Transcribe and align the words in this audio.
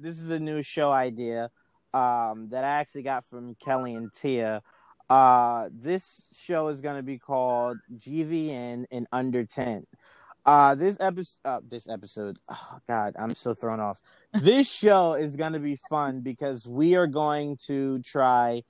this 0.00 0.18
is 0.18 0.30
a 0.30 0.38
new 0.38 0.62
show 0.62 0.90
idea 0.90 1.50
um, 1.94 2.48
that 2.50 2.64
I 2.64 2.68
actually 2.68 3.02
got 3.02 3.24
from 3.24 3.54
Kelly 3.56 3.94
and 3.94 4.12
Tia. 4.12 4.62
Uh, 5.10 5.68
this 5.72 6.28
show 6.36 6.68
is 6.68 6.80
going 6.80 6.96
to 6.96 7.02
be 7.02 7.18
called 7.18 7.78
GVN 7.96 8.86
in 8.90 9.06
Under 9.12 9.44
10. 9.44 9.84
Uh, 10.44 10.74
this 10.74 10.96
episode, 11.00 11.38
uh, 11.44 11.60
this 11.68 11.88
episode, 11.88 12.38
oh 12.50 12.78
God, 12.88 13.14
I'm 13.18 13.34
so 13.34 13.54
thrown 13.54 13.80
off. 13.80 14.00
This 14.32 14.70
show 14.72 15.14
is 15.14 15.36
going 15.36 15.52
to 15.52 15.58
be 15.58 15.76
fun 15.76 16.20
because 16.20 16.66
we 16.66 16.94
are 16.94 17.06
going 17.06 17.56
to 17.66 18.00
try 18.00 18.62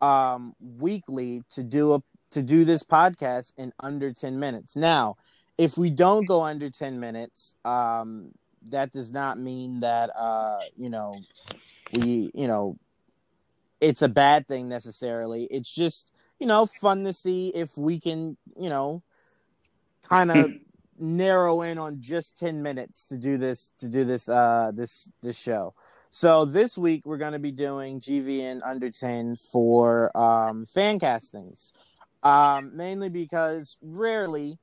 um, 0.00 0.54
weekly 0.60 1.42
to 1.54 1.62
do 1.62 1.94
a 1.94 2.02
to 2.32 2.42
do 2.42 2.64
this 2.64 2.82
podcast 2.82 3.52
in 3.58 3.72
under 3.78 4.12
10 4.12 4.38
minutes. 4.40 4.74
Now, 4.74 5.16
if 5.58 5.76
we 5.76 5.90
don't 5.90 6.24
go 6.24 6.42
under 6.42 6.70
10 6.70 6.98
minutes, 6.98 7.54
um, 7.64 8.32
that 8.70 8.92
does 8.92 9.12
not 9.12 9.38
mean 9.38 9.80
that 9.80 10.10
uh, 10.16 10.60
you 10.76 10.88
know 10.88 11.20
we 11.92 12.30
you 12.34 12.46
know 12.46 12.78
it's 13.80 14.02
a 14.02 14.08
bad 14.08 14.46
thing 14.46 14.68
necessarily. 14.68 15.44
It's 15.44 15.72
just 15.72 16.12
you 16.38 16.46
know 16.46 16.66
fun 16.66 17.04
to 17.04 17.12
see 17.12 17.48
if 17.48 17.76
we 17.76 18.00
can 18.00 18.36
you 18.56 18.70
know 18.70 19.02
kind 20.08 20.30
of 20.30 20.50
narrow 20.98 21.62
in 21.62 21.78
on 21.78 22.00
just 22.00 22.38
10 22.38 22.62
minutes 22.62 23.06
to 23.08 23.16
do 23.16 23.36
this 23.36 23.72
to 23.78 23.88
do 23.88 24.04
this 24.04 24.28
uh 24.28 24.70
this 24.74 25.12
this 25.22 25.38
show. 25.38 25.74
So 26.10 26.44
this 26.44 26.76
week 26.76 27.06
we're 27.06 27.16
going 27.16 27.32
to 27.32 27.38
be 27.38 27.52
doing 27.52 27.98
GVN 27.98 28.60
under 28.64 28.90
10 28.90 29.36
for 29.36 30.16
um 30.16 30.66
fan 30.66 30.98
castings. 30.98 31.72
Um 32.22 32.76
mainly 32.76 33.08
because 33.08 33.78
rarely 33.82 34.58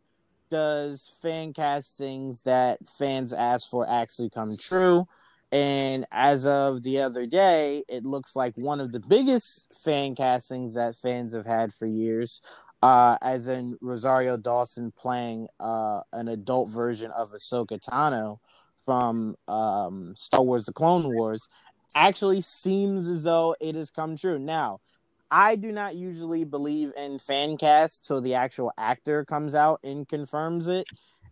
does 0.50 1.12
fan 1.22 1.54
castings 1.54 2.44
that 2.44 2.80
fans 2.88 3.34
ask 3.34 3.70
for 3.70 3.88
actually 3.90 4.30
come 4.30 4.58
true. 4.58 5.08
And 5.52 6.06
as 6.12 6.46
of 6.46 6.84
the 6.84 7.00
other 7.00 7.26
day, 7.26 7.84
it 7.90 8.06
looks 8.06 8.36
like 8.36 8.56
one 8.56 8.80
of 8.80 8.92
the 8.92 9.00
biggest 9.00 9.74
fan 9.84 10.16
castings 10.16 10.76
that 10.76 10.96
fans 10.96 11.34
have 11.34 11.48
had 11.48 11.74
for 11.74 11.88
years, 11.88 12.42
uh, 12.84 13.18
as 13.22 13.48
in 13.48 13.76
Rosario 13.82 14.38
Dawson 14.38 14.92
playing 14.96 15.48
uh, 15.60 16.02
an 16.14 16.28
adult 16.28 16.70
version 16.70 17.10
of 17.12 17.32
Ahsoka 17.32 17.80
Tano 17.80 18.38
from 18.86 19.36
um, 19.48 20.14
Star 20.16 20.44
Wars: 20.44 20.66
The 20.66 20.74
Clone 20.74 21.12
Wars, 21.12 21.50
actually 21.96 22.42
seems 22.42 23.08
as 23.08 23.24
though 23.24 23.56
it 23.60 23.74
has 23.74 23.90
come 23.90 24.16
true. 24.16 24.38
Now, 24.38 24.82
I 25.32 25.56
do 25.56 25.72
not 25.72 25.96
usually 25.96 26.44
believe 26.44 26.92
in 26.98 27.20
fan 27.20 27.58
casts 27.58 28.00
till 28.08 28.22
the 28.22 28.36
actual 28.36 28.72
actor 28.78 29.26
comes 29.26 29.54
out 29.54 29.80
and 29.84 30.08
confirms 30.08 30.68
it 30.68 30.88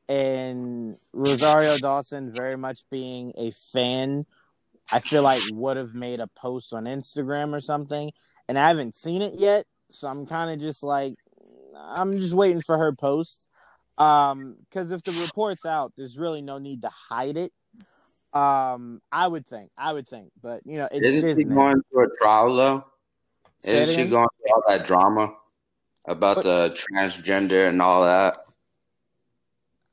and 0.10 0.96
Rosario 1.14 1.78
Dawson 1.78 2.32
very 2.34 2.58
much 2.58 2.84
being 2.90 3.34
a 3.38 3.52
fan, 3.52 4.26
I 4.92 5.00
feel 5.00 5.22
like 5.22 5.42
would 5.52 5.78
have 5.78 5.94
made 5.94 6.20
a 6.20 6.28
post 6.28 6.74
on 6.74 6.86
Instagram 6.86 7.54
or 7.54 7.60
something, 7.60 8.12
and 8.48 8.58
I 8.58 8.68
haven't 8.70 8.96
seen 8.96 9.22
it 9.22 9.34
yet, 9.38 9.66
so 9.90 10.08
I'm 10.08 10.26
kind 10.26 10.52
of 10.52 10.60
just 10.60 10.82
like, 10.84 11.16
I'm 11.76 12.20
just 12.20 12.34
waiting 12.34 12.62
for 12.62 12.78
her 12.78 12.94
post, 12.94 13.48
um, 13.98 14.56
because 14.70 14.92
if 14.92 15.04
the 15.04 15.12
report's 15.12 15.66
out, 15.66 15.94
there's 15.98 16.18
really 16.18 16.42
no 16.42 16.58
need 16.58 16.84
to 16.84 16.90
hide 17.10 17.38
it. 17.38 17.52
Um, 18.34 19.02
I 19.12 19.28
would 19.28 19.46
think, 19.46 19.72
I 19.78 19.92
would 19.94 20.08
think, 20.08 20.32
but 20.42 20.62
you 20.66 20.78
know, 20.78 20.88
it's 20.92 21.06
Isn't 21.06 21.22
Disney. 21.22 21.44
going 21.44 21.82
through 21.92 22.06
a 22.06 22.18
trial 22.22 22.56
though? 22.56 22.86
Isn't 23.64 23.96
she 23.96 24.10
going 24.10 24.28
through 24.38 24.54
all 24.54 24.64
that 24.68 24.86
drama 24.86 25.34
about 26.06 26.44
the 26.44 26.76
transgender 26.76 27.68
and 27.68 27.82
all 27.82 28.04
that? 28.06 28.38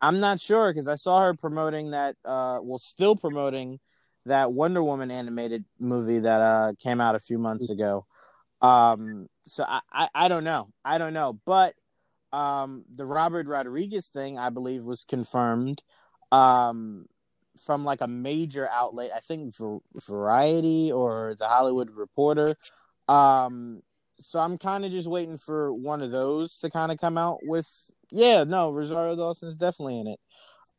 I'm 0.01 0.21
not 0.21 0.41
sure 0.41 0.71
because 0.71 0.87
I 0.87 0.97
saw 0.97 1.23
her 1.23 1.35
promoting 1.35 1.93
that. 1.93 2.17
Uh, 2.25 2.61
well, 2.63 2.79
still 2.79 3.17
promoting 3.17 3.81
that 4.27 4.53
Wonder 4.53 4.83
Woman 4.83 5.11
animated 5.11 5.65
movie 5.79 6.19
that 6.19 6.41
uh 6.41 6.73
came 6.79 7.01
out 7.01 7.15
a 7.15 7.21
few 7.21 7.39
months 7.39 7.71
ago. 7.71 8.07
Um, 8.61 9.29
so 9.47 9.65
I, 9.67 9.81
I 9.93 10.09
I 10.15 10.29
don't 10.29 10.45
know. 10.45 10.67
I 10.85 10.99
don't 10.99 11.15
know, 11.15 11.39
but 11.45 11.75
um, 12.33 12.85
the 12.95 13.07
Robert 13.07 13.47
Rodriguez 13.47 14.09
thing 14.09 14.39
I 14.39 14.51
believe 14.51 14.85
was 14.85 15.05
confirmed. 15.05 15.83
Um, 16.33 17.07
from 17.65 17.85
like 17.85 18.01
a 18.01 18.09
major 18.09 18.69
outlet, 18.73 19.13
I 19.15 19.21
think 19.21 19.55
Var- 19.57 19.79
Variety 20.07 20.91
or 20.91 21.37
the 21.39 21.47
Hollywood 21.47 21.91
Reporter. 21.91 22.57
Um, 23.09 23.83
so 24.19 24.39
I'm 24.39 24.59
kind 24.59 24.85
of 24.85 24.91
just 24.91 25.09
waiting 25.09 25.39
for 25.39 25.73
one 25.73 26.03
of 26.03 26.11
those 26.11 26.59
to 26.59 26.71
kind 26.71 26.93
of 26.93 26.99
come 26.99 27.19
out 27.19 27.41
with. 27.43 27.69
Yeah, 28.11 28.45
no, 28.45 28.71
Rosario 28.71 29.17
Dawson 29.17 29.49
is 29.49 29.57
definitely 29.57 29.99
in 30.01 30.07
it. 30.07 30.21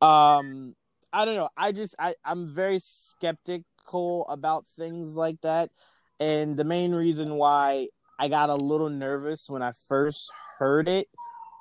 Um, 0.02 0.75
I 1.12 1.25
don't 1.25 1.35
know. 1.35 1.50
I 1.58 1.72
just 1.72 1.96
I 2.00 2.16
I'm 2.24 2.47
very 2.47 2.80
skeptical 2.80 4.25
about 4.28 4.66
things 4.78 5.16
like 5.16 5.40
that, 5.41 5.69
and 6.19 6.56
the 6.58 6.64
main 6.64 6.94
reason 6.94 7.35
why 7.35 7.88
I 8.19 8.30
got 8.30 8.50
a 8.50 8.56
little 8.56 8.90
nervous 8.90 9.50
when 9.50 9.62
I 9.62 9.72
first 9.88 10.31
heard 10.58 10.88
it 10.88 11.08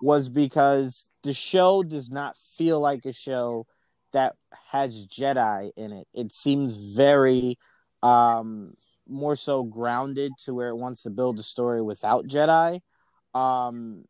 was 0.00 0.28
because 0.28 1.10
the 1.22 1.32
show 1.32 1.82
does 1.82 2.10
not 2.10 2.36
feel 2.36 2.78
like 2.80 3.04
a 3.06 3.12
show 3.12 3.66
that 4.12 4.34
has 4.70 5.06
Jedi 5.06 5.70
in 5.76 5.92
it. 5.92 6.06
It 6.14 6.34
seems 6.34 6.94
very 6.94 7.58
um 8.02 8.72
more 9.08 9.36
so 9.36 9.64
grounded 9.64 10.32
to 10.44 10.54
where 10.54 10.68
it 10.68 10.76
wants 10.76 11.02
to 11.02 11.10
build 11.10 11.38
a 11.38 11.42
story 11.42 11.82
without 11.82 12.26
Jedi. 12.26 12.80
Um 13.34 14.04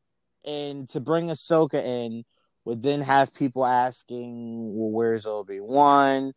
and 0.46 0.88
to 0.90 1.00
bring 1.00 1.28
Ahsoka 1.28 1.82
in 1.82 2.24
would 2.64 2.82
then 2.82 3.02
have 3.02 3.34
people 3.34 3.64
asking, 3.64 4.74
Well, 4.74 4.90
where's 4.90 5.26
Obi 5.26 5.60
Wan? 5.60 6.32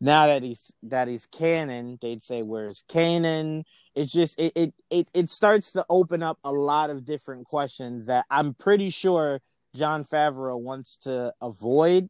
Now 0.00 0.26
that 0.28 0.42
he's 0.42 0.72
that 0.84 1.08
he's 1.08 1.26
canon, 1.26 1.98
they'd 2.00 2.22
say, 2.22 2.42
Where's 2.42 2.84
Kanan? 2.88 3.64
It's 3.94 4.12
just 4.12 4.38
it, 4.38 4.52
it 4.54 4.74
it 4.90 5.08
it 5.12 5.30
starts 5.30 5.72
to 5.72 5.84
open 5.90 6.22
up 6.22 6.38
a 6.44 6.52
lot 6.52 6.90
of 6.90 7.04
different 7.04 7.46
questions 7.46 8.06
that 8.06 8.24
I'm 8.30 8.54
pretty 8.54 8.90
sure 8.90 9.40
Jon 9.74 10.04
Favreau 10.04 10.58
wants 10.60 10.98
to 10.98 11.32
avoid 11.40 12.08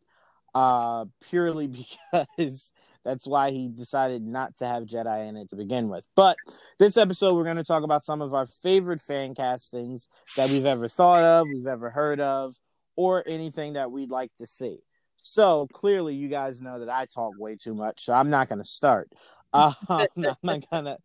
uh 0.55 1.05
purely 1.28 1.67
because 2.22 2.72
that's 3.05 3.27
why 3.27 3.50
he 3.50 3.69
decided 3.69 4.22
not 4.22 4.56
to 4.56 4.66
have 4.66 4.84
Jedi 4.84 5.28
in 5.28 5.37
it 5.37 5.50
to 5.50 5.56
begin 5.56 5.88
with. 5.88 6.06
But 6.16 6.37
this 6.78 6.97
episode, 6.97 7.34
we're 7.34 7.44
going 7.44 7.56
to 7.56 7.65
talk 7.65 7.83
about 7.83 8.05
some 8.05 8.21
of 8.21 8.34
our 8.34 8.47
favorite 8.47 9.00
fan 9.00 9.34
castings 9.34 10.09
that 10.37 10.50
we've 10.50 10.66
ever 10.66 10.88
thought 10.88 11.25
of, 11.25 11.47
we've 11.49 11.66
ever 11.66 11.91
heard 11.91 12.21
of, 12.21 12.55
or 12.97 13.25
anything 13.27 13.75
that 13.75 13.91
we'd 13.91 14.11
like 14.11 14.31
to 14.41 14.47
see. 14.47 14.78
So 15.22 15.66
clearly, 15.72 16.15
you 16.15 16.28
guys 16.28 16.61
know 16.61 16.78
that 16.78 16.88
I 16.88 17.06
talk 17.06 17.34
way 17.38 17.56
too 17.56 17.75
much, 17.75 18.05
so 18.05 18.12
I'm 18.12 18.31
not 18.31 18.49
going 18.49 18.59
to 18.59 18.65
start. 18.65 19.11
Uh, 19.53 19.72
I'm 19.88 20.09
not 20.43 20.65
gonna. 20.71 20.99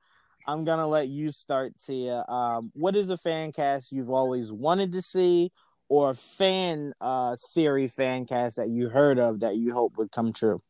I'm 0.47 0.63
gonna 0.63 0.87
let 0.87 1.07
you 1.07 1.31
start, 1.31 1.73
Tia. 1.83 2.23
Um, 2.27 2.71
what 2.75 2.95
is 2.95 3.09
a 3.09 3.17
fan 3.17 3.51
cast 3.51 3.91
you've 3.91 4.11
always 4.11 4.51
wanted 4.51 4.91
to 4.91 5.01
see, 5.01 5.51
or 5.89 6.11
a 6.11 6.15
fan 6.15 6.93
uh, 7.01 7.35
theory 7.53 7.87
fan 7.87 8.25
cast 8.25 8.57
that 8.57 8.69
you 8.69 8.89
heard 8.89 9.17
of 9.17 9.39
that 9.39 9.55
you 9.55 9.73
hope 9.73 9.97
would 9.97 10.11
come 10.11 10.33
true? 10.33 10.61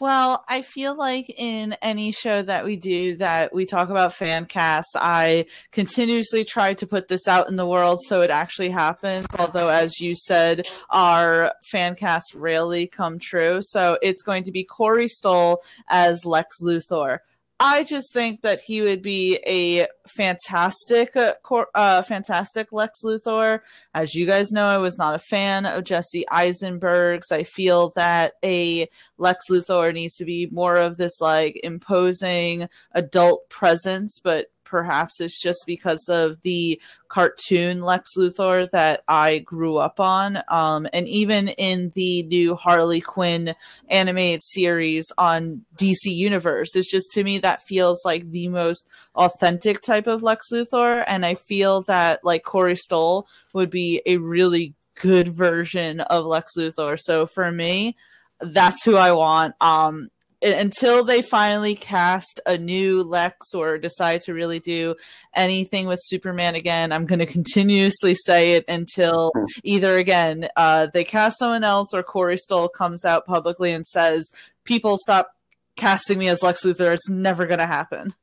Well, 0.00 0.46
I 0.48 0.62
feel 0.62 0.94
like 0.94 1.28
in 1.36 1.74
any 1.82 2.10
show 2.10 2.40
that 2.40 2.64
we 2.64 2.76
do 2.76 3.16
that 3.16 3.52
we 3.52 3.66
talk 3.66 3.90
about 3.90 4.14
fan 4.14 4.46
casts, 4.46 4.94
I 4.96 5.44
continuously 5.72 6.42
try 6.42 6.72
to 6.72 6.86
put 6.86 7.08
this 7.08 7.28
out 7.28 7.50
in 7.50 7.56
the 7.56 7.66
world 7.66 8.00
so 8.06 8.22
it 8.22 8.30
actually 8.30 8.70
happens. 8.70 9.26
Although, 9.38 9.68
as 9.68 10.00
you 10.00 10.14
said, 10.14 10.66
our 10.88 11.52
fan 11.70 11.96
casts 11.96 12.34
rarely 12.34 12.86
come 12.86 13.18
true. 13.18 13.58
So 13.60 13.98
it's 14.00 14.22
going 14.22 14.44
to 14.44 14.52
be 14.52 14.64
Corey 14.64 15.06
Stoll 15.06 15.62
as 15.88 16.24
Lex 16.24 16.62
Luthor. 16.62 17.18
I 17.62 17.84
just 17.84 18.14
think 18.14 18.40
that 18.40 18.60
he 18.60 18.80
would 18.80 19.02
be 19.02 19.38
a 19.46 19.86
fantastic, 20.08 21.14
uh, 21.14 21.34
cor- 21.42 21.68
uh, 21.74 22.00
fantastic 22.00 22.72
Lex 22.72 23.02
Luthor. 23.04 23.60
As 23.92 24.14
you 24.14 24.24
guys 24.24 24.50
know, 24.50 24.64
I 24.64 24.78
was 24.78 24.96
not 24.96 25.14
a 25.14 25.18
fan 25.18 25.66
of 25.66 25.84
Jesse 25.84 26.24
Eisenberg's. 26.30 27.30
I 27.30 27.42
feel 27.42 27.92
that 27.96 28.32
a 28.42 28.88
Lex 29.18 29.44
Luthor 29.50 29.92
needs 29.92 30.16
to 30.16 30.24
be 30.24 30.48
more 30.50 30.76
of 30.76 30.96
this 30.96 31.20
like 31.20 31.60
imposing 31.62 32.66
adult 32.92 33.46
presence, 33.50 34.18
but 34.24 34.46
perhaps 34.70 35.20
it's 35.20 35.40
just 35.40 35.64
because 35.66 36.08
of 36.08 36.40
the 36.42 36.80
cartoon 37.08 37.82
Lex 37.82 38.10
Luthor 38.16 38.70
that 38.70 39.02
I 39.08 39.40
grew 39.40 39.78
up 39.78 39.98
on. 39.98 40.38
Um, 40.48 40.86
and 40.92 41.08
even 41.08 41.48
in 41.48 41.90
the 41.96 42.22
new 42.22 42.54
Harley 42.54 43.00
Quinn 43.00 43.54
animated 43.88 44.42
series 44.44 45.10
on 45.18 45.64
DC 45.76 46.04
Universe, 46.04 46.76
it's 46.76 46.90
just 46.90 47.10
to 47.12 47.24
me 47.24 47.38
that 47.38 47.62
feels 47.62 48.02
like 48.04 48.30
the 48.30 48.46
most 48.48 48.86
authentic 49.16 49.82
type 49.82 50.06
of 50.06 50.22
Lex 50.22 50.46
Luthor. 50.52 51.02
And 51.08 51.26
I 51.26 51.34
feel 51.34 51.82
that 51.82 52.24
like 52.24 52.44
Corey 52.44 52.76
Stoll 52.76 53.26
would 53.52 53.70
be 53.70 54.00
a 54.06 54.18
really 54.18 54.74
good 54.94 55.28
version 55.28 56.00
of 56.00 56.26
Lex 56.26 56.52
Luthor. 56.56 56.96
So 56.98 57.26
for 57.26 57.50
me, 57.50 57.96
that's 58.40 58.84
who 58.84 58.96
I 58.96 59.12
want. 59.12 59.54
Um, 59.60 60.10
until 60.42 61.04
they 61.04 61.22
finally 61.22 61.74
cast 61.74 62.40
a 62.46 62.56
new 62.56 63.02
Lex 63.02 63.52
or 63.54 63.78
decide 63.78 64.22
to 64.22 64.34
really 64.34 64.58
do 64.58 64.94
anything 65.34 65.86
with 65.86 65.98
Superman 66.02 66.54
again, 66.54 66.92
I'm 66.92 67.06
going 67.06 67.18
to 67.18 67.26
continuously 67.26 68.14
say 68.14 68.54
it 68.54 68.64
until 68.68 69.32
either 69.62 69.96
again 69.98 70.48
uh, 70.56 70.88
they 70.92 71.04
cast 71.04 71.38
someone 71.38 71.64
else 71.64 71.92
or 71.92 72.02
Corey 72.02 72.36
Stoll 72.36 72.68
comes 72.68 73.04
out 73.04 73.26
publicly 73.26 73.72
and 73.72 73.86
says 73.86 74.30
people 74.64 74.96
stop 74.96 75.34
casting 75.76 76.18
me 76.18 76.28
as 76.28 76.42
Lex 76.42 76.64
Luthor. 76.64 76.92
It's 76.92 77.08
never 77.08 77.46
gonna 77.46 77.66
happen. 77.66 78.14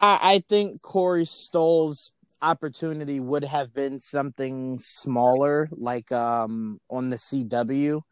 I, 0.00 0.18
I 0.22 0.44
think 0.48 0.82
Corey 0.82 1.24
Stoll's 1.24 2.12
opportunity 2.42 3.20
would 3.20 3.44
have 3.44 3.72
been 3.72 4.00
something 4.00 4.78
smaller, 4.80 5.68
like 5.72 6.10
um 6.12 6.80
on 6.90 7.10
the 7.10 7.16
CW. 7.16 8.02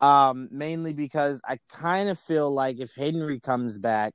Um, 0.00 0.48
mainly 0.50 0.94
because 0.94 1.42
I 1.46 1.58
kind 1.68 2.08
of 2.08 2.18
feel 2.18 2.50
like 2.50 2.80
if 2.80 2.94
Henry 2.94 3.38
comes 3.38 3.76
back, 3.76 4.14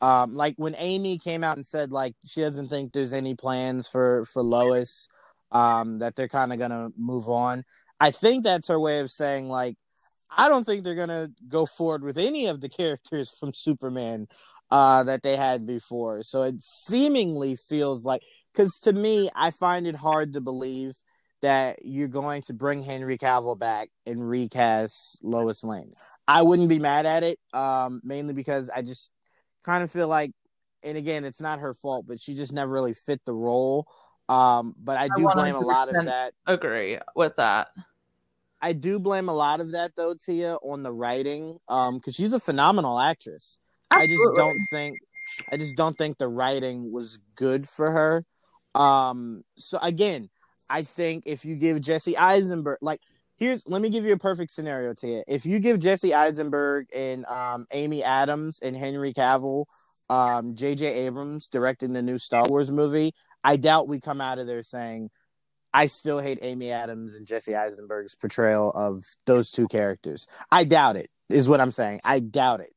um, 0.00 0.32
like 0.34 0.54
when 0.56 0.76
Amy 0.78 1.18
came 1.18 1.42
out 1.42 1.56
and 1.56 1.66
said 1.66 1.90
like 1.90 2.14
she 2.24 2.42
doesn't 2.42 2.68
think 2.68 2.92
there's 2.92 3.12
any 3.12 3.34
plans 3.34 3.88
for 3.88 4.24
for 4.26 4.42
Lois, 4.42 5.08
um, 5.52 5.98
that 5.98 6.16
they're 6.16 6.28
kind 6.28 6.52
of 6.52 6.58
gonna 6.58 6.90
move 6.96 7.28
on. 7.28 7.64
I 7.98 8.10
think 8.10 8.44
that's 8.44 8.68
her 8.68 8.78
way 8.78 9.00
of 9.00 9.10
saying 9.10 9.48
like 9.48 9.76
I 10.36 10.48
don't 10.48 10.64
think 10.64 10.84
they're 10.84 10.94
gonna 10.94 11.30
go 11.48 11.66
forward 11.66 12.02
with 12.02 12.18
any 12.18 12.46
of 12.46 12.60
the 12.60 12.68
characters 12.80 13.30
from 13.30 13.54
Superman 13.54 14.28
uh, 14.70 15.04
that 15.04 15.22
they 15.22 15.36
had 15.36 15.66
before. 15.66 16.22
So 16.22 16.42
it 16.42 16.62
seemingly 16.62 17.56
feels 17.56 18.04
like 18.04 18.22
because 18.52 18.78
to 18.80 18.92
me, 18.92 19.30
I 19.34 19.50
find 19.50 19.86
it 19.86 19.96
hard 19.96 20.32
to 20.34 20.40
believe 20.40 20.94
that 21.42 21.78
you're 21.82 22.08
going 22.08 22.42
to 22.42 22.54
bring 22.54 22.82
Henry 22.82 23.18
Cavill 23.18 23.58
back 23.58 23.90
and 24.06 24.26
recast 24.26 25.20
Lois 25.22 25.62
Lane. 25.62 25.92
I 26.26 26.42
wouldn't 26.42 26.68
be 26.68 26.78
mad 26.78 27.06
at 27.06 27.22
it, 27.22 27.38
um, 27.52 28.00
mainly 28.04 28.32
because 28.34 28.70
I 28.70 28.82
just 28.82 29.12
kind 29.64 29.84
of 29.84 29.90
feel 29.90 30.08
like, 30.08 30.32
and 30.82 30.96
again, 30.96 31.24
it's 31.24 31.40
not 31.40 31.60
her 31.60 31.74
fault, 31.74 32.06
but 32.08 32.20
she 32.20 32.34
just 32.34 32.52
never 32.52 32.72
really 32.72 32.94
fit 32.94 33.20
the 33.26 33.34
role. 33.34 33.86
Um, 34.28 34.74
but 34.78 34.96
I 34.96 35.08
do 35.16 35.28
blame 35.34 35.54
a 35.54 35.60
lot 35.60 35.94
of 35.94 36.04
that. 36.06 36.32
Agree 36.46 36.98
with 37.14 37.36
that. 37.36 37.68
I 38.60 38.72
do 38.72 38.98
blame 38.98 39.28
a 39.28 39.34
lot 39.34 39.60
of 39.60 39.72
that 39.72 39.92
though, 39.94 40.14
Tia, 40.14 40.54
on 40.56 40.82
the 40.82 40.92
writing, 40.92 41.58
um, 41.68 41.96
because 41.96 42.14
she's 42.14 42.32
a 42.32 42.40
phenomenal 42.40 42.98
actress. 42.98 43.58
Absolutely. 43.90 44.14
I 44.14 44.18
just 44.18 44.36
don't 44.36 44.60
think, 44.70 44.98
I 45.52 45.56
just 45.58 45.76
don't 45.76 45.98
think 45.98 46.18
the 46.18 46.28
writing 46.28 46.90
was 46.90 47.18
good 47.34 47.68
for 47.68 47.90
her. 47.90 48.24
Um, 48.74 49.44
so 49.56 49.78
again, 49.82 50.30
I 50.70 50.82
think 50.82 51.24
if 51.26 51.44
you 51.44 51.56
give 51.56 51.80
Jesse 51.80 52.16
Eisenberg, 52.16 52.78
like, 52.80 53.00
here's 53.36 53.66
let 53.66 53.82
me 53.82 53.90
give 53.90 54.04
you 54.04 54.12
a 54.12 54.18
perfect 54.18 54.50
scenario, 54.50 54.94
Tia. 54.94 55.22
If 55.26 55.46
you 55.46 55.58
give 55.58 55.78
Jesse 55.78 56.14
Eisenberg 56.14 56.86
and 56.94 57.24
um, 57.26 57.66
Amy 57.72 58.02
Adams 58.02 58.60
and 58.60 58.76
Henry 58.76 59.12
Cavill, 59.12 59.66
um, 60.08 60.54
J.J. 60.54 60.86
Abrams 61.06 61.48
directing 61.48 61.92
the 61.92 62.02
new 62.02 62.18
Star 62.18 62.44
Wars 62.48 62.70
movie, 62.70 63.14
I 63.44 63.56
doubt 63.56 63.88
we 63.88 64.00
come 64.00 64.20
out 64.20 64.38
of 64.38 64.46
there 64.46 64.62
saying, 64.62 65.10
I 65.72 65.86
still 65.86 66.20
hate 66.20 66.38
Amy 66.42 66.70
Adams 66.70 67.14
and 67.14 67.26
Jesse 67.26 67.54
Eisenberg's 67.54 68.14
portrayal 68.14 68.70
of 68.70 69.04
those 69.26 69.50
two 69.50 69.68
characters. 69.68 70.26
I 70.50 70.64
doubt 70.64 70.96
it, 70.96 71.10
is 71.28 71.48
what 71.48 71.60
I'm 71.60 71.72
saying. 71.72 72.00
I 72.04 72.20
doubt 72.20 72.60
it. 72.60 72.72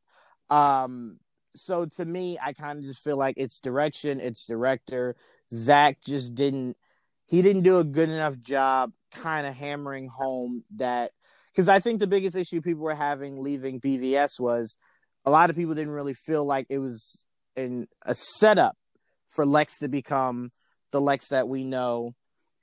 Um, 0.54 1.20
so 1.56 1.86
to 1.86 2.06
me, 2.06 2.38
I 2.44 2.54
kind 2.54 2.80
of 2.80 2.86
just 2.86 3.04
feel 3.04 3.18
like 3.18 3.36
it's 3.38 3.60
direction, 3.60 4.20
it's 4.20 4.46
director. 4.46 5.16
Zach 5.52 6.02
just 6.02 6.36
didn't 6.36 6.78
he 7.30 7.44
didn't 7.44 7.62
do 7.62 7.78
a 7.78 7.84
good 7.84 8.10
enough 8.10 8.40
job 8.40 8.92
kind 9.14 9.46
of 9.46 9.56
hammering 9.56 10.10
home 10.12 10.64
that 10.78 11.12
because 11.52 11.70
I 11.70 11.80
think 11.80 12.00
the 12.00 12.08
biggest 12.08 12.36
issue 12.36 12.62
people 12.62 12.84
were 12.84 12.96
having 12.96 13.44
leaving 13.44 13.80
BVS 13.80 14.40
was 14.40 14.76
a 15.26 15.32
lot 15.32 15.50
of 15.50 15.56
people 15.56 15.76
didn't 15.76 15.94
really 15.94 16.16
feel 16.16 16.44
like 16.46 16.66
it 16.70 16.80
was 16.80 17.24
in 17.56 17.88
a 18.04 18.16
setup 18.16 18.76
for 19.30 19.46
Lex 19.46 19.80
to 19.80 19.88
become 19.88 20.50
the 20.92 21.00
Lex 21.00 21.30
that 21.30 21.48
we 21.48 21.64
know 21.64 22.14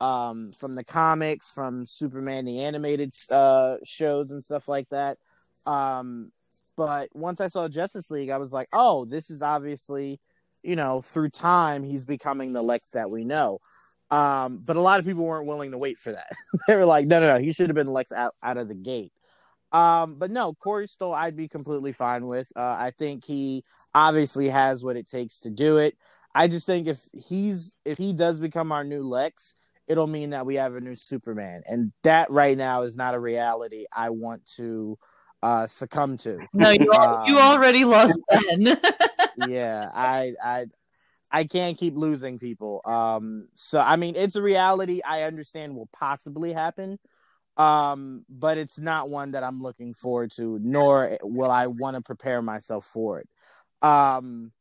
um, 0.01 0.51
from 0.59 0.75
the 0.75 0.85
comics, 0.85 1.51
from 1.53 1.87
Superman 1.87 2.45
the 2.45 2.63
animated 2.65 3.13
uh, 3.31 3.77
shows 3.85 4.33
and 4.33 4.43
stuff 4.43 4.67
like 4.67 4.89
that. 4.91 5.19
Um, 5.65 6.27
but 6.77 7.09
once 7.15 7.41
I 7.41 7.47
saw 7.47 7.69
Justice 7.69 8.11
League, 8.11 8.31
I 8.31 8.39
was 8.39 8.53
like, 8.53 8.69
oh, 8.73 9.05
this 9.05 9.31
is 9.31 9.43
obviously, 9.43 10.19
you 10.65 10.75
know, 10.75 10.99
through 10.99 11.31
time 11.31 11.85
he's 11.85 12.05
becoming 12.05 12.53
the 12.53 12.63
Lex 12.63 12.91
that 12.91 13.11
we 13.11 13.25
know. 13.25 13.59
Um, 14.11 14.63
but 14.67 14.77
a 14.77 14.81
lot 14.81 15.01
of 15.01 15.07
people 15.07 15.25
weren't 15.25 15.47
willing 15.47 15.73
to 15.73 15.79
wait 15.79 15.97
for 15.97 16.13
that. 16.13 16.31
they 16.69 16.77
were 16.77 16.87
like, 16.87 17.07
no, 17.07 17.21
no, 17.21 17.35
no, 17.35 17.39
he 17.39 17.53
should 17.53 17.69
have 17.69 17.77
been 17.77 17.93
Lex 17.93 18.13
out, 18.13 18.35
out 18.43 18.57
of 18.57 18.69
the 18.69 18.75
gate. 18.75 19.13
Um, 19.73 20.15
but 20.15 20.31
no, 20.31 20.55
Corey 20.55 20.87
Stoll, 20.87 21.13
I'd 21.13 21.37
be 21.37 21.49
completely 21.49 21.93
fine 21.93 22.23
with. 22.23 22.51
Uh, 22.57 22.77
I 22.79 22.93
think 22.97 23.25
he 23.25 23.65
obviously 23.95 24.49
has 24.49 24.85
what 24.85 24.97
it 24.97 25.09
takes 25.09 25.41
to 25.41 25.51
do 25.51 25.79
it. 25.79 25.97
I 26.35 26.49
just 26.49 26.67
think 26.67 26.87
if 26.87 27.01
he's 27.13 27.77
if 27.85 27.99
he 27.99 28.13
does 28.13 28.41
become 28.41 28.71
our 28.71 28.85
new 28.85 29.03
Lex, 29.03 29.55
it'll 29.89 30.07
mean 30.07 30.31
that 30.31 30.47
we 30.47 30.55
have 30.57 30.75
a 30.75 30.81
new 30.81 30.95
Superman, 30.95 31.63
and 31.67 31.93
that 32.03 32.31
right 32.31 32.57
now 32.57 32.83
is 32.83 32.97
not 32.97 33.15
a 33.15 33.19
reality 33.19 33.87
I 33.95 34.11
want 34.11 34.47
to 34.57 34.97
uh, 35.43 35.67
succumb 35.67 36.19
to. 36.19 36.39
No, 36.53 36.71
you 36.71 36.93
um, 36.93 37.27
you 37.27 37.39
already 37.39 37.85
lost 37.85 38.19
Ben. 38.29 38.79
yeah, 39.49 39.89
I 39.95 40.33
I 40.43 40.67
I 41.31 41.45
can't 41.45 41.77
keep 41.79 41.97
losing 41.97 42.39
people. 42.39 42.81
Um, 42.85 43.49
so 43.55 43.81
I 43.81 43.97
mean, 43.97 44.17
it's 44.17 44.37
a 44.37 44.43
reality 44.43 45.01
I 45.07 45.23
understand 45.23 45.75
will 45.75 45.89
possibly 45.93 46.53
happen, 46.53 46.99
um, 47.57 48.25
but 48.29 48.59
it's 48.59 48.79
not 48.79 49.11
one 49.11 49.33
that 49.33 49.43
I'm 49.43 49.61
looking 49.61 49.95
forward 49.95 50.31
to, 50.37 50.59
nor 50.63 51.19
will 51.23 51.51
I 51.51 51.67
want 51.67 51.97
to 51.97 52.03
prepare 52.03 52.43
myself 52.43 52.85
for 52.87 53.21
it. 53.21 53.29
Um, 53.83 54.53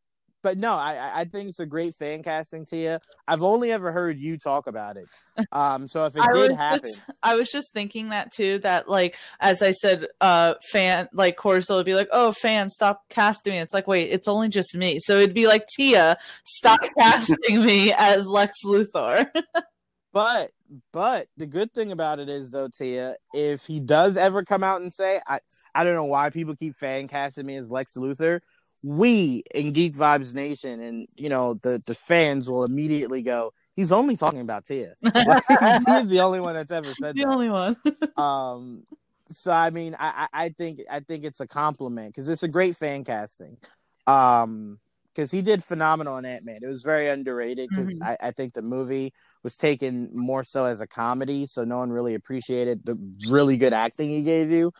but 0.45 0.59
no, 0.59 0.74
I, 0.74 1.21
I 1.21 1.25
think 1.25 1.50
it's 1.50 1.59
a 1.59 1.65
great 1.65 1.95
fan 1.95 2.21
casting, 2.21 2.68
Tia. 2.68 3.00
I've 3.27 3.42
only 3.42 3.71
ever 3.71 3.92
heard 3.92 4.19
you 4.19 4.38
talk 4.38 4.68
about 4.68 4.95
it. 4.95 5.07
Um, 5.51 5.89
so 5.89 6.06
if 6.06 6.15
it 6.15 6.24
did 6.31 6.53
happen, 6.53 6.80
just, 6.80 7.01
I 7.21 7.36
was 7.36 7.51
just 7.51 7.74
thinking 7.74 8.07
that 8.09 8.31
too. 8.31 8.59
That 8.59 8.88
like, 8.88 9.18
as 9.42 9.62
I 9.62 9.71
said, 9.71 10.07
uh, 10.21 10.53
fan 10.71 11.09
like 11.12 11.36
Corey 11.36 11.62
Stoll 11.62 11.75
would 11.75 11.86
be 11.86 11.94
like, 11.94 12.07
"Oh, 12.13 12.31
fan, 12.31 12.69
stop 12.69 13.01
casting 13.09 13.51
me." 13.51 13.59
It's 13.59 13.74
like, 13.74 13.86
wait, 13.86 14.12
it's 14.12 14.30
only 14.30 14.47
just 14.47 14.74
me. 14.75 14.97
So 15.01 15.18
it'd 15.18 15.36
be 15.36 15.47
like 15.47 15.65
Tia, 15.75 16.18
stop 16.45 16.80
casting 16.98 17.65
me 17.65 17.91
as 17.98 18.27
Lex 18.27 18.53
Luthor. 18.65 19.27
but 20.13 20.51
but 20.94 21.27
the 21.36 21.48
good 21.48 21.74
thing 21.74 21.91
about 21.91 22.19
it 22.19 22.30
is 22.30 22.51
though, 22.51 22.69
Tia, 22.69 23.18
if 23.33 23.65
he 23.65 23.81
does 23.81 24.15
ever 24.15 24.41
come 24.41 24.63
out 24.63 24.80
and 24.80 24.94
say, 24.94 25.19
I 25.27 25.39
I 25.74 25.83
don't 25.83 25.95
know 25.95 26.06
why 26.06 26.30
people 26.30 26.56
keep 26.56 26.77
fan 26.77 27.09
casting 27.09 27.45
me 27.45 27.57
as 27.57 27.69
Lex 27.69 27.98
Luthor 27.98 28.39
we 28.86 29.44
in 29.54 29.74
Geek 29.74 29.94
Vibes 29.94 30.36
Nation 30.36 30.80
and 30.80 31.08
you 31.16 31.28
know 31.28 31.56
the 31.56 31.82
the 31.88 31.96
fans 31.96 32.50
will 32.50 32.64
immediately 32.64 33.24
go. 33.24 33.52
He's 33.76 33.92
only 33.92 34.16
talking 34.16 34.42
about 34.42 34.64
Tia. 34.64 34.94
Tia's 35.02 35.04
the 36.10 36.22
only 36.24 36.40
one 36.40 36.54
that's 36.54 36.72
ever 36.72 36.94
said 36.94 37.16
the 37.16 37.24
that. 37.24 37.28
only 37.28 37.50
one. 37.50 37.76
um, 38.18 38.84
so 39.28 39.52
I 39.52 39.72
mean, 39.72 39.96
I 40.00 40.28
I 40.32 40.50
think 40.50 40.82
I 40.90 41.00
think 41.00 41.26
it's 41.26 41.40
a 41.40 41.48
compliment 41.48 42.10
because 42.10 42.30
it's 42.30 42.44
a 42.44 42.48
great 42.48 42.76
fan 42.76 43.04
casting. 43.04 43.58
Um, 44.06 44.80
because 45.15 45.31
he 45.31 45.41
did 45.41 45.63
phenomenal 45.63 46.17
in 46.17 46.25
Ant 46.25 46.45
Man. 46.45 46.60
It 46.62 46.67
was 46.67 46.84
very 46.84 47.07
underrated 47.07 47.69
because 47.69 48.00
mm-hmm. 48.00 48.10
I, 48.22 48.27
I 48.27 48.31
think 48.31 48.53
the 48.53 48.62
movie 48.62 49.13
was 49.43 49.57
taken 49.57 50.10
more 50.13 50.43
so 50.43 50.65
as 50.65 50.81
a 50.81 50.88
comedy, 50.88 51.45
so 51.45 51.63
no 51.63 51.77
one 51.77 51.91
really 51.91 52.15
appreciated 52.15 52.86
the 52.86 52.98
really 53.29 53.55
good 53.57 53.74
acting 53.74 54.10
he 54.10 54.22
gave 54.22 54.51
you. 54.51 54.72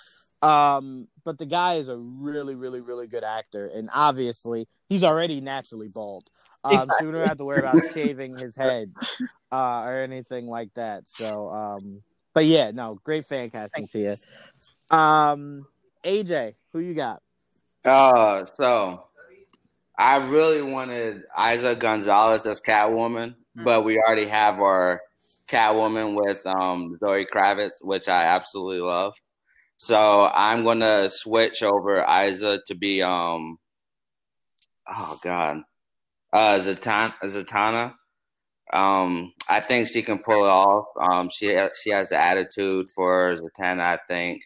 Um, 0.42 1.08
but 1.24 1.38
the 1.38 1.46
guy 1.46 1.76
is 1.76 1.88
a 1.88 1.98
really, 1.98 2.56
really, 2.56 2.82
really 2.82 3.08
good 3.08 3.24
actor, 3.24 3.72
and 3.74 3.90
obviously 3.94 4.68
he's 4.90 5.04
already 5.04 5.40
naturally 5.40 5.88
bald. 5.94 6.30
Um, 6.64 6.74
exactly. 6.74 6.96
so 7.00 7.06
we 7.06 7.12
don't 7.18 7.28
have 7.28 7.38
to 7.38 7.46
worry 7.46 7.60
about 7.60 7.82
shaving 7.94 8.38
his 8.38 8.56
head 8.56 8.92
uh, 9.52 9.84
or 9.86 10.02
anything 10.02 10.48
like 10.48 10.74
that. 10.74 11.08
So, 11.08 11.50
um, 11.50 12.02
but 12.34 12.46
yeah, 12.46 12.72
no, 12.72 13.00
great 13.04 13.26
fan 13.26 13.50
casting 13.50 13.88
to 13.90 14.00
you. 14.00 14.96
Um, 14.96 15.66
AJ, 16.04 16.56
who 16.74 16.80
you 16.80 16.94
got? 16.94 17.22
Uh, 17.86 18.46
so 18.60 19.06
I 19.98 20.18
really 20.18 20.62
wanted 20.62 21.24
Eiza 21.38 21.78
Gonzalez 21.78 22.46
as 22.46 22.62
Catwoman, 22.62 23.30
mm-hmm. 23.30 23.64
but 23.64 23.86
we 23.86 23.98
already 23.98 24.26
have 24.26 24.60
our 24.60 25.02
Catwoman 25.48 26.16
with 26.16 26.46
um 26.46 26.98
Zoe 27.00 27.26
Kravitz, 27.26 27.82
which 27.82 28.08
I 28.08 28.24
absolutely 28.24 28.82
love. 28.82 29.14
So 29.78 30.30
I'm 30.34 30.64
gonna 30.64 31.10
switch 31.10 31.62
over 31.64 32.04
Eiza 32.04 32.60
to 32.68 32.76
be 32.76 33.02
um 33.02 33.58
oh 34.90 35.20
god. 35.24 35.62
Uh 36.34 36.60
Zatanna 36.60 37.14
Zatanna. 37.24 37.94
Um 38.74 39.34
I 39.48 39.60
think 39.62 39.88
she 39.88 40.02
can 40.02 40.20
pull 40.20 40.46
it 40.46 40.50
off. 40.50 40.86
Um 41.00 41.30
she 41.30 41.58
she 41.82 41.92
has 41.92 42.10
the 42.10 42.20
attitude 42.20 42.88
for 42.90 43.36
Zatanna, 43.36 43.82
I 43.82 44.00
think. 44.08 44.42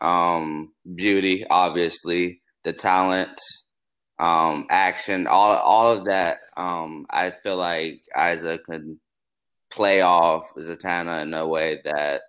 Um 0.00 0.72
beauty, 0.94 1.44
obviously, 1.50 2.40
the 2.64 2.72
talent, 2.72 3.38
um, 4.18 4.66
action, 4.70 5.26
all 5.26 5.56
all 5.56 5.92
of 5.92 6.06
that. 6.06 6.40
Um 6.56 7.06
I 7.10 7.30
feel 7.30 7.56
like 7.56 8.04
Eiza 8.16 8.62
could 8.62 8.98
play 9.70 10.00
off 10.00 10.54
Zatanna 10.54 11.22
in 11.22 11.34
a 11.34 11.46
way 11.46 11.80
that 11.84 12.22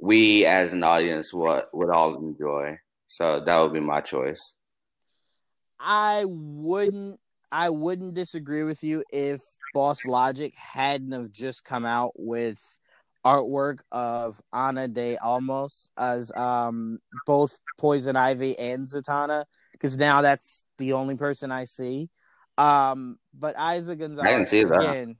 we 0.00 0.46
as 0.46 0.72
an 0.72 0.84
audience 0.84 1.34
would 1.34 1.64
would 1.72 1.90
all 1.90 2.16
enjoy. 2.16 2.78
So 3.08 3.40
that 3.40 3.60
would 3.60 3.72
be 3.72 3.80
my 3.80 4.00
choice. 4.00 4.54
I 5.80 6.24
wouldn't 6.26 7.20
I 7.50 7.70
wouldn't 7.70 8.14
disagree 8.14 8.62
with 8.62 8.84
you 8.84 9.02
if 9.10 9.40
Boss 9.74 10.04
Logic 10.04 10.54
hadn't 10.54 11.12
have 11.12 11.32
just 11.32 11.64
come 11.64 11.86
out 11.86 12.12
with 12.16 12.60
artwork 13.24 13.80
of 13.90 14.40
Ana 14.52 14.86
de 14.86 15.16
Armas 15.16 15.90
as 15.98 16.30
um 16.36 16.98
both 17.26 17.58
Poison 17.78 18.16
Ivy 18.16 18.58
and 18.58 18.86
Zatanna 18.86 19.44
because 19.78 19.96
now 19.96 20.22
that's 20.22 20.66
the 20.78 20.92
only 20.94 21.16
person 21.16 21.50
I 21.52 21.64
see. 21.64 22.10
Um, 22.56 23.18
but 23.38 23.56
Eiza 23.56 23.98
Gonzalez 23.98 24.26
I 24.26 24.32
didn't 24.32 24.48
see 24.48 24.64
that. 24.64 24.80
again. 24.80 25.16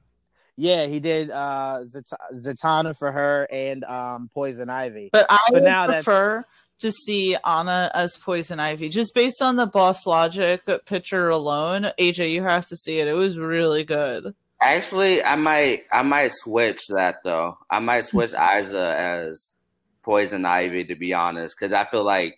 Yeah, 0.57 0.87
he 0.87 0.99
did 0.99 1.31
uh 1.31 1.83
Zat- 1.87 2.19
Zatanna 2.35 2.99
for 2.99 3.13
her 3.13 3.47
and 3.51 3.85
um 3.85 4.29
Poison 4.35 4.69
Ivy. 4.69 5.11
But 5.13 5.27
I 5.31 5.39
So 5.49 5.55
would 5.55 5.63
now 5.65 5.87
that's- 5.87 6.05
prefer 6.05 6.45
to 6.81 6.93
see 6.93 7.37
Ana 7.45 7.91
as 7.95 8.17
Poison 8.17 8.61
Ivy, 8.61 8.89
just 8.89 9.13
based 9.15 9.43
on 9.43 9.57
the 9.57 9.67
Boss 9.67 10.07
Logic 10.07 10.61
picture 10.87 11.29
alone. 11.29 11.91
AJ, 11.99 12.31
you 12.33 12.43
have 12.45 12.67
to 12.67 12.77
see 12.77 12.99
it. 13.01 13.09
It 13.09 13.15
was 13.15 13.37
really 13.39 13.83
good. 13.85 14.33
Actually, 14.61 15.23
I 15.23 15.37
might 15.37 15.85
I 15.93 16.03
might 16.03 16.33
switch 16.33 16.81
that 16.89 17.17
though. 17.23 17.57
I 17.71 17.79
might 17.79 18.05
switch 18.07 18.31
Eiza 18.33 18.95
as 18.97 19.55
Poison 20.03 20.45
Ivy 20.45 20.85
to 20.87 20.97
be 20.97 21.15
honest, 21.15 21.57
because 21.57 21.73
I 21.73 21.85
feel 21.85 22.03
like 22.05 22.37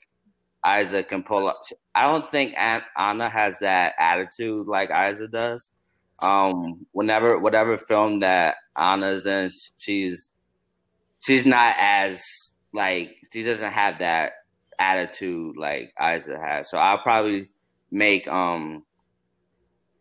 Eiza 0.65 1.07
can 1.07 1.23
pull 1.23 1.49
up. 1.49 1.63
I 1.95 2.03
don't 2.03 2.29
think 2.31 2.55
An- 2.57 2.83
Ana 2.97 3.29
has 3.29 3.59
that 3.61 3.95
attitude 3.99 4.67
like 4.67 4.91
Eiza 4.91 5.31
does. 5.31 5.71
Um, 6.21 6.87
whenever 6.93 7.39
whatever 7.39 7.79
film 7.79 8.21
that 8.21 8.57
Ana's 8.77 9.25
in, 9.25 9.51
she's 9.79 10.33
she's 11.21 11.47
not 11.47 11.75
as 11.79 12.23
like 12.75 13.17
she 13.33 13.43
doesn't 13.43 13.73
have 13.73 13.99
that 14.01 14.33
attitude 14.79 15.57
like 15.57 15.93
Eiza 15.99 16.39
has. 16.41 16.71
So 16.71 16.79
I'll 16.79 16.99
probably 16.99 17.49
make 17.91 18.29
um 18.29 18.85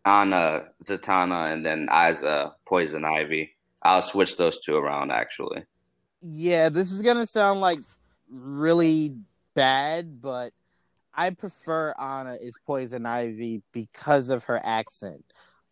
Ana 0.04 0.68
Zatanna 0.84 1.52
and 1.52 1.64
then 1.64 1.88
Eiza 1.88 2.52
Poison 2.66 3.04
Ivy. 3.04 3.56
I'll 3.82 4.02
switch 4.02 4.36
those 4.36 4.58
two 4.58 4.76
around 4.76 5.10
actually. 5.12 5.64
Yeah, 6.20 6.68
this 6.68 6.92
is 6.92 7.00
gonna 7.00 7.26
sound 7.26 7.60
like 7.60 7.78
really 8.30 9.16
bad, 9.54 10.20
but 10.20 10.52
I 11.14 11.30
prefer 11.30 11.92
Ana 11.98 12.36
is 12.40 12.54
Poison 12.66 13.06
Ivy 13.06 13.62
because 13.72 14.28
of 14.28 14.44
her 14.44 14.60
accent. 14.62 15.24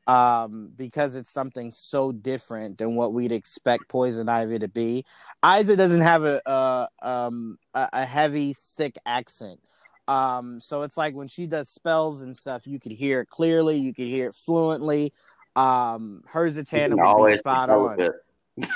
Um, 0.07 0.73
because 0.75 1.17
it's 1.17 1.29
something 1.29 1.71
so 1.71 2.13
different 2.13 2.79
than 2.79 2.97
what 2.97 3.13
we'd 3.13 3.31
expect 3.31 3.91
Poison 3.91 4.27
Ivy 4.27 4.59
to 4.61 4.69
be. 4.69 5.05
Eiza 5.45 5.77
doesn't 5.77 6.01
have 6.01 6.25
a 6.25 6.41
a, 6.47 6.89
um, 7.03 7.59
a, 7.75 8.07
heavy, 8.07 8.55
thick 8.55 8.97
accent. 9.05 9.61
Um, 10.09 10.61
so 10.61 10.83
it's 10.83 10.97
like 10.97 11.15
when 11.15 11.29
she 11.29 11.47
does 11.47 11.69
spells 11.69 12.23
and 12.23 12.35
stuff, 12.35 12.67
you 12.67 12.81
could 12.81 12.93
hear 12.93 13.21
it 13.21 13.29
clearly, 13.29 13.77
you 13.77 13.93
could 13.93 14.07
hear 14.07 14.31
it 14.31 14.35
fluently. 14.35 15.13
Um, 15.55 16.23
her 16.29 16.47
You 16.47 16.53
Zatanna 16.53 16.97
can 16.97 17.19
would 17.19 17.31
be 17.33 17.37
spot 17.37 17.69
on. 17.69 17.99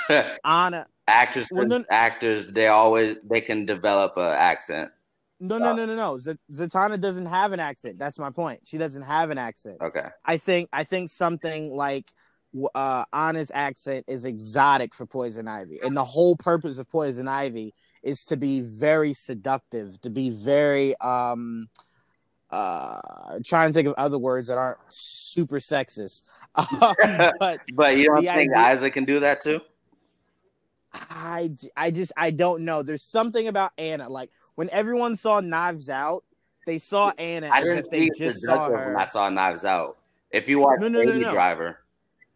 Ana, 0.43 0.85
actors, 1.07 1.49
Well, 1.51 1.67
no- 1.67 1.85
actors, 1.89 2.47
they 2.51 2.67
always 2.67 3.17
they 3.23 3.41
can 3.41 3.65
develop 3.65 4.17
an 4.17 4.23
accent. 4.35 4.91
No, 5.39 5.57
no, 5.57 5.73
no, 5.75 5.85
no, 5.85 5.95
no. 5.95 6.17
Z- 6.19 6.37
Zatanna 6.51 7.01
doesn't 7.01 7.25
have 7.25 7.51
an 7.51 7.59
accent. 7.59 7.99
That's 7.99 8.17
my 8.17 8.29
point. 8.29 8.61
She 8.65 8.77
doesn't 8.77 9.01
have 9.01 9.29
an 9.29 9.37
accent. 9.37 9.81
Okay, 9.81 10.05
I 10.23 10.37
think 10.37 10.69
I 10.71 10.83
think 10.85 11.09
something 11.09 11.71
like 11.71 12.05
uh 12.75 13.03
Ana's 13.11 13.51
accent 13.53 14.05
is 14.07 14.23
exotic 14.25 14.93
for 14.95 15.05
Poison 15.05 15.47
Ivy. 15.47 15.79
And 15.83 15.97
the 15.97 16.05
whole 16.05 16.37
purpose 16.37 16.77
of 16.79 16.89
Poison 16.89 17.27
Ivy 17.27 17.73
is 18.03 18.23
to 18.25 18.37
be 18.37 18.61
very 18.61 19.13
seductive, 19.13 19.99
to 20.01 20.09
be 20.09 20.29
very 20.29 20.95
um 21.01 21.67
uh 22.51 22.99
trying 23.43 23.69
to 23.69 23.73
think 23.73 23.87
of 23.87 23.95
other 23.95 24.19
words 24.19 24.47
that 24.47 24.57
aren't 24.57 24.77
super 24.87 25.57
sexist. 25.59 26.23
Um, 26.55 27.31
but 27.39 27.59
but 27.73 27.97
you 27.97 28.05
don't 28.05 28.23
think 28.23 28.53
idea- 28.55 28.87
Eiza 28.87 28.93
can 28.93 29.05
do 29.05 29.19
that 29.21 29.41
too? 29.41 29.59
I, 30.93 31.49
I 31.75 31.91
just 31.91 32.11
I 32.15 32.31
don't 32.31 32.65
know. 32.65 32.83
There's 32.83 33.03
something 33.03 33.47
about 33.47 33.71
Ana. 33.77 34.09
Like 34.09 34.29
when 34.55 34.69
everyone 34.71 35.15
saw 35.15 35.39
Knives 35.39 35.89
Out, 35.89 36.23
they 36.65 36.77
saw 36.77 37.11
Ana 37.17 37.49
I 37.51 37.59
as 37.59 37.63
didn't 37.65 37.77
if 37.79 37.89
they 37.89 38.09
just 38.09 38.41
saw 38.43 38.69
her. 38.69 38.87
when 38.93 38.95
I 39.01 39.05
saw 39.05 39.29
Knives 39.29 39.65
Out. 39.65 39.97
If 40.31 40.49
you 40.49 40.59
watch 40.59 40.79
No, 40.79 40.87
no, 40.87 40.99
no, 41.01 41.11
Baby 41.11 41.25
no. 41.25 41.31
Driver, 41.31 41.79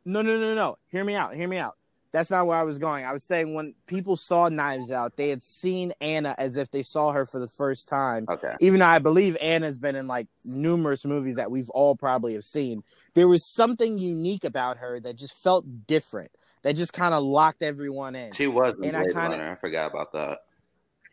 No, 0.06 0.22
no, 0.22 0.40
no, 0.40 0.54
no. 0.54 0.78
Hear 0.90 1.04
me 1.04 1.16
out. 1.16 1.34
Hear 1.36 1.48
me 1.48 1.58
out. 1.58 1.76
That's 2.14 2.32
not 2.32 2.48
where 2.48 2.56
I 2.58 2.64
was 2.64 2.80
going. 2.80 3.06
I 3.06 3.12
was 3.12 3.24
saying 3.26 3.54
when 3.54 3.76
people 3.86 4.16
saw 4.16 4.48
Knives 4.50 4.92
Out, 4.92 5.18
they 5.18 5.30
had 5.30 5.44
seen 5.44 5.94
Ana 6.00 6.34
as 6.38 6.56
if 6.56 6.70
they 6.72 6.82
saw 6.82 7.12
her 7.12 7.26
for 7.26 7.38
the 7.38 7.48
first 7.50 7.88
time. 7.90 8.26
okay, 8.30 8.54
Even 8.62 8.80
though 8.80 8.86
I 8.88 9.00
believe 9.00 9.36
Ana's 9.42 9.78
been 9.78 9.96
in 9.96 10.08
like 10.08 10.28
numerous 10.46 11.04
movies 11.06 11.36
that 11.36 11.52
we've 11.52 11.70
all 11.72 11.96
probably 11.96 12.34
have 12.36 12.46
seen, 12.46 12.82
there 13.14 13.28
was 13.28 13.46
something 13.46 14.00
unique 14.00 14.46
about 14.46 14.78
her 14.78 15.00
that 15.02 15.18
just 15.18 15.42
felt 15.44 15.66
different. 15.86 16.32
That 16.68 16.76
just 16.76 16.92
kind 16.92 17.14
of 17.14 17.24
locked 17.24 17.64
everyone 17.64 18.14
in. 18.14 18.34
she 18.34 18.46
was 18.48 18.74
And 18.84 18.94
I 18.98 19.06
kinda- 19.06 19.16
Runner. 19.16 19.52
I 19.52 19.56
forgot 19.56 19.90
about 19.90 20.12
that. 20.12 20.40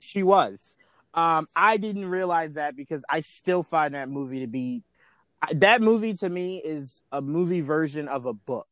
She 0.01 0.25
was. 0.25 0.75
Um, 1.15 1.47
I 1.55 1.77
didn't 1.77 2.07
realize 2.09 2.55
that 2.55 2.75
because 2.75 3.05
I 3.09 3.21
still 3.21 3.63
find 3.63 3.95
that 3.95 4.09
movie 4.09 4.41
to 4.41 4.49
be 4.49 4.83
that 5.53 5.81
movie 5.81 6.15
to 6.15 6.29
me 6.29 6.57
is 6.59 7.05
a 7.13 7.23
movie 7.23 7.61
version 7.61 8.09
of 8.09 8.27
a 8.27 8.33
book. 8.35 8.67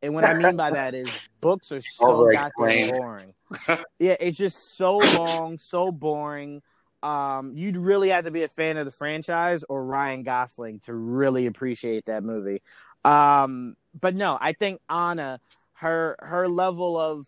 And 0.00 0.14
what 0.14 0.22
I 0.24 0.34
mean 0.34 0.54
by 0.56 0.70
that 0.70 0.94
is 0.94 1.08
books 1.40 1.72
are 1.72 1.80
so 1.80 2.30
goddamn 2.30 2.50
Overexplained. 2.56 2.90
boring. 2.98 3.34
yeah, 3.98 4.14
it's 4.20 4.38
just 4.38 4.76
so 4.76 4.98
long, 4.98 5.58
so 5.58 5.90
boring. 5.90 6.62
Um, 7.02 7.52
you'd 7.56 7.76
really 7.76 8.10
have 8.10 8.26
to 8.26 8.30
be 8.30 8.44
a 8.44 8.48
fan 8.48 8.76
of 8.76 8.84
the 8.84 8.92
franchise 8.92 9.64
or 9.68 9.84
Ryan 9.84 10.22
Gosling 10.22 10.78
to 10.84 10.94
really 10.94 11.46
appreciate 11.46 12.04
that 12.06 12.22
movie. 12.22 12.62
Um, 13.04 13.74
but 14.00 14.14
no, 14.14 14.38
I 14.40 14.52
think 14.52 14.80
Ana, 14.88 15.40
her 15.78 16.16
her 16.20 16.48
level 16.48 16.98
of 16.98 17.26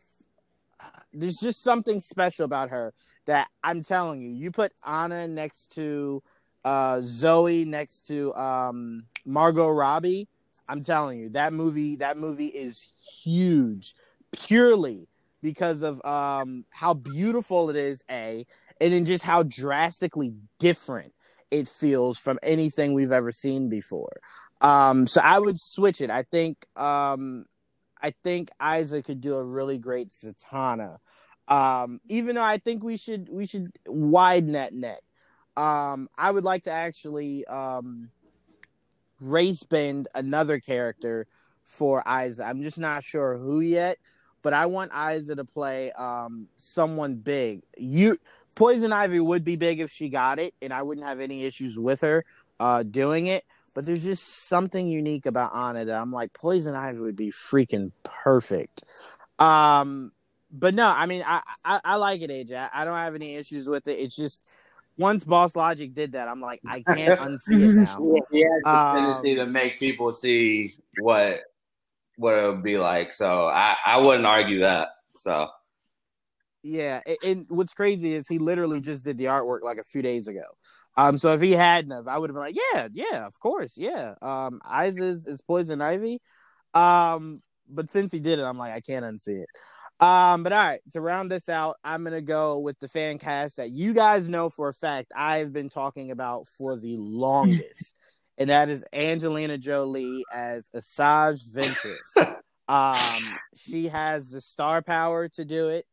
there's 1.12 1.36
just 1.36 1.62
something 1.62 2.00
special 2.00 2.44
about 2.44 2.70
her 2.70 2.92
that 3.26 3.48
I'm 3.62 3.82
telling 3.82 4.22
you. 4.22 4.30
You 4.30 4.50
put 4.50 4.72
Ana 4.84 5.28
next 5.28 5.72
to 5.74 6.22
uh, 6.64 7.00
Zoe, 7.02 7.64
next 7.64 8.06
to 8.08 8.34
um, 8.34 9.04
Margot 9.24 9.68
Robbie. 9.68 10.28
I'm 10.68 10.82
telling 10.82 11.18
you 11.18 11.28
that 11.30 11.52
movie. 11.52 11.96
That 11.96 12.16
movie 12.16 12.46
is 12.46 12.88
huge, 13.22 13.94
purely 14.32 15.08
because 15.42 15.82
of 15.82 16.04
um, 16.04 16.64
how 16.70 16.94
beautiful 16.94 17.70
it 17.70 17.76
is. 17.76 18.04
A 18.10 18.46
and 18.80 18.92
then 18.92 19.04
just 19.04 19.24
how 19.24 19.42
drastically 19.42 20.32
different 20.58 21.12
it 21.50 21.68
feels 21.68 22.18
from 22.18 22.38
anything 22.42 22.94
we've 22.94 23.12
ever 23.12 23.32
seen 23.32 23.68
before. 23.68 24.20
Um, 24.60 25.06
so 25.06 25.20
I 25.22 25.38
would 25.38 25.58
switch 25.58 26.00
it. 26.00 26.10
I 26.10 26.22
think 26.22 26.66
um, 26.76 27.46
I 28.02 28.10
think 28.10 28.50
Eiza 28.60 29.04
could 29.04 29.20
do 29.20 29.34
a 29.34 29.44
really 29.44 29.78
great 29.78 30.10
Zatanna. 30.10 30.98
Um, 31.48 32.00
even 32.08 32.36
though 32.36 32.42
I 32.42 32.58
think 32.58 32.82
we 32.82 32.96
should 32.96 33.28
we 33.28 33.46
should 33.46 33.72
widen 33.86 34.52
that 34.52 34.72
net. 34.72 35.02
Um, 35.56 36.08
I 36.16 36.30
would 36.30 36.44
like 36.44 36.64
to 36.64 36.70
actually 36.70 37.44
um, 37.46 38.10
race 39.20 39.62
bend 39.64 40.08
another 40.14 40.60
character 40.60 41.26
for 41.64 42.02
Eiza. 42.04 42.46
I'm 42.46 42.62
just 42.62 42.78
not 42.78 43.02
sure 43.02 43.36
who 43.36 43.60
yet, 43.60 43.98
but 44.42 44.52
I 44.52 44.66
want 44.66 44.92
Eiza 44.92 45.36
to 45.36 45.44
play 45.44 45.92
um, 45.92 46.46
someone 46.56 47.16
big. 47.16 47.62
You 47.76 48.16
Poison 48.56 48.92
Ivy 48.92 49.20
would 49.20 49.44
be 49.44 49.56
big 49.56 49.80
if 49.80 49.90
she 49.90 50.08
got 50.08 50.38
it, 50.38 50.54
and 50.62 50.72
I 50.72 50.82
wouldn't 50.82 51.06
have 51.06 51.20
any 51.20 51.44
issues 51.44 51.78
with 51.78 52.00
her 52.02 52.24
uh, 52.58 52.82
doing 52.82 53.26
it. 53.26 53.44
But 53.80 53.86
there's 53.86 54.04
just 54.04 54.46
something 54.46 54.86
unique 54.86 55.24
about 55.24 55.54
Ana 55.54 55.86
that 55.86 55.96
I'm 55.96 56.12
like, 56.12 56.34
Poison 56.34 56.74
Ivy 56.74 56.98
would 56.98 57.16
be 57.16 57.30
freaking 57.30 57.92
perfect. 58.02 58.84
Um, 59.38 60.12
but 60.52 60.74
no, 60.74 60.86
I 60.86 61.06
mean, 61.06 61.24
I, 61.26 61.40
I, 61.64 61.80
I 61.82 61.96
like 61.96 62.20
it, 62.20 62.28
AJ. 62.28 62.52
I, 62.52 62.68
I 62.74 62.84
don't 62.84 62.92
have 62.98 63.14
any 63.14 63.36
issues 63.36 63.70
with 63.70 63.88
it. 63.88 63.92
It's 63.92 64.14
just 64.14 64.50
once 64.98 65.24
Boss 65.24 65.56
Logic 65.56 65.94
did 65.94 66.12
that, 66.12 66.28
I'm 66.28 66.42
like, 66.42 66.60
I 66.68 66.82
can't 66.82 67.18
unsee 67.20 67.70
it 67.70 67.74
now. 67.74 68.20
He 68.30 68.40
has 68.40 68.62
the 68.64 68.70
Um, 68.70 68.96
tendency 68.96 69.34
to 69.36 69.46
make 69.46 69.78
people 69.78 70.12
see 70.12 70.74
what 70.98 71.40
what 72.16 72.34
it 72.34 72.46
would 72.50 72.62
be 72.62 72.76
like. 72.76 73.14
So 73.14 73.46
I, 73.46 73.76
I 73.86 73.96
wouldn't 73.96 74.26
argue 74.26 74.58
that. 74.58 74.88
So 75.14 75.48
Yeah, 76.62 77.00
and, 77.06 77.18
and 77.22 77.46
what's 77.48 77.72
crazy 77.72 78.12
is 78.12 78.28
he 78.28 78.38
literally 78.38 78.82
just 78.82 79.04
did 79.04 79.16
the 79.16 79.24
artwork 79.24 79.62
like 79.62 79.78
a 79.78 79.84
few 79.84 80.02
days 80.02 80.28
ago. 80.28 80.44
Um, 81.00 81.16
so 81.16 81.32
if 81.32 81.40
he 81.40 81.52
hadn't 81.52 81.92
have, 81.92 82.08
I 82.08 82.18
would 82.18 82.28
have 82.28 82.34
been 82.34 82.42
like, 82.42 82.58
yeah, 82.74 82.88
yeah, 82.92 83.26
of 83.26 83.38
course, 83.40 83.78
yeah. 83.78 84.14
Um, 84.20 84.60
Eiza 84.70 85.02
is, 85.02 85.26
is 85.26 85.40
Poison 85.40 85.80
Ivy. 85.80 86.20
Um, 86.74 87.42
but 87.68 87.88
since 87.88 88.12
he 88.12 88.20
did 88.20 88.38
it, 88.38 88.42
I'm 88.42 88.58
like, 88.58 88.74
I 88.74 88.80
can't 88.80 89.04
unsee 89.04 89.42
it. 89.42 89.48
Um, 90.04 90.42
but 90.42 90.52
all 90.52 90.58
right, 90.58 90.80
to 90.92 91.00
round 91.00 91.30
this 91.30 91.48
out, 91.48 91.76
I'm 91.84 92.04
gonna 92.04 92.20
go 92.20 92.58
with 92.58 92.78
the 92.80 92.88
fan 92.88 93.18
cast 93.18 93.56
that 93.56 93.70
you 93.70 93.94
guys 93.94 94.28
know 94.28 94.50
for 94.50 94.68
a 94.68 94.74
fact 94.74 95.12
I've 95.16 95.52
been 95.52 95.68
talking 95.68 96.10
about 96.10 96.46
for 96.48 96.76
the 96.76 96.96
longest, 96.98 97.98
and 98.38 98.50
that 98.50 98.68
is 98.68 98.84
Angelina 98.92 99.58
Jolie 99.58 100.24
as 100.32 100.68
Asajj 100.74 101.42
Ventress. 101.54 102.36
um, 102.68 103.38
she 103.54 103.88
has 103.88 104.30
the 104.30 104.40
star 104.40 104.80
power 104.82 105.28
to 105.30 105.44
do 105.44 105.68
it. 105.68 105.86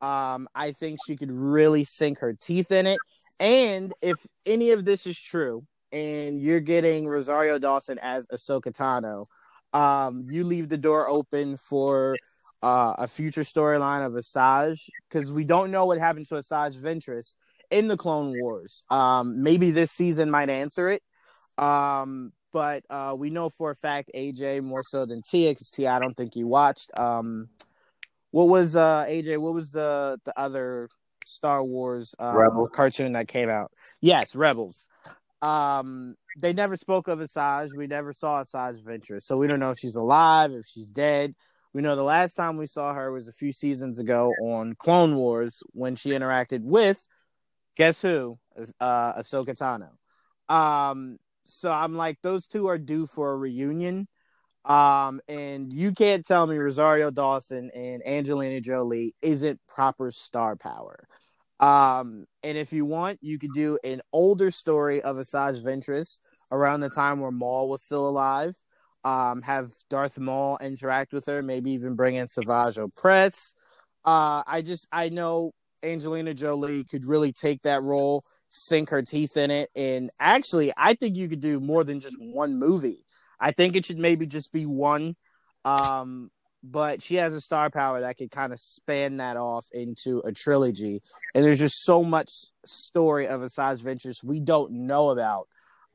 Um, 0.00 0.48
I 0.54 0.72
think 0.72 0.98
she 1.06 1.16
could 1.16 1.30
really 1.30 1.84
sink 1.84 2.18
her 2.18 2.32
teeth 2.32 2.72
in 2.72 2.86
it. 2.86 2.98
And 3.42 3.92
if 4.00 4.24
any 4.46 4.70
of 4.70 4.84
this 4.84 5.04
is 5.04 5.20
true, 5.20 5.66
and 5.90 6.40
you're 6.40 6.60
getting 6.60 7.08
Rosario 7.08 7.58
Dawson 7.58 7.98
as 8.00 8.26
Ahsoka 8.28 8.74
Tano, 8.74 9.26
um, 9.76 10.26
you 10.30 10.44
leave 10.44 10.68
the 10.68 10.78
door 10.78 11.08
open 11.08 11.56
for 11.56 12.16
uh, 12.62 12.94
a 12.98 13.08
future 13.08 13.40
storyline 13.40 14.06
of 14.06 14.12
Asajj 14.12 14.88
because 15.08 15.32
we 15.32 15.44
don't 15.44 15.72
know 15.72 15.86
what 15.86 15.98
happened 15.98 16.26
to 16.26 16.36
Asajj 16.36 16.76
Ventress 16.76 17.34
in 17.72 17.88
the 17.88 17.96
Clone 17.96 18.38
Wars. 18.38 18.84
Um, 18.90 19.42
maybe 19.42 19.72
this 19.72 19.90
season 19.90 20.30
might 20.30 20.48
answer 20.48 20.88
it. 20.88 21.02
Um, 21.58 22.32
but 22.52 22.84
uh, 22.90 23.16
we 23.18 23.30
know 23.30 23.48
for 23.48 23.72
a 23.72 23.74
fact 23.74 24.12
AJ 24.14 24.62
more 24.62 24.84
so 24.84 25.04
than 25.04 25.20
Tia 25.20 25.50
because 25.50 25.70
Tia 25.70 25.90
I 25.90 25.98
don't 25.98 26.16
think 26.16 26.36
you 26.36 26.46
watched. 26.46 26.96
Um, 26.96 27.48
what 28.30 28.48
was 28.48 28.76
uh, 28.76 29.04
AJ? 29.08 29.38
What 29.38 29.54
was 29.54 29.72
the 29.72 30.20
the 30.24 30.38
other 30.38 30.88
Star 31.32 31.64
Wars 31.64 32.14
uh, 32.18 32.50
cartoon 32.72 33.12
that 33.12 33.28
came 33.28 33.48
out? 33.48 33.70
Yes, 34.00 34.34
Rebels. 34.34 34.88
Um, 35.40 36.14
they 36.36 36.52
never 36.52 36.76
spoke 36.76 37.08
of 37.08 37.18
Asajj. 37.18 37.76
We 37.76 37.86
never 37.86 38.12
saw 38.12 38.42
Asajj 38.42 38.82
Ventress, 38.84 39.22
so 39.22 39.38
we 39.38 39.46
don't 39.46 39.60
know 39.60 39.70
if 39.70 39.78
she's 39.78 39.96
alive, 39.96 40.52
if 40.52 40.66
she's 40.66 40.90
dead. 40.90 41.34
We 41.74 41.82
know 41.82 41.96
the 41.96 42.02
last 42.02 42.34
time 42.34 42.58
we 42.58 42.66
saw 42.66 42.92
her 42.94 43.10
was 43.10 43.28
a 43.28 43.32
few 43.32 43.52
seasons 43.52 43.98
ago 43.98 44.32
on 44.42 44.74
Clone 44.74 45.16
Wars 45.16 45.62
when 45.72 45.96
she 45.96 46.10
interacted 46.10 46.60
with 46.64 47.06
guess 47.76 48.00
who? 48.00 48.38
Uh, 48.80 49.14
Ahsoka 49.14 49.56
Tano. 49.56 49.90
Um, 50.54 51.18
so 51.44 51.70
I'm 51.70 51.96
like, 51.96 52.18
those 52.22 52.46
two 52.46 52.66
are 52.68 52.78
due 52.78 53.06
for 53.06 53.32
a 53.32 53.36
reunion. 53.36 54.06
Um, 54.64 55.20
and 55.28 55.72
you 55.72 55.92
can't 55.92 56.24
tell 56.24 56.46
me 56.46 56.56
Rosario 56.56 57.10
Dawson 57.10 57.70
and 57.74 58.06
Angelina 58.06 58.60
Jolie 58.60 59.14
isn't 59.20 59.60
proper 59.66 60.10
star 60.10 60.56
power. 60.56 61.08
Um, 61.58 62.26
and 62.42 62.58
if 62.58 62.72
you 62.72 62.84
want, 62.84 63.18
you 63.22 63.38
could 63.38 63.52
do 63.54 63.78
an 63.84 64.02
older 64.12 64.50
story 64.50 65.00
of 65.02 65.16
Asajj 65.16 65.64
Ventress 65.64 66.20
around 66.50 66.80
the 66.80 66.90
time 66.90 67.20
where 67.20 67.30
Maul 67.30 67.68
was 67.68 67.82
still 67.82 68.08
alive. 68.08 68.54
Um, 69.04 69.42
have 69.42 69.70
Darth 69.90 70.18
Maul 70.18 70.58
interact 70.60 71.12
with 71.12 71.26
her, 71.26 71.42
maybe 71.42 71.72
even 71.72 71.96
bring 71.96 72.14
in 72.14 72.28
Savage 72.28 72.76
Opress. 72.76 73.54
Uh, 74.04 74.42
I 74.46 74.62
just 74.64 74.86
I 74.92 75.08
know 75.08 75.52
Angelina 75.82 76.34
Jolie 76.34 76.84
could 76.84 77.04
really 77.04 77.32
take 77.32 77.62
that 77.62 77.82
role, 77.82 78.24
sink 78.48 78.90
her 78.90 79.02
teeth 79.02 79.36
in 79.36 79.50
it, 79.50 79.70
and 79.74 80.10
actually, 80.20 80.72
I 80.76 80.94
think 80.94 81.16
you 81.16 81.28
could 81.28 81.40
do 81.40 81.58
more 81.58 81.82
than 81.82 81.98
just 81.98 82.16
one 82.20 82.56
movie. 82.56 83.04
I 83.42 83.50
think 83.50 83.76
it 83.76 83.84
should 83.84 83.98
maybe 83.98 84.24
just 84.24 84.52
be 84.52 84.64
one. 84.64 85.16
Um, 85.64 86.30
but 86.62 87.02
she 87.02 87.16
has 87.16 87.34
a 87.34 87.40
star 87.40 87.70
power 87.70 88.00
that 88.00 88.16
could 88.16 88.30
kind 88.30 88.52
of 88.52 88.60
span 88.60 89.16
that 89.16 89.36
off 89.36 89.66
into 89.72 90.22
a 90.24 90.32
trilogy. 90.32 91.02
And 91.34 91.44
there's 91.44 91.58
just 91.58 91.84
so 91.84 92.04
much 92.04 92.30
story 92.64 93.26
of 93.26 93.40
Asajj 93.40 93.82
Ventress 93.82 94.22
we 94.22 94.38
don't 94.38 94.70
know 94.72 95.10
about 95.10 95.48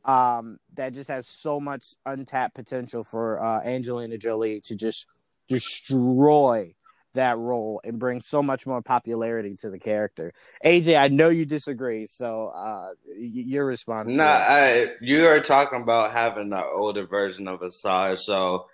um, 0.04 0.58
that 0.74 0.94
just 0.94 1.10
has 1.10 1.27
so 1.27 1.60
much 1.60 1.86
untapped 2.06 2.56
potential 2.56 3.04
for 3.04 3.42
uh, 3.42 3.62
Angelina 3.63 4.18
Jolie 4.18 4.62
to 4.66 4.75
just 4.75 5.08
destroy 5.48 6.74
that 7.17 7.38
role 7.38 7.81
and 7.83 8.00
bring 8.00 8.21
so 8.21 8.41
much 8.41 8.65
more 8.65 8.81
popularity 8.81 9.55
to 9.57 9.69
the 9.69 9.77
character. 9.77 10.33
AJ, 10.65 11.00
I 11.00 11.07
know 11.09 11.29
you 11.29 11.45
disagree, 11.45 12.05
so 12.05 12.47
uh, 12.55 12.89
your 13.17 13.65
response. 13.65 14.13
No, 14.13 14.24
I, 14.24 14.93
you 15.01 15.27
are 15.27 15.39
talking 15.39 15.81
about 15.81 16.13
having 16.13 16.53
an 16.53 16.63
older 16.74 17.05
version 17.05 17.47
of 17.47 17.59
Asajj, 17.59 18.19
so 18.19 18.67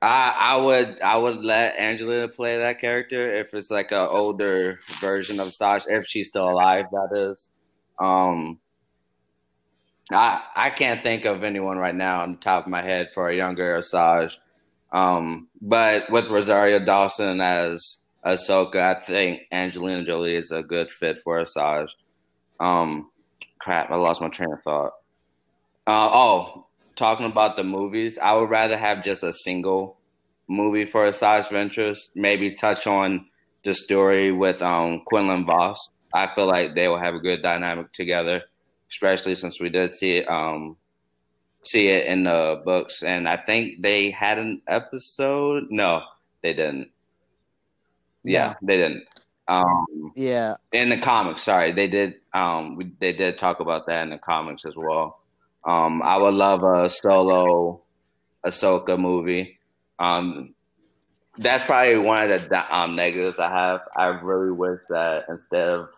I, 0.00 0.34
I 0.38 0.56
would 0.56 1.00
I 1.00 1.16
would 1.16 1.44
let 1.44 1.78
Angelina 1.78 2.28
play 2.28 2.58
that 2.58 2.80
character 2.80 3.34
if 3.34 3.52
it's 3.54 3.70
like 3.70 3.92
an 3.92 4.08
older 4.10 4.78
version 5.00 5.40
of 5.40 5.48
Asajj, 5.48 5.84
if 5.88 6.06
she's 6.06 6.28
still 6.28 6.48
alive. 6.48 6.86
That 6.92 7.18
is. 7.18 7.46
Um, 7.98 8.58
I 10.12 10.42
I 10.54 10.70
can't 10.70 11.02
think 11.02 11.24
of 11.24 11.42
anyone 11.42 11.78
right 11.78 11.94
now 11.94 12.22
on 12.22 12.32
the 12.32 12.38
top 12.38 12.64
of 12.66 12.70
my 12.70 12.82
head 12.82 13.08
for 13.14 13.28
a 13.28 13.36
younger 13.36 13.78
Asajj. 13.78 14.36
Um, 14.96 15.48
but 15.60 16.10
with 16.10 16.30
Rosario 16.30 16.78
Dawson 16.78 17.40
as 17.40 17.98
Ahsoka, 18.24 18.76
I 18.76 18.94
think 18.98 19.42
Angelina 19.52 20.04
Jolie 20.04 20.36
is 20.36 20.50
a 20.50 20.62
good 20.62 20.90
fit 20.90 21.18
for 21.18 21.38
Asajj. 21.40 21.90
Um, 22.58 23.10
crap, 23.58 23.90
I 23.90 23.96
lost 23.96 24.22
my 24.22 24.28
train 24.28 24.52
of 24.52 24.62
thought. 24.62 24.92
Uh, 25.86 26.10
oh, 26.12 26.66
talking 26.96 27.26
about 27.26 27.56
the 27.56 27.64
movies, 27.64 28.18
I 28.18 28.32
would 28.34 28.48
rather 28.48 28.76
have 28.78 29.04
just 29.04 29.22
a 29.22 29.32
single 29.32 29.98
movie 30.48 30.86
for 30.86 31.06
Asajj 31.06 31.48
Ventress. 31.48 31.98
Maybe 32.14 32.54
touch 32.54 32.86
on 32.86 33.26
the 33.64 33.74
story 33.74 34.32
with 34.32 34.62
um, 34.62 35.02
Quinlan 35.04 35.44
Vos. 35.44 35.90
I 36.14 36.28
feel 36.34 36.46
like 36.46 36.74
they 36.74 36.88
will 36.88 36.98
have 36.98 37.14
a 37.14 37.20
good 37.20 37.42
dynamic 37.42 37.92
together 37.92 38.44
especially 38.90 39.34
since 39.34 39.60
we 39.60 39.68
did 39.68 39.90
see 39.90 40.24
um 40.24 40.76
see 41.66 41.88
it 41.88 42.06
in 42.06 42.24
the 42.24 42.62
books 42.64 43.02
and 43.02 43.28
I 43.28 43.36
think 43.36 43.82
they 43.82 44.10
had 44.10 44.38
an 44.38 44.62
episode. 44.66 45.66
No, 45.70 46.02
they 46.42 46.52
didn't. 46.54 46.90
Yeah, 48.24 48.48
yeah. 48.48 48.54
they 48.62 48.76
didn't. 48.76 49.04
Um 49.48 50.12
yeah. 50.14 50.54
In 50.72 50.90
the 50.90 50.98
comics, 50.98 51.42
sorry. 51.42 51.72
They 51.72 51.88
did 51.88 52.16
um 52.32 52.76
we, 52.76 52.92
they 52.98 53.12
did 53.12 53.38
talk 53.38 53.60
about 53.60 53.86
that 53.86 54.02
in 54.02 54.10
the 54.10 54.18
comics 54.18 54.64
as 54.64 54.74
well. 54.76 55.20
Um 55.64 56.02
I 56.02 56.16
would 56.16 56.34
love 56.34 56.62
a 56.62 56.88
solo 56.88 57.82
Ahsoka 58.44 58.98
movie. 58.98 59.58
Um 59.98 60.54
that's 61.38 61.64
probably 61.64 61.98
one 61.98 62.30
of 62.30 62.48
the 62.48 62.76
um, 62.76 62.96
negatives 62.96 63.38
I 63.38 63.50
have. 63.50 63.80
I 63.94 64.06
really 64.06 64.52
wish 64.52 64.80
that 64.88 65.24
instead 65.28 65.68
of 65.68 65.88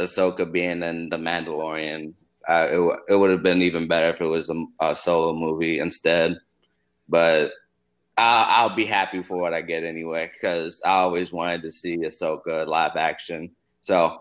Ahsoka 0.00 0.50
being 0.50 0.82
in 0.82 1.08
The 1.08 1.16
Mandalorian. 1.16 2.14
It 2.48 2.98
it 3.08 3.16
would 3.16 3.30
have 3.30 3.42
been 3.42 3.62
even 3.62 3.88
better 3.88 4.12
if 4.12 4.20
it 4.20 4.26
was 4.26 4.48
a, 4.50 4.64
a 4.80 4.94
solo 4.94 5.34
movie 5.34 5.78
instead. 5.78 6.38
But 7.08 7.52
I'll, 8.16 8.68
I'll, 8.68 8.76
be 8.76 8.86
happy 8.86 9.22
for 9.22 9.36
what 9.36 9.52
I 9.52 9.60
get 9.60 9.84
anyway 9.84 10.30
because 10.32 10.80
I 10.84 10.90
always 10.90 11.32
wanted 11.32 11.62
to 11.62 11.72
see 11.72 11.98
Ahsoka 11.98 12.66
live 12.66 12.96
action. 12.96 13.50
So 13.82 14.20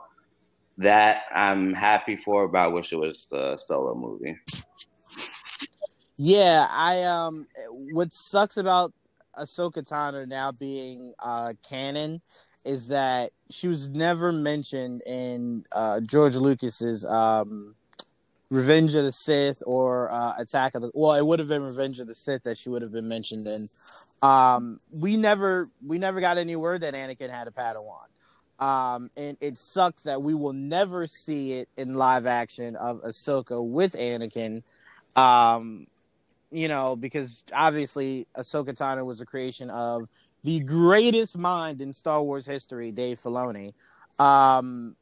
that 0.77 1.23
I'm 1.33 1.73
happy 1.73 2.15
for, 2.15 2.47
but 2.47 2.59
I 2.59 2.67
wish 2.67 2.91
it 2.91 2.97
was 2.97 3.27
the 3.31 3.57
solo 3.65 3.95
movie. 3.95 4.37
Yeah, 6.17 6.67
I 6.71 7.03
um, 7.03 7.47
what 7.91 8.13
sucks 8.13 8.57
about 8.57 8.93
Ahsoka 9.37 9.87
Tano 9.87 10.27
now 10.27 10.51
being 10.51 11.13
uh 11.19 11.53
canon 11.67 12.21
is 12.65 12.87
that 12.87 13.31
she 13.51 13.67
was 13.67 13.89
never 13.89 14.31
mentioned 14.31 15.01
in 15.05 15.63
uh, 15.71 16.01
George 16.01 16.35
Lucas's 16.35 17.05
um, 17.05 17.75
Revenge 18.51 18.93
of 18.95 19.03
the 19.03 19.11
Sith 19.11 19.63
or 19.65 20.11
uh, 20.11 20.33
Attack 20.37 20.75
of 20.75 20.81
the. 20.81 20.91
Well, 20.93 21.13
it 21.15 21.25
would 21.25 21.39
have 21.39 21.47
been 21.47 21.63
Revenge 21.63 21.99
of 21.99 22.07
the 22.07 22.15
Sith 22.15 22.43
that 22.43 22.57
she 22.57 22.69
would 22.69 22.81
have 22.81 22.91
been 22.91 23.09
mentioned 23.09 23.47
in. 23.47 23.67
Um, 24.21 24.77
we 24.99 25.17
never 25.17 25.67
we 25.85 25.97
never 25.97 26.19
got 26.21 26.37
any 26.37 26.55
word 26.55 26.81
that 26.81 26.93
Anakin 26.93 27.29
had 27.29 27.47
a 27.47 27.51
Padawan. 27.51 28.07
Um, 28.57 29.09
and 29.17 29.35
it 29.41 29.57
sucks 29.57 30.03
that 30.03 30.21
we 30.21 30.33
will 30.33 30.53
never 30.53 31.07
see 31.07 31.53
it 31.53 31.69
in 31.75 31.95
live 31.95 32.25
action 32.25 32.75
of 32.77 33.01
Ahsoka 33.01 33.67
with 33.67 33.93
Anakin. 33.93 34.63
Um, 35.17 35.87
you 36.51 36.67
know, 36.67 36.95
because 36.95 37.43
obviously 37.53 38.27
Ahsoka 38.37 38.69
Tano 38.69 39.05
was 39.05 39.19
a 39.19 39.25
creation 39.25 39.69
of 39.69 40.07
the 40.43 40.59
greatest 40.61 41.37
mind 41.37 41.81
in 41.81 41.93
Star 41.93 42.21
Wars 42.21 42.45
history, 42.45 42.91
Dave 42.91 43.19
Filoni. 43.19 43.73
Um, 44.19 44.95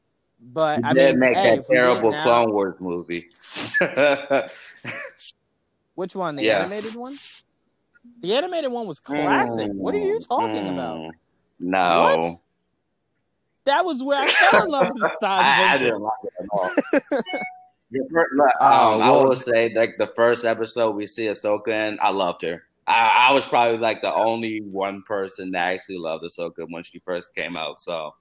but 0.51 0.79
he 0.79 0.83
I 0.83 0.93
mean, 0.93 1.19
make 1.19 1.35
hey, 1.35 1.57
that 1.57 1.67
terrible 1.67 2.11
now, 2.11 2.23
Clone 2.23 2.51
Wars 2.51 2.75
movie. 2.79 3.29
which 5.95 6.15
one? 6.15 6.35
The 6.35 6.43
yeah. 6.43 6.59
animated 6.59 6.95
one? 6.95 7.17
The 8.21 8.35
animated 8.35 8.71
one 8.71 8.87
was 8.87 8.99
classic. 8.99 9.71
Mm, 9.71 9.75
what 9.75 9.95
are 9.95 9.99
you 9.99 10.19
talking 10.19 10.63
mm, 10.63 10.73
about? 10.73 11.11
No. 11.59 12.17
What? 12.17 12.39
That 13.65 13.85
was 13.85 14.03
where 14.03 14.19
I 14.19 14.27
fell 14.27 14.63
in 14.65 14.71
love 14.71 14.89
with 14.89 15.01
the 15.01 15.09
side. 15.19 15.45
I, 15.45 15.73
I 15.73 15.77
didn't 15.77 15.99
like 15.99 16.11
it 16.23 16.33
at 16.39 16.47
all. 16.51 17.21
First, 18.11 18.33
um, 18.59 19.01
I 19.03 19.11
will 19.11 19.35
say, 19.35 19.71
like 19.75 19.97
the 19.99 20.07
first 20.07 20.45
episode 20.45 20.95
we 20.95 21.05
see 21.05 21.25
Ahsoka 21.25 21.67
in, 21.67 21.99
I 22.01 22.09
loved 22.09 22.41
her. 22.41 22.63
I, 22.87 23.27
I, 23.29 23.33
was 23.33 23.45
probably 23.45 23.77
like 23.77 24.01
the 24.01 24.11
only 24.11 24.61
one 24.61 25.03
person 25.03 25.51
that 25.51 25.73
actually 25.75 25.99
loved 25.99 26.23
Ahsoka 26.23 26.65
when 26.69 26.81
she 26.81 26.97
first 26.99 27.35
came 27.35 27.55
out. 27.55 27.79
So 27.79 28.15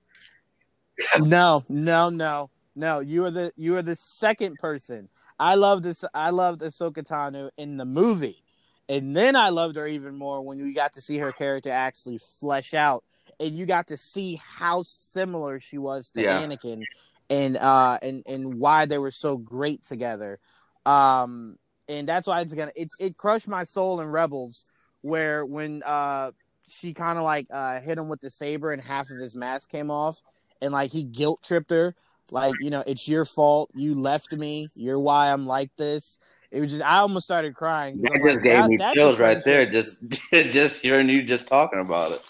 no, 1.18 1.62
no, 1.68 2.08
no, 2.10 2.50
no. 2.76 3.00
You 3.00 3.26
are 3.26 3.30
the 3.30 3.52
you 3.56 3.76
are 3.76 3.82
the 3.82 3.96
second 3.96 4.58
person. 4.58 5.08
I 5.38 5.54
loved 5.54 5.84
this. 5.84 6.04
I 6.14 6.30
loved 6.30 6.60
Ahsoka 6.60 7.06
Tano 7.06 7.50
in 7.56 7.76
the 7.76 7.84
movie, 7.84 8.42
and 8.88 9.16
then 9.16 9.36
I 9.36 9.48
loved 9.48 9.76
her 9.76 9.86
even 9.86 10.16
more 10.16 10.42
when 10.42 10.62
we 10.62 10.74
got 10.74 10.92
to 10.94 11.00
see 11.00 11.18
her 11.18 11.32
character 11.32 11.70
actually 11.70 12.18
flesh 12.40 12.74
out, 12.74 13.04
and 13.40 13.56
you 13.56 13.66
got 13.66 13.88
to 13.88 13.96
see 13.96 14.40
how 14.42 14.82
similar 14.82 15.60
she 15.60 15.78
was 15.78 16.10
to 16.12 16.22
yeah. 16.22 16.42
Anakin, 16.42 16.82
and 17.30 17.56
uh, 17.56 17.98
and 18.02 18.22
and 18.26 18.58
why 18.58 18.86
they 18.86 18.98
were 18.98 19.10
so 19.10 19.36
great 19.36 19.82
together. 19.84 20.38
Um, 20.84 21.56
and 21.88 22.08
that's 22.08 22.26
why 22.26 22.40
it's 22.40 22.54
gonna 22.54 22.72
it's 22.76 22.96
it 23.00 23.16
crushed 23.16 23.48
my 23.48 23.64
soul 23.64 24.00
in 24.00 24.08
Rebels, 24.08 24.64
where 25.00 25.44
when 25.44 25.82
uh 25.84 26.32
she 26.68 26.94
kind 26.94 27.18
of 27.18 27.24
like 27.24 27.46
uh 27.50 27.80
hit 27.80 27.98
him 27.98 28.08
with 28.08 28.20
the 28.20 28.30
saber 28.30 28.72
and 28.72 28.82
half 28.82 29.10
of 29.10 29.18
his 29.18 29.36
mask 29.36 29.70
came 29.70 29.90
off, 29.90 30.22
and 30.62 30.72
like 30.72 30.92
he 30.92 31.04
guilt 31.04 31.42
tripped 31.42 31.70
her, 31.70 31.94
like 32.30 32.54
you 32.60 32.70
know 32.70 32.82
it's 32.86 33.06
your 33.06 33.24
fault, 33.24 33.70
you 33.74 33.94
left 33.94 34.32
me, 34.32 34.68
you're 34.74 35.00
why 35.00 35.30
I'm 35.30 35.46
like 35.46 35.70
this. 35.76 36.18
It 36.50 36.60
was 36.60 36.70
just 36.70 36.82
I 36.82 36.98
almost 36.98 37.24
started 37.24 37.54
crying. 37.54 37.98
That 37.98 38.12
just 38.12 38.24
like, 38.24 38.42
gave 38.42 38.52
that, 38.52 38.68
me 38.68 38.78
chills 38.94 39.18
right 39.18 39.42
there, 39.44 39.66
just 39.66 39.98
just 40.32 40.76
hearing 40.76 41.08
you 41.08 41.22
just 41.22 41.48
talking 41.48 41.80
about 41.80 42.12
it. 42.12 42.22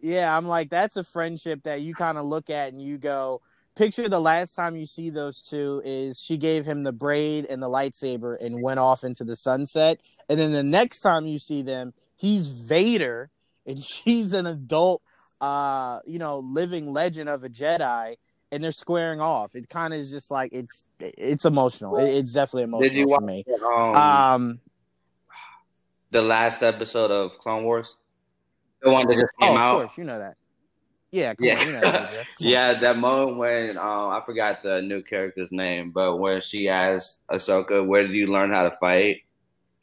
Yeah, 0.00 0.36
I'm 0.36 0.46
like 0.46 0.68
that's 0.68 0.96
a 0.96 1.04
friendship 1.04 1.62
that 1.64 1.82
you 1.82 1.94
kind 1.94 2.18
of 2.18 2.24
look 2.24 2.50
at 2.50 2.72
and 2.72 2.82
you 2.82 2.98
go, 2.98 3.42
picture 3.76 4.08
the 4.08 4.20
last 4.20 4.54
time 4.54 4.76
you 4.76 4.86
see 4.86 5.10
those 5.10 5.42
two 5.42 5.82
is 5.84 6.18
she 6.18 6.36
gave 6.36 6.64
him 6.64 6.82
the 6.82 6.92
braid 6.92 7.46
and 7.48 7.62
the 7.62 7.68
lightsaber 7.68 8.36
and 8.40 8.62
went 8.62 8.80
off 8.80 9.04
into 9.04 9.24
the 9.24 9.36
sunset, 9.36 10.00
and 10.28 10.40
then 10.40 10.52
the 10.52 10.62
next 10.62 11.00
time 11.00 11.26
you 11.26 11.38
see 11.38 11.62
them, 11.62 11.92
he's 12.16 12.48
Vader 12.48 13.30
and 13.66 13.84
she's 13.84 14.32
an 14.32 14.46
adult, 14.46 15.02
uh, 15.40 16.00
you 16.06 16.18
know, 16.18 16.38
living 16.40 16.92
legend 16.92 17.28
of 17.28 17.44
a 17.44 17.48
Jedi, 17.48 18.16
and 18.52 18.62
they're 18.64 18.72
squaring 18.72 19.20
off. 19.20 19.54
It 19.54 19.68
kind 19.68 19.92
of 19.94 20.00
is 20.00 20.10
just 20.10 20.30
like 20.30 20.52
it's 20.52 20.86
it's 20.98 21.44
emotional. 21.44 21.96
It, 21.98 22.10
it's 22.14 22.32
definitely 22.32 22.64
emotional 22.64 22.88
Did 22.88 22.96
you 22.98 23.08
for 23.14 23.20
me. 23.20 23.44
um, 23.64 23.96
Um, 23.96 24.60
the 26.10 26.22
last 26.22 26.62
episode 26.62 27.10
of 27.10 27.38
Clone 27.38 27.64
Wars? 27.64 27.96
The 28.82 28.90
one 28.90 29.06
that 29.06 29.14
just 29.14 29.32
oh, 29.40 29.56
out. 29.56 29.68
of 29.74 29.80
course, 29.82 29.98
you 29.98 30.04
know 30.04 30.18
that. 30.18 30.36
Yeah, 31.12 31.34
Yeah. 31.40 31.64
you 31.64 31.72
know 31.72 31.80
that, 31.80 32.26
Yeah, 32.40 32.72
that 32.74 32.96
moment 32.98 33.36
when 33.36 33.76
um, 33.78 34.10
I 34.10 34.22
forgot 34.24 34.62
the 34.62 34.80
new 34.80 35.02
character's 35.02 35.50
name, 35.50 35.90
but 35.90 36.16
when 36.18 36.40
she 36.40 36.68
asked 36.68 37.18
Ahsoka, 37.30 37.84
"Where 37.84 38.06
did 38.06 38.14
you 38.14 38.28
learn 38.28 38.52
how 38.52 38.68
to 38.68 38.76
fight?" 38.76 39.22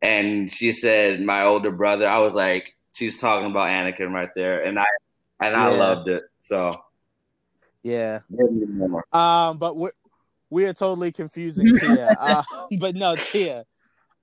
and 0.02 0.52
she 0.52 0.72
said, 0.72 1.22
"My 1.22 1.44
older 1.44 1.72
brother," 1.72 2.08
I 2.08 2.20
was 2.20 2.34
like, 2.34 2.76
"She's 2.94 3.18
talking 3.20 3.50
about 3.52 3.70
Anakin 3.70 4.12
right 4.14 4.30
there," 4.36 4.64
and 4.64 4.80
I 4.80 4.86
and 5.40 5.56
I 5.56 5.70
loved 5.78 6.10
it. 6.10 6.24
So, 6.42 6.82
Yeah. 7.84 8.20
give 8.30 8.52
me 8.52 8.66
more. 8.66 9.06
Um, 9.12 9.58
but 9.58 9.78
we 9.78 9.90
we 10.50 10.66
are 10.66 10.74
totally 10.74 11.12
confusing 11.12 11.68
Tia. 11.80 12.16
Uh, 12.20 12.44
but 12.80 12.96
no, 12.96 13.16
Tia, 13.16 13.66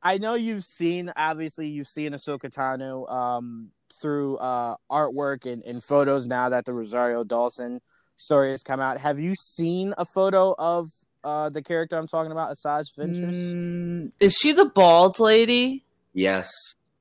I 0.03 0.19
know 0.19 0.35
you've 0.35 0.65
seen. 0.65 1.13
Obviously, 1.17 1.69
you've 1.69 1.89
seen 1.89 2.13
Ahsoka 2.13 2.51
Tano 2.51 3.11
um, 3.11 3.71
through 4.01 4.37
uh, 4.37 4.77
artwork 4.91 5.51
and, 5.51 5.63
and 5.65 5.83
photos. 5.83 6.27
Now 6.27 6.49
that 6.51 6.65
the 6.65 6.73
Rosario 6.73 7.25
Dawson 7.25 7.81
story 8.17 8.51
has 8.51 8.63
come 8.63 8.81
out, 8.81 8.99
have 8.99 9.19
you 9.19 9.35
seen 9.37 9.95
a 9.99 10.05
photo 10.05 10.55
of 10.59 10.89
uh, 11.25 11.49
the 11.51 11.63
character 11.63 11.97
I'm 11.97 12.07
talking 12.07 12.33
about, 12.33 12.55
Asajj 12.55 12.95
Ventress? 12.99 13.55
Mm, 13.55 14.13
is 14.21 14.35
she 14.35 14.53
the 14.53 14.67
bald 14.67 15.19
lady? 15.19 15.85
Yes, 16.13 16.51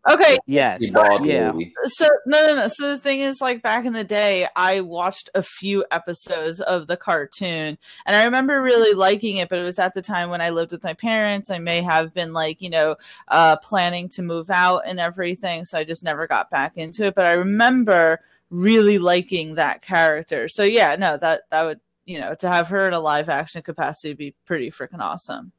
Okay, 0.05 0.37
Yes. 0.47 0.81
yeah. 1.23 1.53
so 1.85 2.09
no 2.25 2.45
no 2.47 2.55
no. 2.55 2.67
So 2.67 2.89
the 2.91 2.97
thing 2.97 3.21
is 3.21 3.39
like 3.39 3.61
back 3.61 3.85
in 3.85 3.93
the 3.93 4.03
day 4.03 4.47
i 4.55 4.81
watched 4.81 5.29
a 5.33 5.41
few 5.41 5.85
episodes 5.91 6.59
of 6.59 6.87
the 6.87 6.97
cartoon 6.97 7.77
and 8.05 8.15
i 8.15 8.25
remember 8.25 8.61
really 8.61 8.93
liking 8.93 9.37
it 9.37 9.47
but 9.47 9.59
it 9.59 9.63
was 9.63 9.79
at 9.79 9.93
the 9.93 10.01
time 10.01 10.29
when 10.29 10.41
i 10.41 10.49
lived 10.49 10.71
with 10.73 10.83
my 10.83 10.93
parents. 10.93 11.49
I 11.49 11.59
may 11.59 11.81
have 11.81 12.13
been 12.13 12.33
like 12.33 12.61
you 12.61 12.69
know 12.69 12.97
uh 13.29 13.55
planning 13.57 14.09
to 14.09 14.21
move 14.21 14.49
out 14.49 14.81
and 14.85 14.99
everything 14.99 15.63
so 15.63 15.77
i 15.77 15.83
just 15.85 16.03
never 16.03 16.27
got 16.27 16.49
back 16.49 16.73
into 16.75 17.05
it 17.05 17.15
but 17.15 17.25
i 17.25 17.31
remember 17.31 18.19
really 18.49 18.97
liking 18.97 19.55
that 19.55 19.81
character. 19.81 20.47
So 20.49 20.63
yeah 20.63 20.95
no 20.97 21.15
that 21.17 21.43
that 21.49 21.63
would 21.63 21.79
you 22.05 22.19
know 22.19 22.35
to 22.35 22.49
have 22.49 22.67
her 22.67 22.87
in 22.87 22.93
a 22.93 22.99
live 22.99 23.29
action 23.29 23.61
capacity 23.61 24.09
would 24.09 24.17
be 24.17 24.35
pretty 24.45 24.69
freaking 24.69 24.99
awesome 24.99 25.53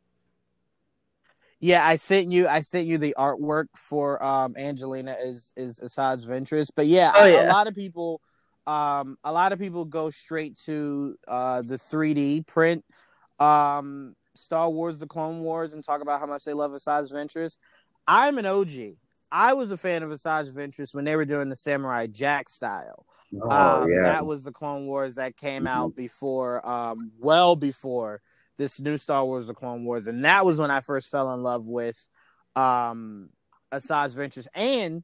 Yeah, 1.61 1.87
I 1.87 1.97
sent 1.97 2.31
you. 2.31 2.47
I 2.47 2.61
sent 2.61 2.87
you 2.87 2.99
the 2.99 3.15
artwork 3.19 3.67
for 3.77 4.23
um, 4.23 4.55
Angelina 4.57 5.17
is 5.21 5.53
is 5.57 5.79
Asajj 5.81 6.27
Ventress. 6.27 6.69
But 6.75 6.87
yeah, 6.87 7.13
Oh, 7.15 7.25
a- 7.25 7.33
yeah. 7.33 7.43
a 7.43 7.53
lot 7.53 7.67
of 7.67 7.75
people, 7.75 8.21
um, 8.67 9.17
a 9.25 9.33
lot 9.33 9.53
of 9.53 9.59
people 9.59 9.85
go 9.85 10.11
straight 10.11 10.59
to 10.67 11.17
uh, 11.29 11.63
the 11.63 11.77
3D 11.77 12.47
print, 12.47 12.85
um, 13.39 14.15
Star 14.35 14.69
Wars: 14.69 14.99
The 14.99 15.07
Clone 15.07 15.41
Wars, 15.41 15.73
and 15.73 15.83
talk 15.85 16.03
about 16.03 16.21
how 16.21 16.27
much 16.27 16.45
they 16.45 16.53
love 16.53 16.73
Asajj 16.73 17.11
Ventress. 17.13 17.57
I'm 18.07 18.37
an 18.39 18.47
OG. 18.47 18.97
I 19.33 19.55
was 19.55 19.71
a 19.73 19.77
fan 19.77 20.03
of 20.03 20.11
Asajj 20.11 20.53
Ventress 20.53 20.95
when 20.95 21.05
they 21.05 21.17
were 21.17 21.25
doing 21.25 21.49
the 21.49 21.57
Samurai 21.57 22.07
Jack 22.07 22.49
style. 22.49 23.07
Oh 23.43 23.51
um, 23.51 23.91
yeah, 23.91 24.03
That 24.03 24.27
was 24.27 24.45
the 24.45 24.53
Clone 24.53 24.87
Wars 24.87 25.15
that 25.17 25.37
came 25.37 25.65
Mhm. 25.65 25.69
out 25.69 25.97
before, 25.97 26.67
um, 26.69 27.11
well 27.19 27.57
before 27.57 28.21
this 28.57 28.81
new 28.81 28.97
Star 28.97 29.25
Wars, 29.25 29.47
the 29.47 29.55
Clone 29.55 29.85
Wars, 29.85 30.07
and 30.07 30.25
that 30.25 30.45
was 30.45 30.59
when 30.59 30.71
I 30.71 30.81
first 30.81 31.11
fell 31.11 31.33
in 31.35 31.43
love 31.43 31.67
with 31.67 31.97
um, 32.57 33.31
Asajj 33.73 34.15
Ventress. 34.15 34.47
And 34.55 35.03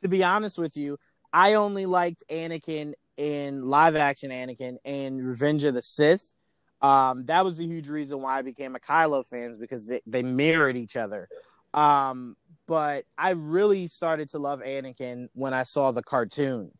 to 0.00 0.08
be 0.08 0.24
honest 0.24 0.58
with 0.58 0.76
you, 0.76 0.96
I 1.32 1.54
only 1.54 1.86
liked 1.86 2.24
Anakin 2.30 2.94
in 3.16 3.62
live 3.64 3.96
action 3.96 4.30
Anakin 4.30 4.76
and 4.84 5.26
Revenge 5.26 5.64
of 5.64 5.74
the 5.74 5.82
Sith. 5.82 6.34
Um, 6.82 7.24
that 7.26 7.44
was 7.44 7.58
a 7.60 7.64
huge 7.64 7.88
reason 7.88 8.20
why 8.20 8.38
I 8.38 8.42
became 8.42 8.76
a 8.76 8.80
Kylo 8.80 9.26
fan 9.26 9.56
because 9.58 9.86
they, 9.86 10.00
they 10.06 10.22
mirrored 10.22 10.76
each 10.76 10.96
other. 10.96 11.28
Um, 11.72 12.36
but 12.66 13.04
I 13.16 13.30
really 13.30 13.86
started 13.86 14.30
to 14.30 14.38
love 14.38 14.60
Anakin 14.60 15.28
when 15.32 15.54
I 15.54 15.62
saw 15.62 15.92
the 15.92 16.02
cartoon 16.02 16.72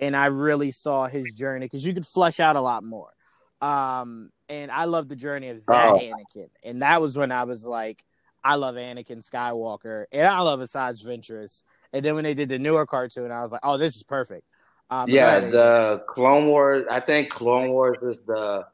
and 0.00 0.16
I 0.16 0.26
really 0.26 0.70
saw 0.70 1.06
his 1.06 1.34
journey 1.34 1.66
because 1.66 1.86
you 1.86 1.94
could 1.94 2.06
flesh 2.06 2.40
out 2.40 2.56
a 2.56 2.60
lot 2.60 2.84
more. 2.84 3.10
Um, 3.60 4.30
and 4.52 4.70
I 4.70 4.84
love 4.84 5.08
the 5.08 5.16
journey 5.16 5.48
of 5.48 5.64
that 5.66 5.88
Oh. 5.88 5.98
Anakin, 5.98 6.48
and 6.64 6.82
that 6.82 7.00
was 7.00 7.16
when 7.16 7.32
I 7.32 7.44
was 7.44 7.64
like, 7.64 8.04
I 8.44 8.56
love 8.56 8.74
Anakin 8.74 9.28
Skywalker, 9.28 10.04
and 10.12 10.26
I 10.26 10.40
love 10.40 10.60
Asajj 10.60 11.04
Ventress. 11.04 11.62
And 11.92 12.04
then 12.04 12.14
when 12.14 12.24
they 12.24 12.34
did 12.34 12.48
the 12.48 12.58
newer 12.58 12.86
cartoon, 12.86 13.30
I 13.30 13.42
was 13.42 13.52
like, 13.52 13.62
oh, 13.64 13.78
this 13.78 13.96
is 13.96 14.02
perfect. 14.02 14.46
Um, 14.90 15.08
yeah. 15.08 15.40
The 15.40 16.04
Clone 16.08 16.46
Wars. 16.46 16.86
I 16.90 17.00
think 17.00 17.30
Clone 17.30 17.70
Wars 17.70 17.98
is 18.02 18.18
the 18.26 18.66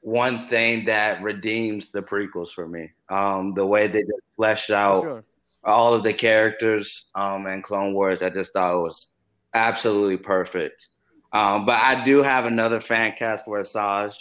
one 0.00 0.48
thing 0.48 0.86
that 0.86 1.22
redeems 1.22 1.90
the 1.90 2.02
prequels 2.02 2.50
for 2.52 2.66
me. 2.66 2.90
Um, 3.08 3.54
the 3.54 3.66
way 3.66 3.86
they 3.86 4.02
just 4.02 4.22
fleshed 4.36 4.70
out 4.70 5.02
sure. 5.02 5.24
all 5.64 5.94
of 5.94 6.02
the 6.02 6.12
characters 6.12 7.04
um 7.14 7.46
in 7.46 7.62
Clone 7.62 7.94
Wars. 7.94 8.22
I 8.22 8.30
just 8.30 8.52
thought 8.52 8.74
it 8.74 8.82
was 8.82 9.06
absolutely 9.54 10.16
perfect. 10.16 10.88
Um, 11.32 11.64
but 11.64 11.80
I 11.80 12.02
do 12.04 12.22
have 12.22 12.44
another 12.44 12.80
fan 12.80 13.14
cast 13.16 13.44
for 13.44 13.62
Asajj. 13.62 14.16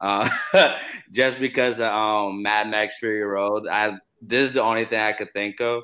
Uh, 0.00 0.30
just 1.12 1.38
because 1.38 1.74
of 1.74 1.82
um, 1.82 2.42
Mad 2.42 2.68
Max 2.68 2.98
Fury 2.98 3.22
Road. 3.22 3.68
I 3.68 3.98
this 4.22 4.48
is 4.48 4.54
the 4.54 4.62
only 4.62 4.84
thing 4.84 5.00
I 5.00 5.12
could 5.12 5.32
think 5.32 5.60
of. 5.60 5.82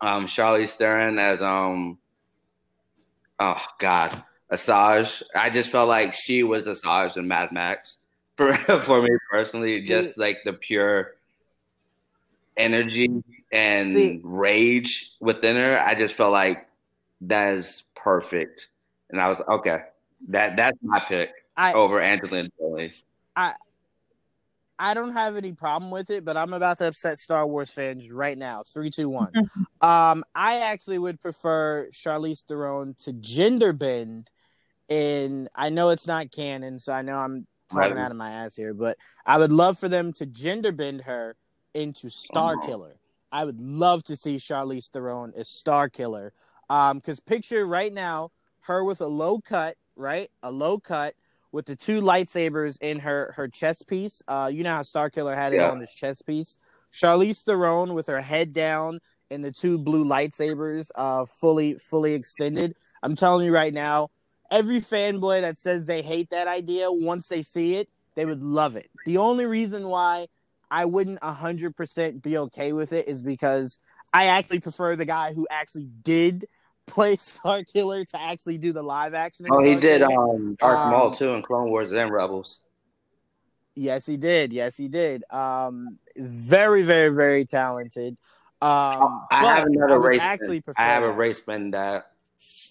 Um, 0.00 0.26
Charlize 0.26 0.74
Theron 0.74 1.18
as 1.18 1.42
um, 1.42 1.98
oh 3.38 3.62
god, 3.78 4.22
Asajj. 4.52 5.22
I 5.34 5.50
just 5.50 5.70
felt 5.70 5.88
like 5.88 6.14
she 6.14 6.42
was 6.42 6.66
Asajj 6.66 7.16
in 7.16 7.26
Mad 7.26 7.52
Max 7.52 7.98
for 8.36 8.54
for 8.54 9.02
me 9.02 9.10
personally. 9.30 9.82
Just 9.82 10.16
like 10.16 10.38
the 10.44 10.52
pure 10.52 11.16
energy 12.56 13.10
and 13.50 13.88
See- 13.88 14.20
rage 14.22 15.12
within 15.20 15.56
her. 15.56 15.80
I 15.80 15.94
just 15.96 16.14
felt 16.14 16.32
like 16.32 16.68
that 17.22 17.54
is 17.54 17.82
perfect, 17.96 18.68
and 19.10 19.20
I 19.20 19.28
was 19.28 19.40
okay. 19.40 19.80
That 20.28 20.56
that's 20.56 20.78
my 20.82 21.02
pick 21.08 21.30
I 21.60 21.74
over 21.74 22.00
Angelina 22.00 22.48
Jolie. 22.58 22.92
I 23.36 23.54
I 24.78 24.94
don't 24.94 25.12
have 25.12 25.36
any 25.36 25.52
problem 25.52 25.90
with 25.90 26.08
it, 26.08 26.24
but 26.24 26.38
I'm 26.38 26.54
about 26.54 26.78
to 26.78 26.88
upset 26.88 27.18
Star 27.18 27.46
Wars 27.46 27.70
fans 27.70 28.10
right 28.10 28.36
now. 28.38 28.62
Three, 28.72 28.88
two, 28.88 29.10
one. 29.10 29.32
um, 29.82 30.24
I 30.34 30.60
actually 30.60 30.98
would 30.98 31.20
prefer 31.20 31.88
Charlize 31.92 32.42
Theron 32.48 32.94
to 33.04 33.12
gender 33.12 33.74
bend. 33.74 34.30
In 34.88 35.48
I 35.54 35.68
know 35.68 35.90
it's 35.90 36.06
not 36.06 36.32
canon, 36.32 36.80
so 36.80 36.92
I 36.92 37.02
know 37.02 37.16
I'm 37.18 37.46
talking 37.70 37.92
Right. 37.92 37.98
out 37.98 38.10
of 38.10 38.16
my 38.16 38.30
ass 38.30 38.56
here, 38.56 38.72
but 38.74 38.96
I 39.26 39.38
would 39.38 39.52
love 39.52 39.78
for 39.78 39.88
them 39.88 40.12
to 40.14 40.26
gender 40.26 40.72
bend 40.72 41.02
her 41.02 41.36
into 41.74 42.08
Star 42.08 42.54
Oh. 42.60 42.66
Killer. 42.66 42.96
I 43.30 43.44
would 43.44 43.60
love 43.60 44.02
to 44.04 44.16
see 44.16 44.36
Charlize 44.36 44.90
Theron 44.90 45.32
as 45.36 45.48
Starkiller. 45.48 46.30
Um, 46.70 46.98
because 46.98 47.20
picture 47.20 47.66
right 47.66 47.92
now 47.92 48.30
her 48.62 48.82
with 48.82 49.00
a 49.02 49.06
low 49.06 49.40
cut, 49.40 49.76
right? 49.94 50.30
A 50.42 50.50
low 50.50 50.78
cut 50.78 51.14
with 51.52 51.66
the 51.66 51.76
two 51.76 52.00
lightsabers 52.00 52.80
in 52.80 52.98
her 53.00 53.32
her 53.36 53.48
chest 53.48 53.88
piece. 53.88 54.22
Uh, 54.28 54.50
you 54.52 54.62
know 54.62 54.74
how 54.74 54.82
Starkiller 54.82 55.34
had 55.34 55.52
it 55.52 55.56
Yeah. 55.56 55.70
on 55.70 55.80
his 55.80 55.92
chest 55.92 56.26
piece. 56.26 56.58
Charlize 56.92 57.42
Theron 57.44 57.94
with 57.94 58.06
her 58.06 58.20
head 58.20 58.52
down 58.52 59.00
and 59.30 59.44
the 59.44 59.52
two 59.52 59.78
blue 59.78 60.04
lightsabers, 60.04 60.90
uh, 60.94 61.24
fully 61.24 61.74
fully 61.74 62.14
extended. 62.14 62.74
I'm 63.02 63.16
telling 63.16 63.46
you 63.46 63.54
right 63.54 63.72
now, 63.72 64.10
every 64.50 64.80
fanboy 64.80 65.42
that 65.42 65.56
says 65.56 65.86
they 65.86 66.02
hate 66.02 66.30
that 66.30 66.48
idea, 66.48 66.90
once 66.90 67.28
they 67.28 67.42
see 67.42 67.76
it, 67.76 67.88
they 68.16 68.26
would 68.26 68.42
love 68.42 68.76
it. 68.76 68.90
The 69.06 69.18
only 69.18 69.46
reason 69.46 69.86
why 69.86 70.26
I 70.70 70.84
wouldn't 70.84 71.20
100% 71.20 72.22
be 72.22 72.38
okay 72.38 72.72
with 72.72 72.92
it 72.92 73.08
is 73.08 73.22
because 73.22 73.78
I 74.12 74.26
actually 74.26 74.60
prefer 74.60 74.96
the 74.96 75.04
guy 75.04 75.32
who 75.32 75.46
actually 75.50 75.88
did 76.02 76.46
play 76.86 77.16
Starkiller 77.18 78.06
to 78.10 78.22
actually 78.22 78.58
do 78.58 78.72
the 78.72 78.82
live 78.82 79.14
action. 79.14 79.46
of 79.46 79.52
Oh, 79.52 79.62
he 79.64 79.74
did 79.76 80.02
Killer. 80.02 80.18
um 80.18 80.56
Darth 80.60 80.84
Um, 80.84 80.90
Maul 80.90 81.10
too 81.10 81.30
in 81.30 81.42
Clone 81.42 81.68
Wars 81.68 81.92
and 81.92 82.10
Rebels. 82.12 82.58
Yes, 83.74 84.04
he 84.04 84.16
did. 84.16 84.52
Yes, 84.52 84.76
he 84.76 84.88
did. 84.88 85.24
Um, 85.30 85.98
very, 86.16 86.82
very, 86.82 87.14
very 87.14 87.44
talented. 87.44 88.16
Um, 88.60 89.26
I 89.30 89.44
have 89.44 89.66
another 89.66 89.94
I 90.02 90.06
race. 90.08 90.20
Actually, 90.20 90.62
I 90.76 90.82
have 90.82 91.02
a 91.02 91.06
that. 91.06 91.12
race 91.16 91.40
bin 91.40 91.70
that. 91.70 92.10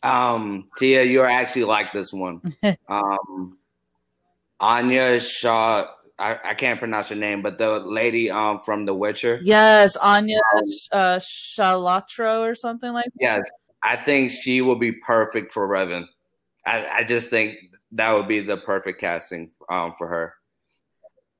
Um, 0.03 0.69
Tia, 0.77 1.03
you're 1.03 1.25
actually 1.25 1.63
like 1.63 1.93
this 1.93 2.13
one. 2.13 2.41
um, 2.87 3.57
Anya 4.59 5.19
Shaw. 5.19 5.87
I, 6.19 6.37
I 6.43 6.53
can't 6.53 6.79
pronounce 6.79 7.07
her 7.07 7.15
name, 7.15 7.41
but 7.41 7.57
the 7.57 7.79
lady 7.79 8.29
um 8.29 8.59
from 8.59 8.85
The 8.85 8.93
Witcher. 8.93 9.39
yes 9.41 9.95
anya 9.95 10.41
Um, 10.53 10.63
uh 10.91 11.19
shalatro 11.19 12.41
or 12.41 12.55
something 12.55 12.91
like 12.91 13.05
that. 13.05 13.21
Yes, 13.21 13.49
I 13.81 13.95
think 13.95 14.31
she 14.31 14.61
will 14.61 14.75
be 14.75 14.91
perfect 14.91 15.53
for 15.53 15.67
Revan. 15.67 16.05
I, 16.65 16.85
I 16.87 17.03
just 17.03 17.29
think 17.29 17.55
that 17.93 18.13
would 18.13 18.27
be 18.27 18.41
the 18.41 18.57
perfect 18.57 18.99
casting 18.99 19.51
um, 19.69 19.93
for 19.97 20.07
her. 20.07 20.33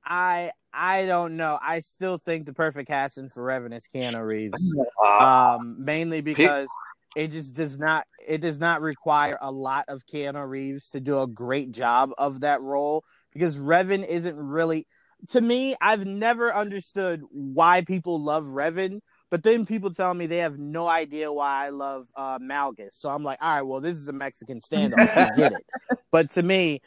I 0.06 0.52
I 0.74 1.06
don't 1.06 1.36
know. 1.36 1.58
I 1.62 1.80
still 1.80 2.18
think 2.18 2.46
the 2.46 2.54
perfect 2.54 2.88
casting 2.88 3.30
for 3.30 3.44
Revan 3.44 3.76
is 3.76 3.88
Keanu 3.94 4.26
Reeves. 4.26 4.76
Uh, 5.02 5.58
Um, 5.58 5.78
mainly 5.84 6.20
because 6.20 6.70
it 7.16 7.30
just 7.30 7.56
does 7.56 7.80
not 7.80 8.06
it 8.28 8.42
does 8.42 8.60
not 8.60 8.82
require 8.82 9.38
a 9.42 9.52
lot 9.52 9.86
of 9.88 10.06
Keanu 10.06 10.48
Reeves 10.48 10.90
to 10.90 11.00
do 11.00 11.22
a 11.22 11.28
great 11.28 11.72
job 11.72 12.12
of 12.18 12.42
that 12.42 12.62
role 12.62 13.04
because 13.32 13.58
Revan 13.58 14.06
isn't 14.06 14.36
really 14.36 14.88
to 15.30 15.42
me, 15.42 15.76
I've 15.82 16.06
never 16.06 16.54
understood 16.54 17.22
why 17.32 17.82
people 17.82 18.22
love 18.22 18.46
Revan, 18.46 19.00
but 19.30 19.44
then 19.44 19.66
people 19.66 19.94
tell 19.94 20.14
me 20.14 20.26
they 20.26 20.38
have 20.38 20.58
no 20.58 20.88
idea 20.88 21.32
why 21.32 21.66
I 21.66 21.70
love 21.70 22.08
uh, 22.16 22.40
Malgus. 22.40 22.94
So 22.94 23.10
I'm 23.10 23.24
like, 23.24 23.42
all 23.42 23.56
right, 23.56 23.62
well, 23.62 23.82
this 23.82 23.96
is 23.96 24.08
a 24.08 24.14
Mexican 24.14 24.60
standoff. 24.60 25.16
I 25.16 25.30
get 25.38 25.54
it. 25.54 25.66
But 26.12 26.32
to 26.32 26.44
me, 26.44 26.82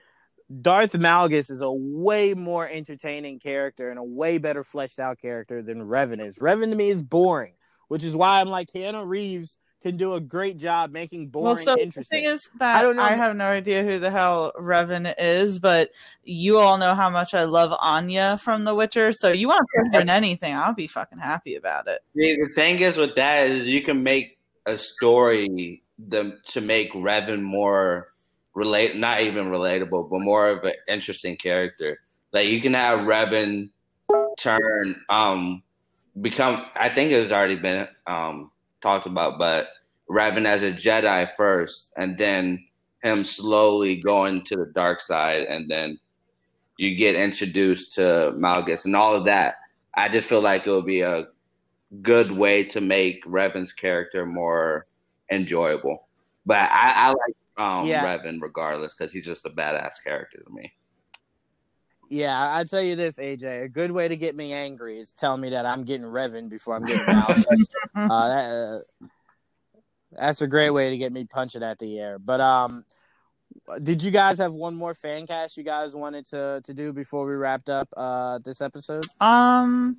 Darth 0.60 0.92
Malgus 0.92 1.50
is 1.50 1.60
a 1.60 1.70
way 1.70 2.34
more 2.34 2.68
entertaining 2.68 3.38
character 3.38 3.90
and 3.90 3.98
a 3.98 4.04
way 4.04 4.38
better 4.38 4.64
fleshed 4.64 4.98
out 4.98 5.18
character 5.20 5.62
than 5.62 5.82
Revan 5.86 6.20
is. 6.20 6.38
Revan 6.38 6.70
to 6.70 6.76
me 6.76 6.90
is 6.90 7.02
boring, 7.02 7.54
which 7.88 8.04
is 8.04 8.16
why 8.16 8.40
I'm 8.40 8.48
like, 8.48 8.68
Keanu 8.68 9.06
Reeves 9.06 9.58
can 9.82 9.96
do 9.96 10.14
a 10.14 10.20
great 10.20 10.56
job 10.56 10.92
making 10.92 11.28
boring 11.28 11.44
well, 11.46 11.56
so 11.56 11.74
the 11.76 12.04
thing 12.04 12.24
is 12.24 12.48
that 12.58 12.76
I 12.76 12.78
I, 12.78 12.82
don't 12.82 12.96
know. 12.96 13.02
have 13.02 13.36
no 13.36 13.46
idea 13.46 13.82
who 13.82 13.98
the 13.98 14.10
hell 14.10 14.52
Revan 14.58 15.12
is, 15.18 15.58
but 15.58 15.90
you 16.22 16.58
all 16.58 16.78
know 16.78 16.94
how 16.94 17.10
much 17.10 17.34
I 17.34 17.44
love 17.44 17.76
Anya 17.80 18.38
from 18.38 18.64
The 18.64 18.74
Witcher. 18.74 19.12
So 19.12 19.32
you 19.32 19.48
want 19.48 19.60
to 19.60 19.82
put 19.82 19.96
her 19.96 20.00
in 20.02 20.08
anything, 20.08 20.54
I'll 20.54 20.74
be 20.74 20.86
fucking 20.86 21.18
happy 21.18 21.56
about 21.56 21.88
it. 21.88 22.00
See, 22.16 22.36
the 22.36 22.48
thing 22.54 22.78
is 22.78 22.96
with 22.96 23.16
that 23.16 23.46
is 23.48 23.68
you 23.68 23.82
can 23.82 24.02
make 24.02 24.38
a 24.66 24.76
story 24.76 25.82
the, 25.98 26.38
to 26.48 26.60
make 26.60 26.92
Revan 26.92 27.42
more 27.42 28.08
relate, 28.54 28.96
not 28.96 29.22
even 29.22 29.46
relatable, 29.46 30.08
but 30.10 30.20
more 30.20 30.50
of 30.50 30.64
an 30.64 30.74
interesting 30.88 31.36
character. 31.36 31.98
Like 32.32 32.48
you 32.48 32.60
can 32.60 32.74
have 32.74 33.00
Revan 33.00 33.70
turn, 34.38 35.02
um, 35.08 35.62
become. 36.20 36.64
I 36.76 36.88
think 36.88 37.10
it 37.10 37.22
has 37.22 37.32
already 37.32 37.56
been 37.56 37.88
um 38.06 38.51
talked 38.82 39.06
about, 39.06 39.38
but 39.38 39.68
Revan 40.10 40.46
as 40.46 40.62
a 40.62 40.72
Jedi 40.72 41.28
first, 41.36 41.92
and 41.96 42.18
then 42.18 42.64
him 43.02 43.24
slowly 43.24 43.96
going 43.96 44.42
to 44.44 44.56
the 44.56 44.70
dark 44.74 45.00
side, 45.00 45.42
and 45.42 45.70
then 45.70 45.98
you 46.76 46.96
get 46.96 47.14
introduced 47.14 47.94
to 47.94 48.32
Malgus 48.36 48.84
and 48.84 48.96
all 48.96 49.14
of 49.14 49.24
that. 49.26 49.56
I 49.94 50.08
just 50.08 50.28
feel 50.28 50.40
like 50.40 50.66
it 50.66 50.70
would 50.70 50.86
be 50.86 51.02
a 51.02 51.26
good 52.00 52.32
way 52.32 52.64
to 52.64 52.80
make 52.80 53.24
Revan's 53.24 53.72
character 53.72 54.24
more 54.24 54.86
enjoyable. 55.30 56.06
But 56.46 56.70
I, 56.70 56.92
I 56.96 57.08
like 57.08 57.36
um, 57.56 57.86
Yeah. 57.86 58.04
Revan 58.04 58.40
regardless 58.40 58.94
because 58.94 59.12
he's 59.12 59.26
just 59.26 59.44
a 59.46 59.50
badass 59.50 60.02
character 60.02 60.38
to 60.38 60.50
me. 60.50 60.72
Yeah, 62.12 62.54
I 62.54 62.64
tell 62.64 62.82
you 62.82 62.94
this, 62.94 63.16
AJ. 63.16 63.62
A 63.62 63.68
good 63.70 63.90
way 63.90 64.06
to 64.06 64.16
get 64.16 64.36
me 64.36 64.52
angry 64.52 64.98
is 64.98 65.14
tell 65.14 65.38
me 65.38 65.48
that 65.48 65.64
I'm 65.64 65.82
getting 65.82 66.06
Revan 66.06 66.50
before 66.50 66.76
I'm 66.76 66.84
getting 66.84 67.02
out. 67.08 67.38
uh, 67.96 68.28
that, 68.28 68.82
uh, 69.00 69.06
that's 70.12 70.42
a 70.42 70.46
great 70.46 70.72
way 70.72 70.90
to 70.90 70.98
get 70.98 71.10
me 71.10 71.24
punching 71.24 71.62
at 71.62 71.78
the 71.78 71.98
air. 71.98 72.18
But 72.18 72.42
um, 72.42 72.84
did 73.82 74.02
you 74.02 74.10
guys 74.10 74.36
have 74.36 74.52
one 74.52 74.74
more 74.74 74.92
fan 74.92 75.26
cast 75.26 75.56
you 75.56 75.62
guys 75.64 75.94
wanted 75.94 76.26
to 76.26 76.60
to 76.64 76.74
do 76.74 76.92
before 76.92 77.24
we 77.24 77.32
wrapped 77.32 77.70
up 77.70 77.88
uh 77.96 78.40
this 78.44 78.60
episode? 78.60 79.06
Um, 79.18 79.96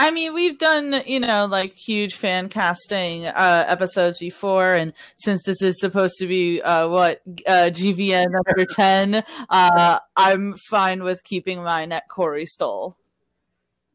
I 0.00 0.12
mean, 0.12 0.32
we've 0.32 0.56
done, 0.56 1.02
you 1.04 1.20
know, 1.20 1.44
like 1.44 1.74
huge 1.74 2.14
fan 2.14 2.48
casting 2.48 3.26
uh, 3.26 3.66
episodes 3.68 4.18
before, 4.18 4.72
and 4.72 4.94
since 5.16 5.44
this 5.44 5.60
is 5.60 5.78
supposed 5.78 6.14
to 6.20 6.26
be 6.26 6.62
uh, 6.62 6.88
what 6.88 7.20
uh, 7.46 7.68
GVN 7.70 8.28
number 8.30 8.64
ten, 8.74 9.22
uh, 9.50 9.98
I'm 10.16 10.54
fine 10.56 11.04
with 11.04 11.22
keeping 11.22 11.62
mine 11.62 11.92
at 11.92 12.08
Corey 12.08 12.46
Stoll, 12.46 12.96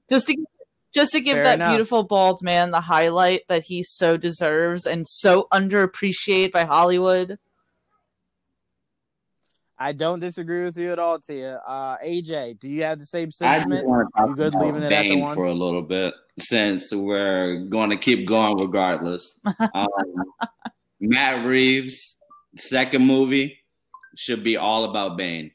just 0.08 0.28
to 0.28 0.38
just 0.94 1.12
to 1.14 1.22
give 1.22 1.38
Fair 1.38 1.44
that 1.44 1.56
enough. 1.56 1.72
beautiful 1.72 2.04
bald 2.04 2.44
man 2.44 2.70
the 2.70 2.82
highlight 2.82 3.48
that 3.48 3.64
he 3.64 3.82
so 3.82 4.16
deserves 4.16 4.86
and 4.86 5.08
so 5.08 5.48
underappreciated 5.52 6.52
by 6.52 6.66
Hollywood. 6.66 7.40
I 9.78 9.92
don't 9.92 10.20
disagree 10.20 10.64
with 10.64 10.78
you 10.78 10.92
at 10.92 11.00
all, 11.00 11.20
Tia. 11.20 11.62
Uh, 11.68 11.98
AJ, 11.98 12.60
do 12.60 12.68
you 12.70 12.84
have 12.84 13.00
the 13.00 13.06
same 13.06 13.28
I 13.42 13.58
sentiment? 13.58 13.88
want 13.88 14.08
to 14.08 14.20
talk 14.20 14.30
You 14.30 14.36
good 14.36 14.54
about 14.54 14.66
leaving 14.66 14.84
it 14.84 14.92
at 14.92 15.04
the 15.04 15.16
one? 15.20 15.36
for 15.36 15.46
a 15.46 15.54
little 15.54 15.82
bit 15.82 16.14
since 16.40 16.94
we're 16.94 17.66
going 17.66 17.90
to 17.90 17.98
keep 17.98 18.28
going 18.28 18.58
regardless. 18.58 19.38
um, 19.74 19.88
Matt 21.00 21.46
Reeves' 21.46 22.18
second 22.58 23.06
movie 23.06 23.60
should 24.18 24.44
be 24.44 24.56
all 24.58 24.86
about 24.86 25.18
Bane. 25.18 25.52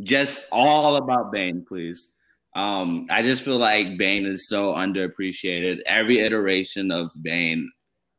Just 0.00 0.46
all 0.50 0.96
about 0.96 1.30
Bane, 1.30 1.64
please. 1.66 2.10
Um, 2.54 3.06
I 3.10 3.22
just 3.22 3.44
feel 3.44 3.58
like 3.58 3.96
Bane 3.96 4.26
is 4.26 4.48
so 4.48 4.74
underappreciated. 4.74 5.80
Every 5.86 6.18
iteration 6.18 6.90
of 6.90 7.10
Bane 7.20 7.70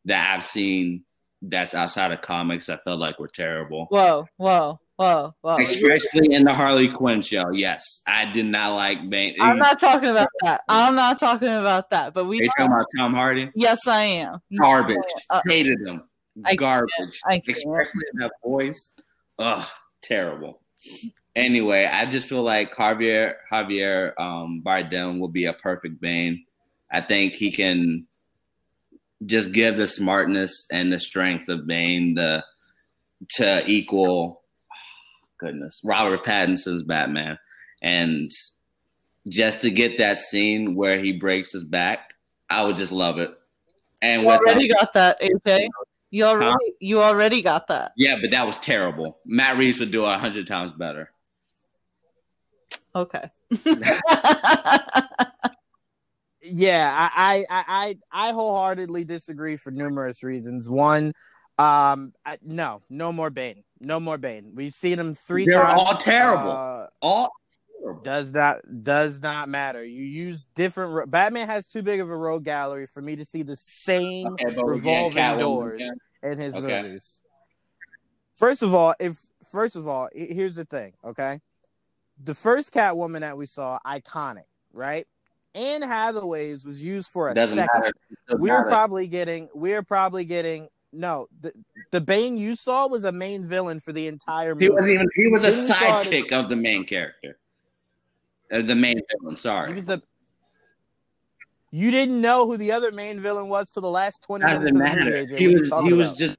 that 0.06 0.36
I've 0.36 0.46
seen 0.46 1.04
that's 1.42 1.74
outside 1.74 2.12
of 2.14 2.22
comics, 2.22 2.70
I 2.70 2.78
felt 2.78 3.00
like 3.00 3.20
were 3.20 3.28
terrible. 3.28 3.88
Whoa, 3.90 4.26
whoa, 4.38 4.80
whoa, 4.98 5.34
whoa! 5.42 5.58
Especially 5.58 6.34
in 6.34 6.44
the 6.44 6.54
Harley 6.54 6.90
Quinn 6.90 7.22
show. 7.22 7.52
Yes, 7.52 8.02
I 8.08 8.32
did 8.32 8.46
not 8.46 8.76
like 8.76 9.10
Bane. 9.10 9.36
I'm 9.40 9.58
not 9.58 9.80
talking 9.80 10.10
about 10.10 10.30
that. 10.42 10.62
I'm 10.68 10.96
not 10.96 11.20
talking 11.20 11.50
about 11.50 11.90
that. 11.90 12.14
But 12.14 12.26
we 12.26 12.42
Are 12.42 12.48
talking 12.58 12.74
about 12.74 12.86
Tom 12.98 13.14
Hardy? 13.14 13.52
Yes, 13.56 13.88
I 13.88 14.04
am. 14.04 14.40
Garbage. 14.60 14.98
Uh, 15.30 15.42
Hated 15.48 15.80
him. 15.86 16.04
I 16.46 16.56
Garbage. 16.56 17.20
I 17.26 17.40
can't. 17.40 17.58
Especially 17.58 18.04
in 18.14 18.20
that 18.20 18.32
voice. 18.44 18.96
Ugh, 19.40 19.66
terrible. 20.02 20.62
Anyway, 21.36 21.86
I 21.86 22.06
just 22.06 22.28
feel 22.28 22.44
like 22.44 22.76
Javier 22.76 23.34
Javier 23.52 24.20
um, 24.20 24.62
Bardem 24.66 25.20
will 25.20 25.30
be 25.30 25.46
a 25.46 25.54
perfect 25.54 26.00
Bane. 26.00 26.46
I 26.92 27.02
think 27.02 27.34
he 27.34 27.52
can 27.52 28.06
just 29.26 29.52
give 29.52 29.78
the 29.78 29.88
smartness 29.88 30.68
and 30.72 30.92
the 30.92 31.00
strength 31.00 31.50
of 31.50 31.66
Bane 31.66 32.16
the 32.16 32.44
to 33.36 33.64
equal 33.66 34.43
goodness 35.44 35.82
Robert 35.84 36.24
Pattinson's 36.26 36.84
Batman, 36.84 37.38
and 37.82 38.32
just 39.28 39.62
to 39.62 39.70
get 39.72 39.98
that 39.98 40.20
scene 40.20 40.76
where 40.76 41.00
he 41.00 41.14
breaks 41.14 41.52
his 41.54 41.64
back, 41.64 42.14
I 42.50 42.64
would 42.66 42.78
just 42.78 42.92
love 42.92 43.20
it. 43.20 43.32
And 44.02 44.24
You 44.24 44.28
with 44.28 44.38
already 44.40 44.68
got 44.68 44.94
that, 44.94 45.22
AJ. 45.22 45.68
You 46.12 46.26
already 46.26 46.52
Huh? 46.52 46.72
you 46.80 47.02
already 47.02 47.42
got 47.42 47.68
that. 47.68 47.92
yeah, 47.98 48.18
but 48.22 48.32
that 48.32 48.46
was 48.46 48.58
terrible. 48.58 49.18
Matt 49.26 49.58
Reeves 49.58 49.80
would 49.80 49.92
do 49.92 50.06
it 50.06 50.10
a 50.14 50.18
hundred 50.18 50.46
times 50.48 50.74
better. 50.74 51.10
Okay. 52.96 53.30
Yeah, 56.46 56.92
I, 56.94 57.46
I, 57.50 57.56
I, 57.58 57.96
I 58.12 58.28
I 58.30 58.32
wholeheartedly 58.34 59.06
disagree 59.06 59.56
for 59.56 59.72
numerous 59.72 60.24
reasons. 60.24 60.70
One, 60.70 61.14
um, 61.58 62.14
I, 62.26 62.38
no, 62.42 62.82
no 62.90 63.12
more 63.14 63.30
Bane, 63.30 63.64
no 63.80 64.00
more 64.00 64.18
Bane. 64.18 64.52
We've 64.56 64.74
seen 64.74 65.00
him 65.00 65.14
3 65.14 65.46
They're 65.46 65.62
times. 65.62 65.80
all 65.82 65.98
terrible. 65.98 66.52
Uh, 66.52 66.88
All 67.02 67.32
terrible. 67.80 68.02
does 68.02 68.32
not 68.34 68.58
does 68.84 69.22
not 69.22 69.50
matter. 69.50 69.84
You 69.84 70.04
use 70.04 70.46
different. 70.56 70.94
ro- 70.94 71.06
Batman 71.06 71.48
has 71.48 71.68
too 71.68 71.82
big 71.84 72.00
of 72.00 72.10
a 72.10 72.16
rogue 72.18 72.44
gallery 72.44 72.88
for 72.88 73.02
me 73.02 73.16
to 73.18 73.26
see 73.26 73.44
the 73.44 73.56
same 73.56 74.28
Okay, 74.28 74.46
but 74.56 74.66
we're 74.66 74.80
getting 74.80 75.14
revolving 75.14 75.40
doors 75.40 75.76
again. 75.76 75.96
in 76.24 76.38
his 76.40 76.56
Okay. 76.56 76.82
movies. 76.82 77.22
First 78.38 78.64
of 78.64 78.74
all, 78.74 78.96
if 79.00 79.20
first 79.52 79.76
of 79.76 79.88
all, 79.88 80.10
here's 80.14 80.56
the 80.56 80.66
thing, 80.66 80.94
okay? 81.06 81.40
The 82.24 82.34
first 82.34 82.74
Catwoman 82.74 83.20
that 83.22 83.38
we 83.38 83.46
saw, 83.46 83.78
iconic, 83.86 84.46
right? 84.72 85.06
Anne 85.56 85.84
Hathaway's 85.84 86.66
was 86.66 86.84
used 86.84 87.10
for 87.12 87.30
a 87.30 87.34
Doesn't 87.36 87.58
second. 87.58 87.92
We're 88.40 88.58
matter. 88.58 88.70
probably 88.70 89.08
getting. 89.08 89.50
We're 89.54 89.84
probably 89.84 90.26
getting. 90.26 90.68
No, 90.94 91.28
the 91.42 91.52
the 91.92 92.00
Bane 92.00 92.38
you 92.38 92.56
saw 92.56 92.88
was 92.88 93.04
a 93.04 93.12
main 93.12 93.46
villain 93.48 93.80
for 93.80 93.92
the 93.92 94.08
entire 94.08 94.54
movie. 94.54 94.66
He 94.66 94.70
was 94.70 94.88
even 94.88 95.08
he 95.16 95.28
was 95.30 95.44
a 95.44 95.74
sidekick 95.74 96.32
of 96.32 96.50
the 96.50 96.56
main 96.56 96.86
character. 96.86 97.38
Uh, 98.52 98.62
the 98.62 98.76
main 98.76 99.02
villain, 99.20 99.36
He 99.36 99.42
sorry. 99.42 99.74
was 99.74 99.88
the. 99.88 100.02
You 101.72 101.90
didn't 101.90 102.22
know 102.22 102.46
who 102.46 102.58
the 102.58 102.72
other 102.72 102.92
main 102.92 103.20
villain 103.20 103.50
was 103.50 103.72
till 103.72 103.82
the 103.82 103.90
last 103.90 104.22
twenty 104.24 104.46
minutes 104.46 104.66
Doesn't 104.66 104.82
of 104.82 104.84
the 104.84 104.90
movie. 105.04 105.12
matter. 105.12 105.34
AJ. 105.34 105.40
He 105.40 105.48
was 105.56 105.70
talking 105.70 105.88
he 105.88 105.94
was 105.94 106.16
just 106.16 106.38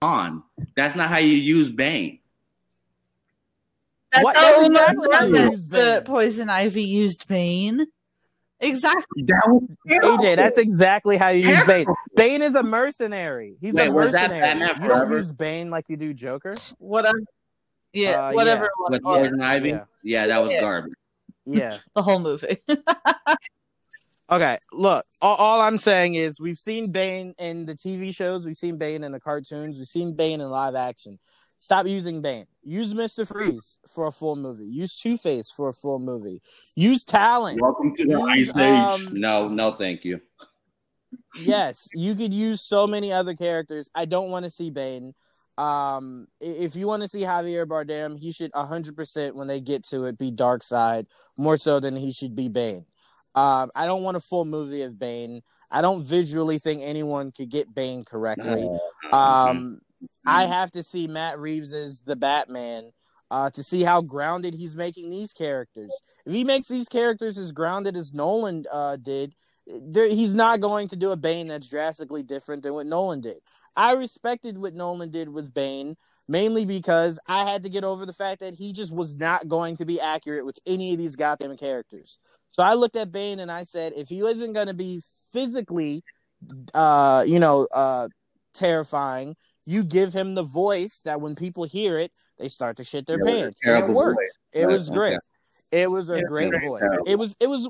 on. 0.00 0.42
That's 0.74 0.94
not 0.96 1.10
how 1.10 1.18
you 1.18 1.34
use 1.36 1.68
Bane. 1.68 2.20
What- 4.20 4.34
That's 4.34 4.58
that's 4.58 4.66
exactly 4.66 5.08
how 5.12 5.24
you 5.24 5.36
use 5.50 5.64
the 5.66 5.76
Bane. 5.76 6.04
poison 6.04 6.48
ivy 6.50 6.82
used 6.84 7.28
Bane. 7.28 7.86
Exactly. 8.62 9.24
That 9.24 9.42
was 9.48 9.62
AJ, 9.88 10.36
that's 10.36 10.56
exactly 10.56 11.16
how 11.16 11.28
you 11.28 11.48
use 11.48 11.64
Bane. 11.64 11.86
Bane 12.16 12.42
is 12.42 12.54
a 12.54 12.62
mercenary. 12.62 13.56
He's 13.60 13.74
Wait, 13.74 13.88
a 13.88 13.92
was 13.92 14.12
that 14.12 14.30
mercenary. 14.30 14.82
You 14.82 14.88
don't 14.88 15.10
use 15.10 15.32
Bane 15.32 15.68
like 15.68 15.88
you 15.88 15.96
do 15.96 16.14
Joker. 16.14 16.54
Whatever. 16.78 17.18
Yeah, 17.92 18.28
Uh, 18.28 18.32
whatever. 18.32 18.62
yeah. 18.62 18.68
it 18.68 18.72
was. 18.78 18.90
with 18.90 19.02
Yeah. 19.04 19.22
Poison 19.22 19.40
Ivy. 19.42 19.68
Yeah. 19.70 19.84
Yeah, 20.02 20.26
that 20.28 20.38
was 20.42 20.52
Yeah. 20.52 20.60
garbage. 20.60 20.92
Yeah. 21.44 21.78
The 21.94 22.02
whole 22.02 22.20
movie. 22.20 22.56
Okay, 24.30 24.56
look, 24.72 25.04
all, 25.20 25.36
all 25.36 25.60
I'm 25.60 25.76
saying 25.76 26.14
is 26.14 26.40
we've 26.40 26.56
seen 26.56 26.90
Bane 26.90 27.34
in 27.38 27.66
the 27.66 27.74
TV 27.74 28.14
shows, 28.14 28.46
we've 28.46 28.56
seen 28.56 28.78
Bane 28.78 29.04
in 29.04 29.12
the 29.12 29.20
cartoons, 29.20 29.76
we've 29.76 29.86
seen 29.86 30.14
Bane 30.14 30.40
in 30.40 30.48
live 30.48 30.74
action. 30.74 31.18
Stop 31.62 31.86
using 31.86 32.20
Bane. 32.20 32.46
Use 32.64 32.92
Mister 32.92 33.24
Freeze 33.24 33.78
for 33.94 34.08
a 34.08 34.12
full 34.12 34.34
movie. 34.34 34.64
Use 34.64 34.96
Two 34.96 35.16
Face 35.16 35.48
for 35.48 35.68
a 35.68 35.72
full 35.72 36.00
movie. 36.00 36.40
Use 36.74 37.04
Talon. 37.04 37.56
Welcome 37.60 37.94
to 37.98 38.04
the 38.04 38.18
Use, 38.18 38.50
Ice 38.50 38.56
Age. 38.56 39.06
um, 39.06 39.08
No, 39.12 39.46
no, 39.46 39.70
thank 39.70 40.04
you. 40.04 40.20
yes, 41.38 41.88
you 41.94 42.16
could 42.16 42.34
use 42.34 42.62
so 42.62 42.88
many 42.88 43.12
other 43.12 43.36
characters. 43.36 43.88
I 43.94 44.06
don't 44.06 44.32
want 44.32 44.44
to 44.44 44.50
see 44.50 44.70
Bane. 44.70 45.14
Um, 45.56 46.26
if 46.40 46.74
you 46.74 46.88
want 46.88 47.04
to 47.04 47.08
see 47.08 47.20
Javier 47.20 47.64
Bardem, 47.64 48.18
he 48.18 48.32
should 48.32 48.50
100% 48.50 49.34
when 49.36 49.46
they 49.46 49.60
get 49.60 49.84
to 49.90 50.06
it 50.06 50.18
be 50.18 50.32
Darkseid 50.32 51.06
more 51.38 51.58
so 51.58 51.78
than 51.78 51.94
he 51.94 52.10
should 52.10 52.34
be 52.34 52.48
Bane. 52.48 52.86
Um, 53.36 53.70
I 53.76 53.86
don't 53.86 54.02
want 54.02 54.16
a 54.16 54.20
full 54.20 54.46
movie 54.46 54.82
of 54.82 54.98
Bane. 54.98 55.42
I 55.70 55.80
don't 55.80 56.02
visually 56.02 56.58
think 56.58 56.82
anyone 56.82 57.30
could 57.30 57.50
get 57.50 57.72
Bane 57.72 58.04
correctly. 58.04 58.68
Um, 59.12 59.80
I 60.26 60.46
have 60.46 60.70
to 60.72 60.82
see 60.82 61.06
Matt 61.06 61.38
Reeves 61.38 61.72
as 61.72 62.00
the 62.00 62.16
Batman 62.16 62.90
uh, 63.30 63.50
to 63.50 63.62
see 63.62 63.82
how 63.82 64.02
grounded 64.02 64.54
he's 64.54 64.76
making 64.76 65.10
these 65.10 65.32
characters. 65.32 65.90
If 66.26 66.32
he 66.32 66.44
makes 66.44 66.68
these 66.68 66.88
characters 66.88 67.38
as 67.38 67.52
grounded 67.52 67.96
as 67.96 68.12
Nolan 68.12 68.64
uh, 68.70 68.96
did, 68.96 69.34
there, 69.66 70.08
he's 70.08 70.34
not 70.34 70.60
going 70.60 70.88
to 70.88 70.96
do 70.96 71.12
a 71.12 71.16
Bane 71.16 71.48
that's 71.48 71.68
drastically 71.68 72.22
different 72.22 72.62
than 72.62 72.74
what 72.74 72.86
Nolan 72.86 73.20
did. 73.20 73.38
I 73.76 73.94
respected 73.94 74.58
what 74.58 74.74
Nolan 74.74 75.10
did 75.10 75.28
with 75.28 75.54
Bane 75.54 75.96
mainly 76.28 76.64
because 76.64 77.18
I 77.28 77.44
had 77.44 77.62
to 77.64 77.68
get 77.68 77.84
over 77.84 78.06
the 78.06 78.12
fact 78.12 78.40
that 78.40 78.54
he 78.54 78.72
just 78.72 78.94
was 78.94 79.18
not 79.18 79.48
going 79.48 79.76
to 79.76 79.84
be 79.84 80.00
accurate 80.00 80.46
with 80.46 80.58
any 80.66 80.92
of 80.92 80.98
these 80.98 81.16
goddamn 81.16 81.56
characters. 81.56 82.18
So 82.52 82.62
I 82.62 82.74
looked 82.74 82.96
at 82.96 83.12
Bane 83.12 83.40
and 83.40 83.50
I 83.50 83.64
said, 83.64 83.92
if 83.96 84.08
he 84.08 84.20
isn't 84.20 84.52
going 84.52 84.66
to 84.66 84.74
be 84.74 85.02
physically, 85.32 86.02
uh, 86.74 87.24
you 87.26 87.38
know, 87.38 87.66
uh, 87.72 88.08
terrifying, 88.54 89.36
you 89.64 89.84
give 89.84 90.12
him 90.12 90.34
the 90.34 90.42
voice 90.42 91.02
that 91.04 91.20
when 91.20 91.34
people 91.34 91.64
hear 91.64 91.98
it, 91.98 92.12
they 92.38 92.48
start 92.48 92.76
to 92.78 92.84
shit 92.84 93.06
their 93.06 93.18
Yeah, 93.24 93.42
pants. 93.42 93.62
It 93.64 93.88
worked. 93.88 94.16
voice. 94.18 94.38
It 94.52 94.66
was 94.66 94.90
great. 94.90 95.18
It 95.70 95.90
was 95.90 96.10
a 96.10 96.18
Yeah, 96.18 96.22
great 96.24 96.50
very 96.50 96.62
voice. 96.62 96.80
terrible. 96.80 97.04
It 97.06 97.18
was 97.18 97.36
it 97.40 97.46
was 97.46 97.68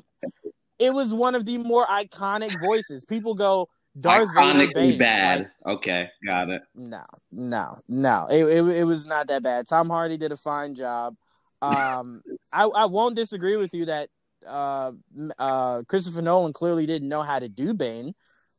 it 0.79 0.93
was 0.93 1.15
one 1.15 1.35
of 1.35 1.45
the 1.45 1.59
more 1.59 1.87
iconic 1.87 2.59
voices. 2.59 3.05
People 3.05 3.35
go 3.35 3.69
Darth 3.99 4.35
Vader 4.35 4.59
Iconically 4.59 4.75
Bane. 4.75 4.99
bad. 4.99 5.51
Like, 5.65 5.77
okay, 5.77 6.09
got 6.27 6.49
it. 6.49 6.63
no, 6.75 7.05
no, 7.31 7.77
no. 7.89 8.27
It, 8.31 8.45
it 8.45 8.67
it 8.79 8.85
was 8.85 9.07
not 9.07 9.29
that 9.29 9.43
bad. 9.43 9.69
Tom 9.69 9.89
Hardy 9.89 10.17
did 10.17 10.33
a 10.33 10.37
fine 10.37 10.75
job. 10.75 11.15
Um, 11.61 12.23
I 12.53 12.65
I 12.65 12.87
won't 12.87 13.17
disagree 13.17 13.57
with 13.57 13.75
you 13.75 13.87
that 13.87 14.09
uh 14.47 14.93
uh 15.39 15.83
Christopher 15.89 16.23
Nolan 16.23 16.53
clearly 16.53 16.87
didn't 16.87 17.09
know 17.09 17.23
how 17.23 17.39
to 17.39 17.49
do 17.49 17.75
Bane. 17.75 18.15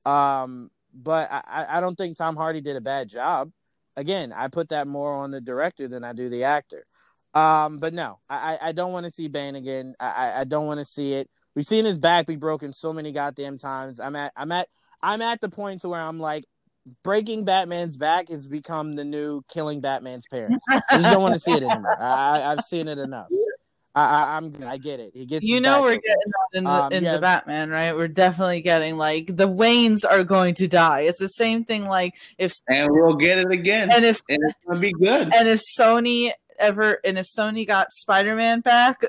Um, 0.06 0.70
but 0.94 1.32
I 1.32 1.66
I- 1.70 1.82
don't 1.82 1.96
think 1.96 2.18
Tom 2.18 2.36
Hardy 2.36 2.62
did 2.62 2.76
a 2.76 2.82
bad 2.82 3.10
job. 3.10 3.52
Again, 3.96 4.34
I 4.36 4.48
put 4.48 4.70
that 4.70 4.88
more 4.88 5.14
on 5.14 5.32
the 5.32 5.42
director 5.42 5.88
than 5.88 6.04
I 6.04 6.14
do 6.14 6.30
the 6.30 6.46
actor. 6.46 6.84
Um, 7.34 7.78
but 7.78 7.94
no, 7.94 8.20
I 8.30 8.58
I 8.62 8.72
don't 8.72 8.92
want 8.92 9.06
to 9.06 9.12
see 9.12 9.28
Bane 9.28 9.56
again. 9.56 9.96
I 10.00 10.34
I, 10.38 10.44
don't 10.44 10.68
want 10.68 10.80
to 10.80 10.86
see 10.86 11.14
it. 11.14 11.30
We've 11.56 11.66
seen 11.66 11.86
his 11.86 11.98
back 11.98 12.28
be 12.28 12.36
broken 12.36 12.74
so 12.74 12.94
many 12.94 13.12
goddamn 13.12 13.58
times. 13.58 14.00
I'm 14.00 14.16
at 14.16 14.32
I'm 14.36 14.52
at 14.52 14.68
I'm 15.04 15.22
at 15.22 15.42
the 15.42 15.50
point 15.50 15.82
to 15.82 15.90
where 15.90 16.00
I'm 16.00 16.20
like, 16.20 16.46
breaking 17.04 17.46
Batman's 17.46 17.98
back 17.98 18.30
has 18.30 18.48
become 18.48 18.94
the 18.94 19.04
new 19.04 19.42
killing 19.48 19.82
Batman's 19.82 20.28
parents. 20.28 20.66
I 20.70 20.82
just 20.98 21.12
don't 21.12 21.22
want 21.24 21.34
to 21.34 21.40
see 21.40 21.54
it 21.54 21.64
anymore. 21.64 22.00
I, 22.00 22.40
I, 22.42 22.52
I've 22.52 22.64
seen 22.64 22.88
it 22.88 22.98
enough. 23.00 23.28
I, 23.96 24.02
I, 24.06 24.38
I'm 24.38 24.56
I 24.66 24.78
get 24.78 25.00
it. 25.00 25.12
He 25.14 25.26
gets 25.26 25.46
You 25.46 25.62
know 25.62 25.82
we're 25.82 25.92
getting 25.96 26.02
that 26.08 26.58
in 26.58 26.64
the 26.64 26.70
Um, 26.72 26.92
in 26.94 27.04
yeah. 27.04 27.16
the 27.16 27.22
Batman, 27.22 27.70
right? 27.70 27.96
We're 27.96 28.08
definitely 28.08 28.62
getting 28.62 28.98
like 28.98 29.28
the 29.28 29.48
Waynes 29.48 30.00
are 30.10 30.24
going 30.24 30.56
to 30.56 30.68
die. 30.68 31.02
It's 31.02 31.20
the 31.20 31.28
same 31.30 31.64
thing 31.64 31.86
like 31.88 32.16
if 32.38 32.54
And 32.68 32.92
we'll 32.92 33.16
get 33.16 33.38
it 33.38 33.52
again. 33.52 33.92
and 33.92 34.04
if 34.04 34.20
and 34.30 34.40
it's 34.44 34.56
gonna 34.68 34.80
be 34.80 34.94
good. 34.94 35.32
and 35.34 35.48
if 35.48 35.62
Sony 35.80 36.32
ever 36.60 37.00
and 37.06 37.18
if 37.20 37.28
Sony 37.28 37.68
got 37.68 37.92
Spider-Man 37.92 38.62
back, 38.62 39.04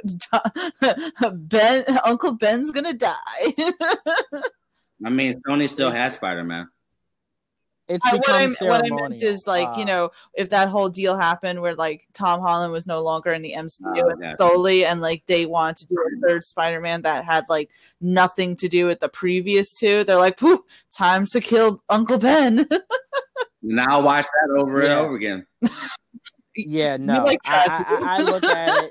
Ben 1.32 1.84
Uncle 2.04 2.32
Ben's 2.34 2.70
gonna 2.70 2.92
die. 2.94 3.12
I 5.04 5.10
mean, 5.10 5.40
Sony 5.48 5.68
still 5.68 5.90
has 5.90 6.14
Spider 6.14 6.44
Man. 6.44 6.68
It's 7.86 8.04
I- 8.06 8.12
what, 8.12 8.20
become 8.22 8.54
I, 8.62 8.64
what 8.64 8.86
I 8.86 8.94
meant 9.08 9.22
is 9.22 9.46
like 9.46 9.76
you 9.76 9.82
Uh, 9.82 9.86
know 9.86 10.10
if 10.34 10.48
that 10.50 10.68
whole 10.70 10.88
deal 10.88 11.16
happened 11.18 11.60
where 11.60 11.74
like 11.74 12.06
Tom 12.14 12.40
Holland 12.40 12.72
was 12.72 12.86
no 12.86 13.02
longer 13.02 13.30
in 13.32 13.42
the 13.42 13.52
MCU 13.54 13.82
Oh, 14.02 14.08
and 14.08 14.36
solely 14.36 14.84
and 14.86 15.00
like 15.02 15.22
they 15.26 15.44
wanted 15.44 15.76
to 15.78 15.86
do 15.86 15.96
a 15.96 16.26
third 16.26 16.44
Spider-Man 16.44 17.02
that 17.02 17.24
had 17.26 17.44
like 17.50 17.68
nothing 18.00 18.56
to 18.56 18.68
do 18.68 18.86
with 18.86 19.00
the 19.00 19.08
previous 19.10 19.72
two, 19.74 20.02
they're 20.04 20.16
like, 20.16 20.38
"Pooh, 20.38 20.64
time 20.90 21.26
to 21.26 21.40
kill 21.40 21.82
Uncle 21.88 22.18
Ben." 22.18 22.66
Now 23.66 24.02
watch 24.02 24.26
that 24.26 24.60
over 24.60 24.82
Yeah. 24.82 24.98
and 24.98 25.06
over 25.06 25.16
again. 25.16 25.46
Yeah, 26.56 26.96
no. 26.98 27.24
like 27.24 27.38
I. 27.46 27.84
I, 27.88 28.18
I 28.18 28.22
look 28.22 28.44
at 28.44 28.84
it. 28.84 28.90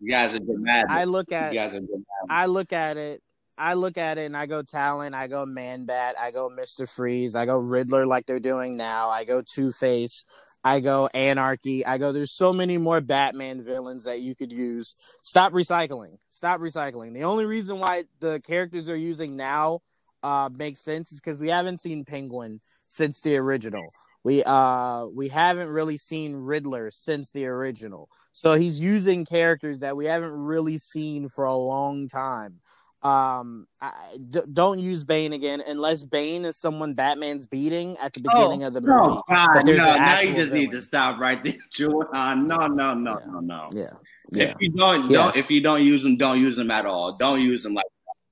You 0.00 0.10
guys 0.10 0.34
are 0.34 0.38
dramatic. 0.38 0.90
I 0.90 1.04
look 1.04 1.30
you 1.30 1.36
at 1.36 1.52
guys 1.52 1.74
are 1.74 1.80
dramatic. 1.80 2.06
I 2.30 2.46
look 2.46 2.72
at 2.72 2.96
it. 2.96 3.22
I 3.58 3.74
look 3.74 3.98
at 3.98 4.18
it 4.18 4.26
and 4.26 4.36
I 4.36 4.46
go 4.46 4.62
Talon, 4.62 5.14
I 5.14 5.28
go 5.28 5.44
Man 5.44 5.84
Bat, 5.84 6.16
I 6.20 6.30
go 6.30 6.48
Mister 6.48 6.86
Freeze, 6.86 7.34
I 7.34 7.44
go 7.46 7.58
Riddler 7.58 8.06
like 8.06 8.26
they're 8.26 8.40
doing 8.40 8.76
now, 8.76 9.10
I 9.10 9.24
go 9.24 9.42
Two 9.42 9.72
Face, 9.72 10.24
I 10.64 10.80
go 10.80 11.08
Anarchy, 11.12 11.84
I 11.84 11.98
go. 11.98 12.12
There's 12.12 12.32
so 12.32 12.52
many 12.52 12.78
more 12.78 13.00
Batman 13.00 13.62
villains 13.62 14.04
that 14.04 14.20
you 14.20 14.34
could 14.34 14.52
use. 14.52 14.94
Stop 15.22 15.52
recycling. 15.52 16.16
Stop 16.28 16.60
recycling. 16.60 17.12
The 17.12 17.24
only 17.24 17.44
reason 17.46 17.78
why 17.78 18.04
the 18.20 18.40
characters 18.46 18.86
they're 18.86 18.96
using 18.96 19.36
now 19.36 19.80
uh 20.22 20.48
makes 20.56 20.80
sense 20.80 21.12
is 21.12 21.20
because 21.20 21.40
we 21.40 21.48
haven't 21.48 21.80
seen 21.80 22.04
Penguin 22.04 22.60
since 22.88 23.20
the 23.20 23.36
original. 23.36 23.84
We 24.24 24.44
uh 24.44 25.06
we 25.06 25.28
haven't 25.28 25.68
really 25.68 25.96
seen 25.96 26.36
Riddler 26.36 26.90
since 26.92 27.32
the 27.32 27.46
original. 27.46 28.08
So 28.32 28.54
he's 28.54 28.80
using 28.80 29.24
characters 29.24 29.80
that 29.80 29.96
we 29.96 30.06
haven't 30.06 30.32
really 30.32 30.78
seen 30.78 31.28
for 31.28 31.44
a 31.44 31.54
long 31.54 32.08
time. 32.08 32.60
Um, 33.02 33.66
I, 33.80 34.16
d- 34.30 34.40
don't 34.52 34.78
use 34.78 35.02
Bane 35.02 35.32
again 35.32 35.60
unless 35.66 36.04
Bane 36.04 36.44
is 36.44 36.56
someone 36.56 36.94
Batman's 36.94 37.46
beating 37.46 37.96
at 37.98 38.12
the 38.12 38.20
beginning 38.20 38.62
of 38.62 38.74
the 38.74 38.80
movie. 38.80 38.92
No, 38.92 39.22
God, 39.28 39.66
no. 39.66 39.74
Now 39.74 40.20
you 40.20 40.34
just 40.36 40.52
need 40.52 40.70
to 40.70 40.80
stop 40.80 41.18
right 41.18 41.42
there, 41.42 41.54
Juwan. 41.76 42.46
No, 42.46 42.68
no, 42.68 42.94
no, 42.94 43.18
Yeah. 43.18 43.26
no, 43.32 43.40
no. 43.40 43.68
Yeah, 43.72 43.84
yeah, 44.30 44.42
If 44.44 44.56
you 44.60 44.70
don't, 44.70 45.10
Yes. 45.10 45.12
don't, 45.12 45.36
if 45.36 45.50
you 45.50 45.60
don't 45.60 45.82
use 45.82 46.04
them, 46.04 46.16
don't 46.16 46.38
use 46.38 46.54
them 46.56 46.70
at 46.70 46.86
all. 46.86 47.16
Don't 47.16 47.40
use 47.40 47.64
them 47.64 47.74
like. 47.74 47.86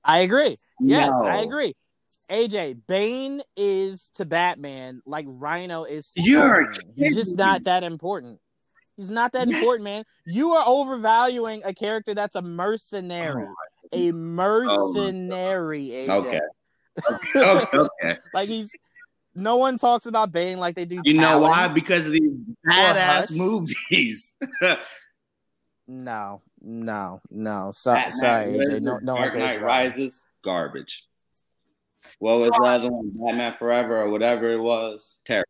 I 0.05 0.19
agree. 0.19 0.55
Yes, 0.79 1.09
No. 1.11 1.27
I 1.27 1.37
agree. 1.41 1.75
AJ, 2.29 2.77
Bane 2.87 3.41
is 3.57 4.09
to 4.15 4.25
Batman 4.25 5.01
like 5.05 5.25
Rhino 5.27 5.83
is 5.83 6.13
to 6.13 6.21
You're. 6.21 6.73
He's 6.95 7.15
just 7.17 7.37
not 7.37 7.65
that 7.65 7.83
important. 7.83 8.39
He's 8.95 9.11
not 9.11 9.33
that 9.33 9.49
Yes. 9.49 9.57
important, 9.57 9.83
man. 9.83 10.05
You 10.25 10.53
are 10.53 10.63
overvaluing 10.65 11.61
a 11.65 11.73
character 11.73 12.13
that's 12.13 12.35
a 12.35 12.41
mercenary. 12.41 13.45
A 13.93 14.09
oh, 14.09 14.13
mercenary, 14.13 15.87
AJ. 15.89 16.09
Okay. 16.21 16.39
okay, 17.35 17.77
okay. 17.77 18.17
Like 18.33 18.49
he's 18.49 18.71
no 19.33 19.55
one 19.55 19.77
talks 19.77 20.05
about 20.05 20.31
Bane 20.31 20.59
like 20.59 20.75
they 20.75 20.85
do. 20.85 21.01
You 21.05 21.13
know 21.13 21.39
why? 21.39 21.67
Because 21.69 22.05
of 22.05 22.11
these 22.13 22.31
badass 22.67 23.35
movies. 23.35 24.33
No, 25.87 26.39
no, 26.61 27.19
no. 27.29 27.71
So, 27.73 27.93
Batman 27.93 28.11
sorry, 28.11 28.47
AJ. 28.53 28.81
No, 28.81 28.99
no 28.99 29.13
one 29.13 29.23
Dark 29.23 29.33
cares 29.33 29.39
Knight 29.39 29.57
about 29.57 29.65
it. 29.65 29.67
Rises, 29.67 30.23
garbage. 30.41 31.05
What 32.19 32.39
was 32.39 32.51
the 32.51 32.63
other 32.63 32.89
one? 32.89 33.11
Batman 33.13 33.53
Forever 33.55 34.01
or 34.01 34.09
whatever 34.09 34.49
it 34.51 34.61
was. 34.61 35.19
Terrible. 35.25 35.49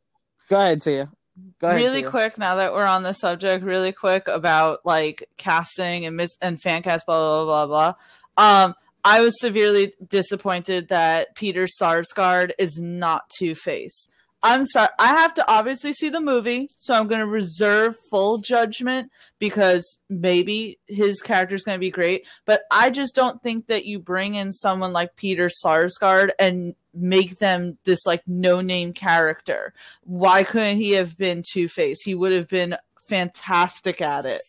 Go 0.50 0.60
ahead, 0.60 0.82
Tia. 0.82 1.12
Go 1.60 1.68
ahead. 1.68 1.80
really 1.80 2.02
Tia. 2.02 2.10
quick 2.10 2.38
now 2.40 2.56
that 2.56 2.74
we're 2.74 2.86
on 2.86 3.04
the 3.04 3.14
subject 3.14 3.64
really 3.64 3.92
quick 3.92 4.28
about 4.28 4.80
like 4.84 5.30
casting 5.38 6.06
and 6.06 6.18
mis- 6.18 6.38
and 6.42 6.60
fan 6.60 6.82
cast 6.82 7.06
blah 7.06 7.20
blah 7.20 7.46
blah 7.46 7.68
blah 7.68 7.94
um 8.38 8.74
i 9.04 9.20
was 9.20 9.40
severely 9.40 9.94
disappointed 10.08 10.88
that 10.88 11.36
peter 11.36 11.66
sarsgaard 11.66 12.52
is 12.58 12.80
not 12.80 13.30
two-face 13.30 14.10
i'm 14.44 14.66
sorry 14.66 14.90
i 15.00 15.08
have 15.08 15.34
to 15.34 15.52
obviously 15.52 15.94
see 15.94 16.10
the 16.10 16.22
movie 16.22 16.68
so 16.78 16.94
i'm 16.94 17.08
going 17.08 17.22
to 17.22 17.28
reserve 17.28 17.96
full 18.10 18.38
judgment 18.38 19.12
because 19.40 20.00
maybe 20.10 20.80
his 20.88 21.22
character 21.22 21.56
is 21.56 21.64
going 21.64 21.76
to 21.76 21.80
be 21.80 21.92
great 21.92 22.26
but 22.46 22.62
i 22.72 22.90
just 22.90 23.16
don't 23.16 23.42
think 23.42 23.68
that 23.68 23.86
you 23.86 24.00
bring 24.00 24.36
in 24.36 24.52
someone 24.52 24.94
like 24.94 25.16
peter 25.16 25.50
sarsgaard 25.64 26.30
and 26.40 26.76
make 26.94 27.38
them 27.38 27.78
this 27.86 28.06
like 28.06 28.22
no 28.28 28.60
name 28.60 28.92
character 28.92 29.74
why 30.04 30.44
couldn't 30.44 30.78
he 30.78 30.92
have 30.92 31.18
been 31.18 31.44
Two 31.44 31.68
Face? 31.68 32.02
He 32.04 32.16
would 32.16 32.32
have 32.32 32.48
been 32.48 32.76
fantastic 33.08 34.02
at 34.02 34.26
it. 34.26 34.42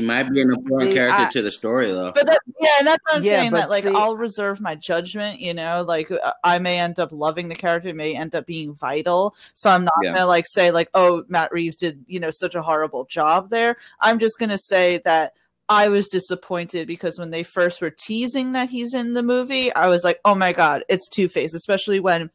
He 0.00 0.06
might 0.06 0.30
be 0.30 0.40
an 0.40 0.50
important 0.52 0.90
See, 0.90 0.94
character 0.96 1.22
I- 1.24 1.28
to 1.30 1.42
the 1.42 1.50
story, 1.52 1.90
though. 1.90 2.12
But 2.14 2.26
that, 2.26 2.40
yeah, 2.60 2.68
and 2.78 2.86
that's 2.86 3.02
what 3.06 3.16
I'm 3.16 3.22
Yeah, 3.22 3.30
saying. 3.30 3.50
but 3.50 3.56
That 3.60 3.70
like 3.70 3.84
see- 3.84 3.94
I'll 3.94 4.16
reserve 4.16 4.60
my 4.60 4.74
judgment. 4.74 5.40
You 5.40 5.54
know, 5.54 5.84
like 5.86 6.10
uh, 6.10 6.32
I 6.44 6.58
may 6.58 6.78
end 6.78 6.98
up 6.98 7.10
loving 7.12 7.48
the 7.48 7.54
character, 7.54 7.88
it 7.88 7.96
may 7.96 8.14
end 8.14 8.34
up 8.34 8.46
being 8.46 8.74
vital. 8.74 9.34
So 9.54 9.70
I'm 9.70 9.84
not 9.84 9.94
Yeah. 10.02 10.14
gonna 10.14 10.26
like 10.26 10.44
say 10.48 10.70
like, 10.70 10.88
oh, 10.94 11.24
Matt 11.28 11.52
Reeves 11.52 11.76
did 11.76 12.04
you 12.06 12.20
know 12.20 12.30
such 12.30 12.54
a 12.54 12.62
horrible 12.62 13.04
job 13.06 13.50
there. 13.50 13.76
I'm 14.00 14.18
just 14.18 14.38
gonna 14.38 14.58
say 14.58 15.00
that. 15.04 15.34
I 15.70 15.88
was 15.90 16.08
disappointed 16.08 16.86
because 16.86 17.18
when 17.18 17.30
they 17.30 17.42
first 17.42 17.82
were 17.82 17.90
teasing 17.90 18.52
that 18.52 18.70
he's 18.70 18.94
in 18.94 19.12
the 19.12 19.22
movie, 19.22 19.70
I 19.74 19.88
was 19.88 20.02
like, 20.02 20.18
"Oh 20.24 20.34
my 20.34 20.54
god, 20.54 20.82
it's 20.88 21.06
Two 21.10 21.28
Face!" 21.28 21.52
Especially 21.52 22.00
when 22.00 22.30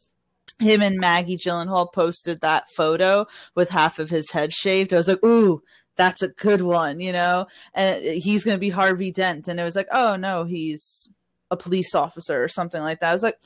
him 0.60 0.84
and 0.84 1.00
Maggie 1.00 1.36
Gyllenhaal 1.36 1.92
posted 1.92 2.42
that 2.42 2.66
photo 2.78 3.26
with 3.56 3.70
half 3.70 3.98
of 3.98 4.12
his 4.12 4.30
head 4.30 4.54
shaved. 4.54 4.94
I 4.94 4.98
was 4.98 5.08
like, 5.08 5.24
ooh, 5.26 5.64
that's 5.96 6.22
a 6.22 6.30
good 6.30 6.62
one, 6.62 7.00
you 7.00 7.12
know? 7.12 7.48
And 7.74 8.04
he's 8.04 8.44
going 8.44 8.56
to 8.56 8.60
be 8.60 8.70
Harvey 8.70 9.12
Dent. 9.12 9.48
And 9.48 9.60
it 9.60 9.64
was 9.64 9.76
like, 9.76 9.88
oh, 9.92 10.16
no, 10.16 10.44
he's 10.44 11.10
a 11.52 11.58
police 11.58 11.94
officer 11.94 12.44
or 12.44 12.48
something 12.48 12.82
like 12.82 13.00
that. 13.00 13.12
I 13.12 13.14
was 13.14 13.24
like, 13.24 13.38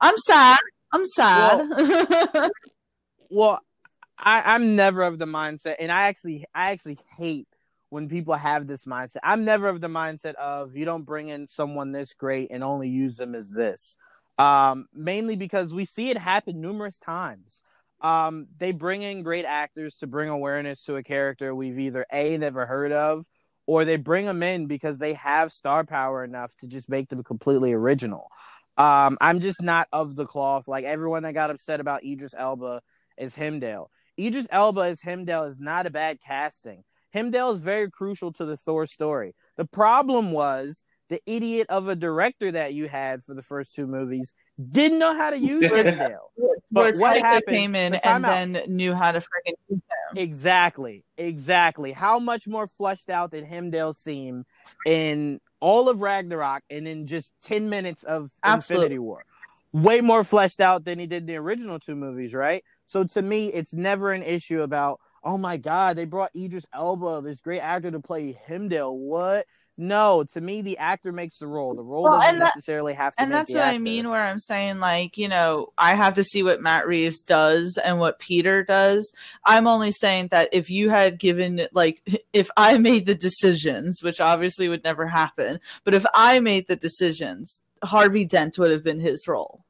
I'm 0.00 0.16
sad. 0.18 0.58
I'm 0.92 1.06
sad. 1.06 1.68
Well, 1.70 2.50
well 3.30 3.60
I, 4.22 4.54
I'm 4.54 4.76
never 4.76 5.02
of 5.02 5.18
the 5.18 5.26
mindset, 5.26 5.76
and 5.78 5.90
I 5.90 6.08
actually, 6.08 6.44
I 6.54 6.72
actually 6.72 6.98
hate 7.16 7.48
when 7.88 8.08
people 8.08 8.34
have 8.34 8.66
this 8.66 8.84
mindset. 8.84 9.18
I'm 9.22 9.44
never 9.44 9.68
of 9.68 9.80
the 9.80 9.88
mindset 9.88 10.34
of 10.34 10.76
you 10.76 10.84
don't 10.84 11.04
bring 11.04 11.28
in 11.28 11.48
someone 11.48 11.92
this 11.92 12.12
great 12.12 12.50
and 12.50 12.62
only 12.62 12.88
use 12.88 13.16
them 13.16 13.34
as 13.34 13.50
this. 13.50 13.96
Um, 14.38 14.88
mainly 14.94 15.36
because 15.36 15.72
we 15.72 15.84
see 15.84 16.10
it 16.10 16.18
happen 16.18 16.60
numerous 16.60 16.98
times. 16.98 17.62
Um, 18.00 18.46
they 18.58 18.72
bring 18.72 19.02
in 19.02 19.22
great 19.22 19.44
actors 19.44 19.96
to 19.96 20.06
bring 20.06 20.28
awareness 20.28 20.84
to 20.84 20.96
a 20.96 21.02
character 21.02 21.54
we've 21.54 21.78
either 21.78 22.06
a 22.12 22.38
never 22.38 22.66
heard 22.66 22.92
of, 22.92 23.26
or 23.66 23.84
they 23.84 23.96
bring 23.96 24.26
them 24.26 24.42
in 24.42 24.66
because 24.66 24.98
they 24.98 25.14
have 25.14 25.52
star 25.52 25.84
power 25.84 26.24
enough 26.24 26.54
to 26.56 26.66
just 26.66 26.88
make 26.88 27.08
them 27.08 27.22
completely 27.22 27.72
original. 27.72 28.28
Um, 28.76 29.18
I'm 29.20 29.40
just 29.40 29.60
not 29.60 29.88
of 29.92 30.16
the 30.16 30.26
cloth. 30.26 30.66
Like 30.66 30.84
everyone 30.84 31.22
that 31.24 31.34
got 31.34 31.50
upset 31.50 31.80
about 31.80 32.04
Idris 32.04 32.34
Elba 32.36 32.80
is 33.18 33.36
Heimdall. 33.36 33.90
Idris 34.18 34.46
Elba 34.50 34.80
as 34.82 35.02
Heimdall 35.02 35.44
is 35.44 35.60
not 35.60 35.86
a 35.86 35.90
bad 35.90 36.18
casting. 36.20 36.82
Heimdall 37.12 37.52
is 37.52 37.60
very 37.60 37.90
crucial 37.90 38.32
to 38.34 38.44
the 38.44 38.56
Thor 38.56 38.86
story. 38.86 39.34
The 39.56 39.66
problem 39.66 40.32
was 40.32 40.84
the 41.10 41.20
idiot 41.26 41.66
of 41.68 41.88
a 41.88 41.96
director 41.96 42.52
that 42.52 42.72
you 42.72 42.88
had 42.88 43.22
for 43.22 43.34
the 43.34 43.42
first 43.42 43.74
two 43.74 43.86
movies 43.86 44.32
didn't 44.70 45.00
know 45.00 45.14
how 45.14 45.30
to 45.30 45.38
use 45.38 45.66
Heimdall. 45.66 46.32
but 46.70 46.96
what 46.98 47.18
happened? 47.18 47.56
Came 47.56 47.74
in 47.74 47.94
and 47.94 48.24
out. 48.24 48.52
then 48.54 48.62
knew 48.68 48.94
how 48.94 49.10
to 49.10 49.18
freaking 49.18 49.54
use 49.68 49.80
him. 49.80 50.16
Exactly, 50.16 51.04
exactly. 51.18 51.90
How 51.90 52.20
much 52.20 52.46
more 52.46 52.68
fleshed 52.68 53.10
out 53.10 53.32
did 53.32 53.44
Heimdall 53.44 53.92
seem 53.92 54.44
in 54.86 55.40
all 55.58 55.88
of 55.88 56.00
Ragnarok 56.00 56.62
and 56.70 56.86
in 56.86 57.08
just 57.08 57.34
ten 57.42 57.68
minutes 57.68 58.04
of 58.04 58.30
Absolutely. 58.44 58.84
Infinity 58.86 58.98
War? 59.00 59.24
Way 59.72 60.00
more 60.00 60.22
fleshed 60.22 60.60
out 60.60 60.84
than 60.84 61.00
he 61.00 61.06
did 61.06 61.26
the 61.26 61.36
original 61.36 61.80
two 61.80 61.96
movies, 61.96 62.34
right? 62.34 62.64
So 62.86 63.04
to 63.04 63.22
me, 63.22 63.48
it's 63.48 63.74
never 63.74 64.12
an 64.12 64.22
issue 64.22 64.62
about 64.62 65.00
oh 65.22 65.38
my 65.38 65.56
god, 65.56 65.96
they 65.96 66.04
brought 66.04 66.34
Idris 66.34 66.66
Elba, 66.74 67.22
this 67.22 67.40
great 67.40 67.60
actor, 67.60 67.90
to 67.90 68.00
play 68.00 68.32
Heimdall. 68.32 68.98
What? 68.98 69.46
No, 69.78 70.24
to 70.32 70.40
me, 70.40 70.60
the 70.60 70.76
actor 70.76 71.10
makes 71.10 71.38
the 71.38 71.46
role. 71.46 71.74
The 71.74 71.82
role 71.82 72.02
well, 72.02 72.20
doesn't 72.20 72.38
that, 72.38 72.52
necessarily 72.54 72.92
have 72.92 73.16
to. 73.16 73.22
And 73.22 73.32
that's 73.32 73.50
what 73.50 73.62
actor. 73.62 73.74
I 73.74 73.78
mean, 73.78 74.10
where 74.10 74.20
I'm 74.20 74.38
saying, 74.38 74.78
like, 74.78 75.16
you 75.16 75.26
know, 75.26 75.72
I 75.78 75.94
have 75.94 76.14
to 76.16 76.24
see 76.24 76.42
what 76.42 76.60
Matt 76.60 76.86
Reeves 76.86 77.22
does 77.22 77.78
and 77.82 77.98
what 77.98 78.18
Peter 78.18 78.62
does. 78.62 79.10
I'm 79.44 79.66
only 79.66 79.90
saying 79.92 80.28
that 80.32 80.50
if 80.52 80.68
you 80.68 80.90
had 80.90 81.18
given, 81.18 81.62
like, 81.72 82.02
if 82.32 82.50
I 82.58 82.76
made 82.76 83.06
the 83.06 83.14
decisions, 83.14 84.02
which 84.02 84.20
obviously 84.20 84.68
would 84.68 84.84
never 84.84 85.06
happen, 85.06 85.60
but 85.84 85.94
if 85.94 86.04
I 86.12 86.40
made 86.40 86.68
the 86.68 86.76
decisions, 86.76 87.60
Harvey 87.82 88.26
Dent 88.26 88.58
would 88.58 88.70
have 88.70 88.84
been 88.84 89.00
his 89.00 89.26
role. 89.26 89.64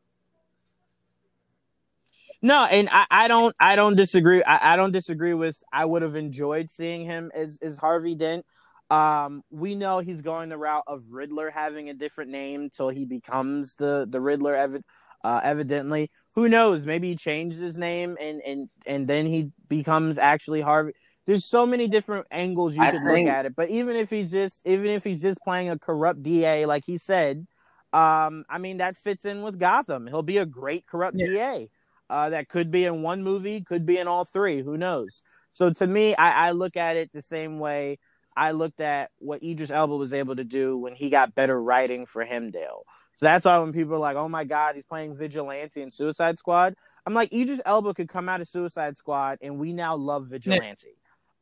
No, 2.43 2.65
and 2.65 2.89
I, 2.91 3.07
I 3.11 3.29
don't 3.29 3.55
I 3.61 3.77
don't 3.77 3.97
disagree. 3.97 4.43
I, 4.43 4.75
I 4.75 4.77
don't 4.77 4.93
disagree 4.93 5.35
with 5.35 5.63
I 5.73 5.85
would 5.85 6.03
have 6.03 6.17
enjoyed 6.17 6.71
seeing 6.71 7.05
him 7.05 7.31
as, 7.35 7.59
as 7.61 7.77
Harvey 7.77 8.15
Dent. 8.15 8.47
Um, 8.89 9.43
we 9.51 9.75
know 9.75 9.99
he's 9.99 10.23
going 10.23 10.49
the 10.49 10.59
route 10.59 10.83
of 10.87 11.05
Riddler 11.13 11.51
having 11.51 11.91
a 11.91 11.95
different 11.95 12.31
name 12.31 12.71
till 12.71 12.89
he 12.89 13.05
becomes 13.05 13.75
the 13.75 14.07
the 14.09 14.21
Riddler. 14.21 14.55
Ev- 14.55 14.83
uh, 15.23 15.41
evidently, 15.45 16.11
who 16.35 16.49
knows? 16.49 16.87
Maybe 16.87 17.11
he 17.11 17.17
changed 17.17 17.59
his 17.59 17.77
name 17.77 18.17
and 18.19 18.41
and 18.41 18.71
and 18.87 19.07
then 19.07 19.27
he 19.27 19.51
becomes 19.69 20.17
actually 20.17 20.63
Harvey. 20.63 20.93
There's 21.27 21.45
so 21.45 21.67
many 21.67 21.89
different 21.89 22.27
angles 22.31 22.75
you 22.75 22.81
I 22.83 22.91
could 22.91 23.03
think... 23.05 23.27
look 23.27 23.35
at 23.35 23.45
it. 23.45 23.55
But 23.55 23.69
even 23.69 23.97
if 23.97 24.09
he's 24.09 24.31
just 24.31 24.67
even 24.67 24.87
if 24.87 25.05
he's 25.05 25.21
just 25.21 25.41
playing 25.43 25.69
a 25.69 25.79
corrupt 25.79 26.23
DA, 26.23 26.65
like 26.65 26.85
he 26.87 26.97
said, 26.97 27.47
um, 27.93 28.45
I 28.49 28.57
mean 28.59 28.79
that 28.79 28.97
fits 28.97 29.27
in 29.27 29.43
with 29.43 29.59
Gotham. 29.59 30.07
He'll 30.07 30.23
be 30.23 30.39
a 30.39 30.47
great 30.47 30.87
corrupt 30.87 31.19
yeah. 31.19 31.27
DA 31.27 31.71
uh, 32.11 32.31
that 32.31 32.49
could 32.49 32.71
be 32.71 32.85
in 32.85 33.03
one 33.03 33.23
movie, 33.23 33.63
could 33.63 33.87
be 33.87 33.99
in 33.99 34.09
all 34.09 34.25
three. 34.25 34.63
Who 34.63 34.77
knows? 34.77 35.23
So 35.53 35.71
to 35.71 35.87
me, 35.87 36.15
I, 36.17 36.49
I 36.49 36.51
look 36.51 36.77
at 36.77 36.97
it 36.97 37.11
the 37.13 37.23
same 37.23 37.59
way 37.59 37.99
I 38.37 38.53
looked 38.53 38.81
at 38.81 39.11
what 39.19 39.43
Idris 39.43 39.71
Elba 39.71 39.97
was 39.97 40.13
able 40.13 40.37
to 40.37 40.45
do 40.45 40.79
when 40.79 40.95
he 40.95 41.11
got 41.11 41.35
better 41.35 41.61
writing 41.61 42.07
for 42.07 42.25
Heimdall. 42.25 42.85
So 43.17 43.27
that's 43.27 43.45
why 43.45 43.59
when 43.59 43.73
people 43.73 43.95
are 43.95 43.99
like, 43.99 44.17
"Oh 44.17 44.29
my 44.29 44.45
God, 44.45 44.77
he's 44.77 44.85
playing 44.85 45.15
Vigilante 45.15 45.83
in 45.83 45.91
Suicide 45.91 46.39
Squad," 46.39 46.75
I'm 47.05 47.13
like, 47.13 47.33
Idris 47.33 47.61
Elba 47.67 47.95
could 47.95 48.09
come 48.09 48.29
out 48.29 48.41
of 48.41 48.49
Suicide 48.49 48.97
Squad, 48.97 49.39
and 49.43 49.59
we 49.59 49.73
now 49.73 49.97
love 49.97 50.29
Vigilante. 50.29 50.97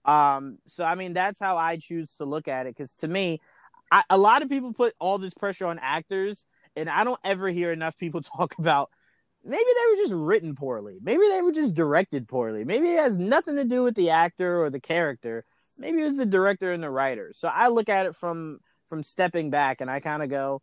Um, 0.05 0.59
so 0.66 0.83
I 0.83 0.97
mean, 0.97 1.12
that's 1.12 1.39
how 1.39 1.57
I 1.57 1.77
choose 1.77 2.11
to 2.16 2.25
look 2.25 2.49
at 2.49 2.66
it. 2.66 2.75
Because 2.77 2.95
to 2.97 3.09
me, 3.09 3.41
I, 3.93 4.03
a 4.11 4.19
lot 4.19 4.43
of 4.43 4.49
people 4.49 4.73
put 4.73 4.95
all 4.99 5.19
this 5.19 5.35
pressure 5.35 5.66
on 5.66 5.79
actors, 5.79 6.47
and 6.75 6.91
I 6.91 7.05
don't 7.05 7.21
ever 7.23 7.49
hear 7.49 7.71
enough 7.71 7.97
people 7.97 8.23
talk 8.37 8.59
about 8.59 8.91
maybe 9.49 9.64
they 9.64 9.90
were 9.90 10.03
just 10.03 10.12
written 10.12 10.55
poorly. 10.55 10.99
Maybe 11.03 11.22
they 11.30 11.42
were 11.42 11.53
just 11.53 11.74
directed 11.74 12.28
poorly. 12.28 12.64
Maybe 12.64 12.88
it 12.88 12.99
has 12.99 13.18
nothing 13.18 13.57
to 13.57 13.64
do 13.64 13.82
with 13.82 13.94
the 13.94 14.11
actor 14.11 14.62
or 14.62 14.70
the 14.70 14.80
character. 14.80 15.44
Maybe 15.78 16.03
it's 16.03 16.18
the 16.18 16.26
director 16.26 16.72
and 16.72 16.82
the 16.82 16.90
writer. 16.90 17.32
So 17.34 17.49
I 17.49 17.68
look 17.68 17.88
at 17.88 18.07
it 18.07 18.14
from 18.14 18.59
from 18.88 19.03
stepping 19.03 19.51
back 19.51 19.80
and 19.80 19.90
I 19.90 20.01
kind 20.01 20.22
of 20.22 20.30
go, 20.30 20.61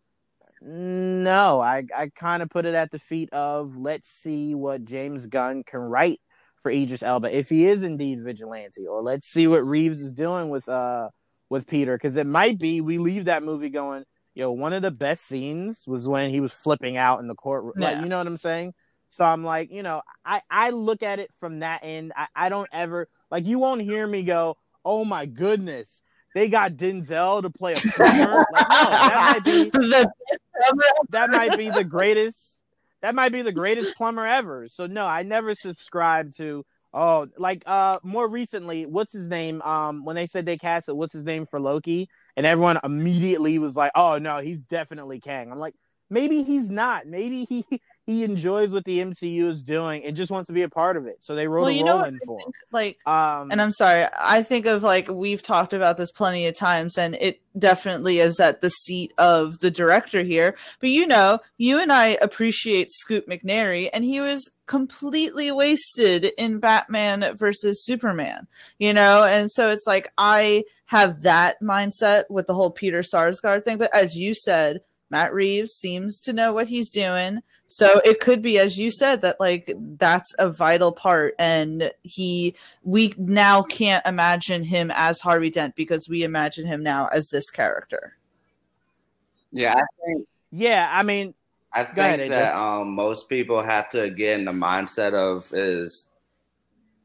no, 0.61 1.59
I 1.59 1.83
I 1.95 2.11
kind 2.15 2.43
of 2.43 2.49
put 2.49 2.65
it 2.65 2.75
at 2.75 2.91
the 2.91 2.99
feet 2.99 3.31
of 3.33 3.75
let's 3.77 4.09
see 4.09 4.55
what 4.55 4.85
James 4.85 5.25
Gunn 5.27 5.63
can 5.63 5.79
write 5.79 6.21
for 6.61 6.71
Idris 6.71 7.03
Elba 7.03 7.35
if 7.35 7.49
he 7.49 7.67
is 7.67 7.83
indeed 7.83 8.23
vigilante, 8.23 8.87
or 8.87 9.01
let's 9.01 9.27
see 9.27 9.47
what 9.47 9.65
Reeves 9.65 10.01
is 10.01 10.13
doing 10.13 10.49
with 10.49 10.69
uh 10.69 11.09
with 11.49 11.67
Peter 11.67 11.95
because 11.95 12.15
it 12.15 12.27
might 12.27 12.59
be 12.59 12.81
we 12.81 12.97
leave 12.97 13.25
that 13.25 13.43
movie 13.43 13.69
going 13.69 14.03
know, 14.43 14.51
one 14.51 14.73
of 14.73 14.81
the 14.81 14.91
best 14.91 15.25
scenes 15.25 15.83
was 15.87 16.07
when 16.07 16.29
he 16.29 16.39
was 16.39 16.53
flipping 16.53 16.97
out 16.97 17.19
in 17.19 17.27
the 17.27 17.35
courtroom. 17.35 17.73
Yeah. 17.77 17.91
Like, 17.91 18.03
you 18.03 18.09
know 18.09 18.17
what 18.17 18.27
I'm 18.27 18.37
saying? 18.37 18.73
So 19.09 19.23
I'm 19.23 19.43
like, 19.43 19.71
you 19.71 19.83
know, 19.83 20.01
I, 20.25 20.41
I 20.51 20.71
look 20.71 21.03
at 21.03 21.19
it 21.19 21.31
from 21.39 21.59
that 21.59 21.81
end. 21.83 22.11
I, 22.15 22.27
I 22.35 22.49
don't 22.49 22.69
ever 22.73 23.07
like 23.31 23.45
you 23.45 23.59
won't 23.59 23.81
hear 23.81 24.05
me 24.05 24.23
go, 24.23 24.57
oh 24.83 25.05
my 25.05 25.25
goodness, 25.25 26.01
they 26.33 26.49
got 26.49 26.73
Denzel 26.73 27.41
to 27.41 27.49
play 27.49 27.73
a 27.73 27.75
plumber. 27.75 28.45
like, 28.53 29.45
no, 29.45 29.71
that 29.71 30.71
might 30.73 30.75
be 30.75 31.05
that 31.09 31.29
might 31.29 31.57
be 31.57 31.69
the 31.69 31.83
greatest 31.83 32.57
that 33.01 33.15
might 33.15 33.31
be 33.31 33.41
the 33.41 33.51
greatest 33.51 33.95
plumber 33.95 34.25
ever. 34.25 34.67
So 34.67 34.85
no, 34.85 35.05
I 35.05 35.23
never 35.23 35.55
subscribed 35.55 36.37
to 36.37 36.65
oh 36.93 37.27
like 37.37 37.63
uh 37.65 37.99
more 38.03 38.27
recently, 38.27 38.85
what's 38.85 39.13
his 39.13 39.29
name? 39.29 39.61
Um 39.61 40.03
when 40.03 40.15
they 40.15 40.27
said 40.27 40.45
they 40.45 40.57
cast 40.57 40.89
it, 40.89 40.95
what's 40.95 41.13
his 41.13 41.25
name 41.25 41.45
for 41.45 41.59
Loki? 41.59 42.09
And 42.37 42.45
everyone 42.45 42.79
immediately 42.83 43.59
was 43.59 43.75
like, 43.75 43.91
"Oh 43.95 44.17
no, 44.17 44.39
he's 44.39 44.65
definitely 44.65 45.19
Kang." 45.19 45.51
I'm 45.51 45.59
like, 45.59 45.75
maybe 46.09 46.43
he's 46.43 46.69
not. 46.69 47.07
Maybe 47.07 47.45
he 47.45 47.65
he 48.05 48.23
enjoys 48.23 48.71
what 48.71 48.85
the 48.85 48.99
MCU 48.99 49.49
is 49.49 49.63
doing 49.63 50.05
and 50.05 50.15
just 50.15 50.31
wants 50.31 50.47
to 50.47 50.53
be 50.53 50.61
a 50.61 50.69
part 50.69 50.95
of 50.95 51.07
it. 51.07 51.17
So 51.21 51.33
they 51.33 51.47
wrote 51.47 51.63
well, 51.63 51.71
a 51.71 51.83
role 51.83 52.03
in 52.03 52.19
for 52.23 52.39
him. 52.39 52.51
Like, 52.71 52.99
um, 53.07 53.51
and 53.51 53.59
I'm 53.59 53.71
sorry, 53.71 54.05
I 54.19 54.43
think 54.43 54.67
of 54.67 54.83
like 54.83 55.07
we've 55.09 55.41
talked 55.41 55.73
about 55.73 55.97
this 55.97 56.11
plenty 56.11 56.45
of 56.45 56.55
times, 56.55 56.97
and 56.97 57.15
it 57.15 57.41
definitely 57.57 58.19
is 58.19 58.39
at 58.39 58.61
the 58.61 58.69
seat 58.69 59.11
of 59.17 59.59
the 59.59 59.71
director 59.71 60.21
here. 60.21 60.55
But 60.79 60.89
you 60.89 61.07
know, 61.07 61.39
you 61.57 61.79
and 61.79 61.91
I 61.91 62.17
appreciate 62.21 62.91
Scoot 62.91 63.27
McNairy, 63.27 63.89
and 63.91 64.03
he 64.03 64.21
was 64.21 64.51
completely 64.67 65.51
wasted 65.51 66.25
in 66.37 66.59
Batman 66.59 67.35
versus 67.35 67.83
Superman. 67.83 68.47
You 68.77 68.93
know, 68.93 69.23
and 69.23 69.49
so 69.49 69.71
it's 69.71 69.87
like 69.87 70.11
I 70.19 70.65
have 70.85 71.23
that 71.23 71.59
mindset 71.59 72.25
with 72.29 72.45
the 72.45 72.53
whole 72.53 72.69
Peter 72.69 73.01
Sarsgaard 73.01 73.65
thing. 73.65 73.79
But 73.79 73.93
as 73.95 74.15
you 74.15 74.35
said 74.35 74.81
Matt 75.09 75.33
Reeves 75.33 75.71
seems 75.71 76.19
to 76.21 76.33
know 76.33 76.53
what 76.53 76.67
he's 76.67 76.89
doing. 76.89 77.41
So 77.67 78.01
it 78.03 78.19
could 78.19 78.41
be, 78.41 78.57
as 78.59 78.77
you 78.77 78.91
said, 78.91 79.21
that 79.21 79.39
like 79.39 79.71
that's 79.77 80.33
a 80.39 80.49
vital 80.49 80.91
part. 80.91 81.35
And 81.37 81.91
he, 82.03 82.55
we 82.83 83.13
now 83.17 83.61
can't 83.63 84.05
imagine 84.05 84.63
him 84.63 84.91
as 84.95 85.19
Harvey 85.19 85.49
Dent 85.49 85.75
because 85.75 86.09
we 86.09 86.23
imagine 86.23 86.65
him 86.65 86.83
now 86.83 87.07
as 87.07 87.29
this 87.29 87.49
character. 87.49 88.17
Yeah, 89.51 89.75
I 89.75 89.83
think. 90.05 90.27
Yeah, 90.51 90.89
I 90.91 91.03
mean, 91.03 91.33
I 91.71 91.83
think 91.83 91.97
ahead, 91.97 92.31
that 92.31 92.55
um, 92.55 92.91
most 92.91 93.29
people 93.29 93.61
have 93.61 93.89
to 93.91 94.09
get 94.09 94.39
in 94.39 94.45
the 94.45 94.51
mindset 94.51 95.13
of 95.13 95.53
is 95.53 96.07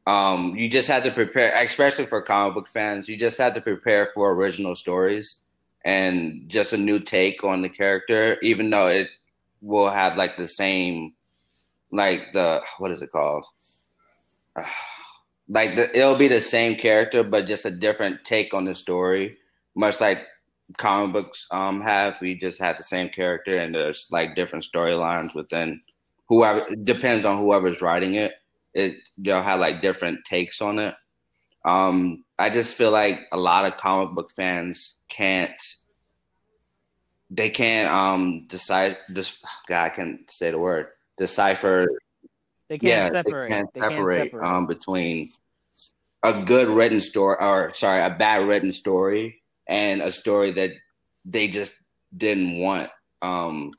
um, 0.07 0.53
you 0.55 0.69
just 0.69 0.87
have 0.87 1.03
to 1.03 1.11
prepare, 1.11 1.53
especially 1.63 2.05
for 2.05 2.21
comic 2.21 2.55
book 2.55 2.69
fans. 2.69 3.07
You 3.07 3.17
just 3.17 3.37
have 3.37 3.53
to 3.53 3.61
prepare 3.61 4.11
for 4.13 4.33
original 4.33 4.75
stories 4.75 5.41
and 5.83 6.43
just 6.47 6.73
a 6.73 6.77
new 6.77 6.99
take 6.99 7.43
on 7.43 7.61
the 7.61 7.69
character, 7.69 8.37
even 8.41 8.69
though 8.69 8.87
it 8.87 9.09
will 9.61 9.89
have 9.89 10.17
like 10.17 10.37
the 10.37 10.47
same, 10.47 11.13
like 11.91 12.33
the 12.33 12.61
what 12.77 12.91
is 12.91 13.01
it 13.01 13.11
called? 13.11 13.45
like 15.49 15.75
the 15.75 15.97
it'll 15.97 16.17
be 16.17 16.27
the 16.27 16.41
same 16.41 16.75
character, 16.75 17.23
but 17.23 17.47
just 17.47 17.65
a 17.65 17.71
different 17.71 18.23
take 18.23 18.53
on 18.53 18.65
the 18.65 18.75
story, 18.75 19.37
much 19.75 19.99
like 19.99 20.19
comic 20.77 21.13
books 21.13 21.47
um 21.51 21.81
have. 21.81 22.19
We 22.21 22.35
just 22.35 22.59
have 22.59 22.77
the 22.77 22.83
same 22.83 23.09
character, 23.09 23.57
and 23.57 23.75
there's 23.75 24.07
like 24.11 24.35
different 24.35 24.67
storylines 24.71 25.35
within 25.35 25.81
whoever 26.31 26.73
depends 26.75 27.25
on 27.25 27.37
whoever's 27.37 27.81
writing 27.81 28.15
it. 28.15 28.33
It 28.73 28.95
they'll 29.17 29.41
have 29.41 29.59
like 29.59 29.81
different 29.81 30.23
takes 30.25 30.61
on 30.61 30.79
it. 30.79 30.95
Um, 31.65 32.23
I 32.39 32.49
just 32.49 32.75
feel 32.75 32.89
like 32.89 33.19
a 33.31 33.37
lot 33.37 33.65
of 33.65 33.77
comic 33.77 34.15
book 34.15 34.31
fans 34.35 34.95
can't 35.11 35.61
they 37.29 37.49
can't 37.49 37.89
um 37.89 38.45
decide 38.47 38.97
this 39.09 39.37
God 39.67 39.85
I 39.85 39.89
can 39.89 40.25
say 40.29 40.51
the 40.51 40.57
word 40.59 40.87
decipher 41.17 41.87
They 42.69 42.77
can't 42.79 42.89
yeah, 42.89 43.09
separate. 43.09 43.49
They 43.49 43.55
can't 43.55 43.73
They 43.73 43.79
can't 43.81 43.93
separate, 43.93 44.31
separate. 44.31 44.43
um 44.45 44.67
between 44.67 45.29
a 46.23 46.43
good 46.43 46.67
written 46.69 46.99
story 46.99 47.37
or 47.39 47.73
sorry, 47.73 48.01
a 48.01 48.09
bad 48.09 48.47
written 48.47 48.73
story 48.73 49.41
and 49.67 50.01
a 50.01 50.11
story 50.11 50.51
that 50.53 50.71
they 51.25 51.47
just 51.47 51.73
didn't 52.15 52.59
want. 52.59 52.89
Um 53.21 53.71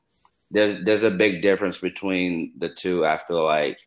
there's 0.51 0.83
there's 0.85 1.03
a 1.03 1.11
big 1.11 1.41
difference 1.41 1.79
between 1.79 2.53
the 2.57 2.69
two. 2.69 3.05
I 3.05 3.17
feel 3.17 3.43
like 3.43 3.77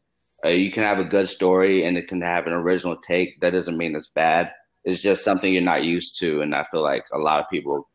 uh, 0.45 0.49
you 0.51 0.71
can 0.73 0.83
have 0.83 0.99
a 0.99 1.05
good 1.05 1.29
story 1.29 1.85
and 1.85 1.97
it 1.97 2.09
can 2.09 2.21
have 2.21 2.47
an 2.47 2.53
original 2.53 2.97
take. 2.97 3.41
That 3.41 3.53
doesn't 3.53 3.77
mean 3.77 3.95
it's 3.97 4.11
bad. 4.15 4.53
It's 4.87 5.03
just 5.03 5.25
something 5.25 5.53
you're 5.53 5.63
not 5.63 5.83
used 5.83 6.19
to, 6.21 6.43
and 6.43 6.55
I 6.55 6.63
feel 6.63 6.83
like 6.83 7.05
a 7.13 7.19
lot 7.19 7.43
of 7.43 7.51
people 7.51 7.89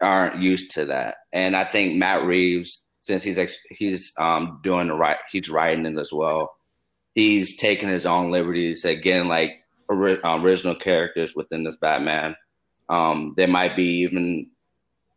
aren't 0.00 0.40
used 0.40 0.70
to 0.72 0.86
that. 0.86 1.16
And 1.32 1.56
I 1.56 1.64
think 1.64 1.96
Matt 1.96 2.22
Reeves, 2.24 2.78
since 3.00 3.24
he's 3.24 3.36
ex- 3.36 3.58
he's 3.68 4.12
um, 4.16 4.60
doing 4.62 4.86
the 4.86 4.94
right, 4.94 5.16
he's 5.32 5.50
writing 5.50 5.84
it 5.84 5.98
as 5.98 6.12
well. 6.12 6.54
He's 7.16 7.56
taking 7.56 7.88
his 7.88 8.06
own 8.06 8.30
liberties 8.30 8.84
again, 8.84 9.26
like 9.26 9.64
um, 9.90 10.44
original 10.44 10.76
characters 10.76 11.34
within 11.34 11.64
this 11.64 11.76
Batman. 11.76 12.36
Um, 12.88 13.34
there 13.36 13.48
might 13.48 13.74
be 13.74 14.02
even 14.02 14.50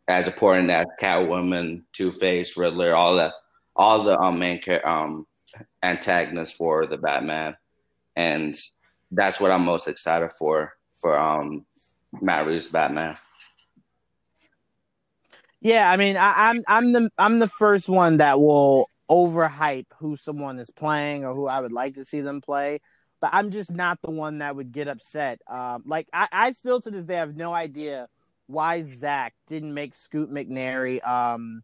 as 0.07 0.25
important 0.25 0.71
as 0.71 0.87
Catwoman, 0.99 1.83
Two 1.93 2.11
Face, 2.11 2.57
Riddler, 2.57 2.95
all 2.95 3.15
the 3.15 3.31
all 3.75 4.03
the 4.03 4.19
um, 4.19 4.39
main 4.39 4.59
um, 4.83 5.27
antagonists 5.83 6.53
for 6.53 6.87
the 6.87 6.97
Batman, 6.97 7.55
and 8.15 8.57
that's 9.15 9.39
what 9.39 9.51
I'm 9.51 9.63
most 9.63 9.87
excited 9.87 10.31
for 10.33 10.73
for 11.01 11.17
um, 11.17 11.65
Matt 12.21 12.45
Reeves' 12.45 12.67
Batman. 12.67 13.17
Yeah, 15.61 15.89
I 15.89 15.97
mean, 15.97 16.17
I, 16.17 16.49
I'm 16.49 16.63
I'm 16.67 16.91
the 16.91 17.09
I'm 17.17 17.39
the 17.39 17.47
first 17.47 17.89
one 17.89 18.17
that 18.17 18.39
will 18.39 18.89
overhype 19.09 19.87
who 19.97 20.17
someone 20.17 20.59
is 20.59 20.69
playing 20.69 21.25
or 21.25 21.33
who 21.33 21.47
I 21.47 21.61
would 21.61 21.71
like 21.71 21.95
to 21.95 22.05
see 22.05 22.21
them 22.21 22.41
play, 22.41 22.81
but 23.21 23.29
I'm 23.33 23.51
just 23.51 23.71
not 23.71 23.99
the 24.03 24.11
one 24.11 24.39
that 24.39 24.55
would 24.55 24.71
get 24.71 24.87
upset. 24.87 25.39
Um, 25.47 25.83
like 25.85 26.07
I, 26.13 26.27
I 26.31 26.51
still 26.51 26.81
to 26.81 26.91
this 26.91 27.05
day 27.05 27.15
have 27.15 27.35
no 27.35 27.53
idea 27.53 28.07
why 28.47 28.83
Zack 28.83 29.33
didn't 29.47 29.73
make 29.73 29.95
Scoot 29.95 30.29
McNairy. 30.29 31.05
Um, 31.07 31.63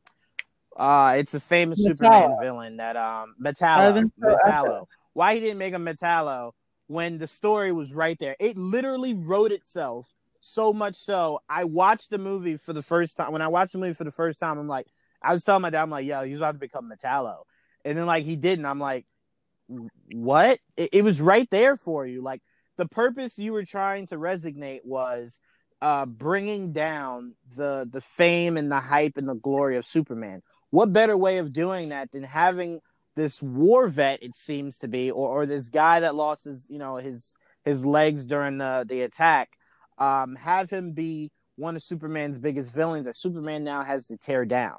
uh, 0.77 1.15
it's 1.17 1.33
a 1.33 1.39
famous 1.39 1.85
Metallo. 1.85 1.89
Superman 1.89 2.37
villain 2.41 2.77
that 2.77 2.95
um 2.95 3.35
Metallo 3.43 3.77
I've 3.77 3.95
been 3.95 4.11
so 4.19 4.35
Metallo. 4.35 4.85
Why 5.13 5.35
he 5.35 5.41
didn't 5.41 5.57
make 5.57 5.73
a 5.73 5.77
Metallo 5.77 6.53
when 6.91 7.17
the 7.17 7.27
story 7.27 7.71
was 7.71 7.93
right 7.93 8.19
there? 8.19 8.35
It 8.39 8.57
literally 8.57 9.13
wrote 9.13 9.51
itself 9.51 10.13
so 10.41 10.73
much 10.73 10.95
so 10.95 11.39
I 11.47 11.63
watched 11.63 12.09
the 12.09 12.17
movie 12.17 12.57
for 12.57 12.73
the 12.73 12.83
first 12.83 13.15
time. 13.15 13.31
When 13.31 13.41
I 13.41 13.47
watched 13.47 13.71
the 13.71 13.77
movie 13.77 13.93
for 13.93 14.03
the 14.03 14.11
first 14.11 14.39
time, 14.39 14.57
I'm 14.57 14.67
like, 14.67 14.87
I 15.21 15.31
was 15.31 15.45
telling 15.45 15.61
my 15.61 15.69
dad, 15.69 15.83
I'm 15.83 15.89
like, 15.89 16.05
yo, 16.05 16.23
he's 16.23 16.37
about 16.37 16.53
to 16.53 16.57
become 16.59 16.91
Metallo. 16.91 17.43
And 17.85 17.97
then 17.97 18.07
like 18.07 18.25
he 18.25 18.35
didn't. 18.35 18.65
I'm 18.65 18.79
like, 18.79 19.05
what? 20.11 20.59
It, 20.75 20.89
it 20.91 21.03
was 21.03 21.21
right 21.21 21.49
there 21.49 21.77
for 21.77 22.05
you. 22.05 22.21
Like 22.21 22.41
the 22.77 22.87
purpose 22.87 23.39
you 23.39 23.53
were 23.53 23.65
trying 23.65 24.07
to 24.07 24.17
resonate 24.17 24.83
was 24.83 25.39
uh 25.81 26.05
bringing 26.05 26.73
down 26.73 27.35
the 27.55 27.87
the 27.89 28.01
fame 28.01 28.57
and 28.57 28.71
the 28.71 28.79
hype 28.79 29.17
and 29.17 29.29
the 29.29 29.35
glory 29.35 29.77
of 29.77 29.85
Superman. 29.85 30.41
What 30.71 30.91
better 30.91 31.15
way 31.15 31.37
of 31.37 31.53
doing 31.53 31.89
that 31.89 32.11
than 32.11 32.23
having 32.23 32.81
this 33.15 33.41
war 33.41 33.87
vet 33.87 34.21
it 34.23 34.35
seems 34.35 34.77
to 34.79 34.87
be 34.87 35.11
or, 35.11 35.29
or 35.29 35.45
this 35.45 35.69
guy 35.69 35.99
that 35.99 36.15
lost 36.15 36.45
his 36.45 36.67
you 36.69 36.79
know 36.79 36.95
his 36.95 37.35
his 37.65 37.85
legs 37.85 38.25
during 38.25 38.57
the 38.57 38.85
the 38.87 39.01
attack 39.01 39.57
um, 39.97 40.35
have 40.35 40.69
him 40.69 40.93
be 40.93 41.31
one 41.57 41.75
of 41.75 41.83
Superman's 41.83 42.39
biggest 42.39 42.73
villains 42.73 43.05
that 43.05 43.15
Superman 43.15 43.63
now 43.63 43.83
has 43.83 44.07
to 44.07 44.17
tear 44.17 44.45
down. 44.45 44.77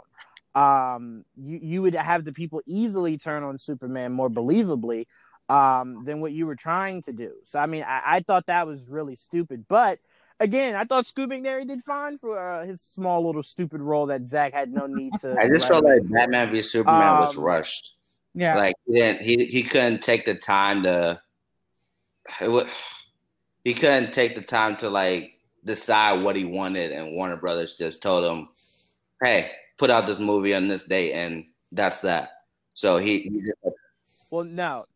Um, 0.55 1.25
you 1.37 1.59
you 1.63 1.83
would 1.83 1.95
have 1.95 2.25
the 2.25 2.33
people 2.33 2.61
easily 2.67 3.17
turn 3.19 3.43
on 3.43 3.59
Superman 3.59 4.13
more 4.13 4.29
believably 4.29 5.07
um, 5.49 6.05
than 6.05 6.21
what 6.21 6.33
you 6.33 6.47
were 6.47 6.57
trying 6.57 7.03
to 7.03 7.13
do. 7.13 7.33
So 7.45 7.59
I 7.59 7.67
mean, 7.67 7.85
I, 7.87 8.03
I 8.05 8.21
thought 8.21 8.47
that 8.47 8.67
was 8.67 8.91
really 8.91 9.15
stupid. 9.17 9.67
But 9.69 10.01
again, 10.41 10.75
I 10.75 10.85
thought 10.85 11.07
Scoot 11.07 11.31
McNairy 11.31 11.67
did 11.67 11.83
fine 11.83 12.19
for 12.19 12.39
uh, 12.39 12.67
his 12.67 12.83
small 12.83 13.25
little 13.25 13.43
stupid 13.43 13.81
role 13.81 14.07
that 14.07 14.27
Zack 14.27 14.53
had 14.53 14.73
no 14.73 14.87
need 14.87 15.13
to. 15.21 15.37
I 15.41 15.49
just 15.49 15.69
felt 15.69 15.85
like. 15.85 16.03
Batman 16.11 16.51
v 16.51 16.63
Superman 16.63 17.21
was 17.21 17.37
Um, 17.37 17.45
rushed. 17.45 17.95
Yeah. 18.35 18.57
Like 18.57 18.77
he 18.87 18.95
didn't 18.95 19.23
he 19.23 19.45
he 19.47 19.63
couldn't 19.63 20.03
take 20.03 20.25
the 20.25 20.35
time 20.35 20.83
to 20.85 21.21
it 22.41 22.67
he 23.65 23.75
couldn't 23.75 24.13
take 24.13 24.35
the 24.35 24.43
time 24.43 24.77
to 24.77 24.91
like 24.91 25.35
decide 25.65 26.23
what 26.23 26.37
he 26.37 26.45
wanted 26.45 26.93
and 26.93 27.15
Warner 27.15 27.37
Brothers 27.37 27.77
just 27.79 28.03
told 28.03 28.25
him, 28.25 28.49
Hey, 29.23 29.53
put 29.79 29.91
out 29.91 30.07
this 30.07 30.19
movie 30.19 30.55
on 30.55 30.69
this 30.69 30.83
date 30.83 31.13
and 31.13 31.45
that's 31.71 32.01
that. 32.01 32.31
So 32.75 32.99
he, 32.99 33.21
he 33.21 33.41
just, 33.41 33.77
Well, 34.31 34.45
no, 34.45 34.87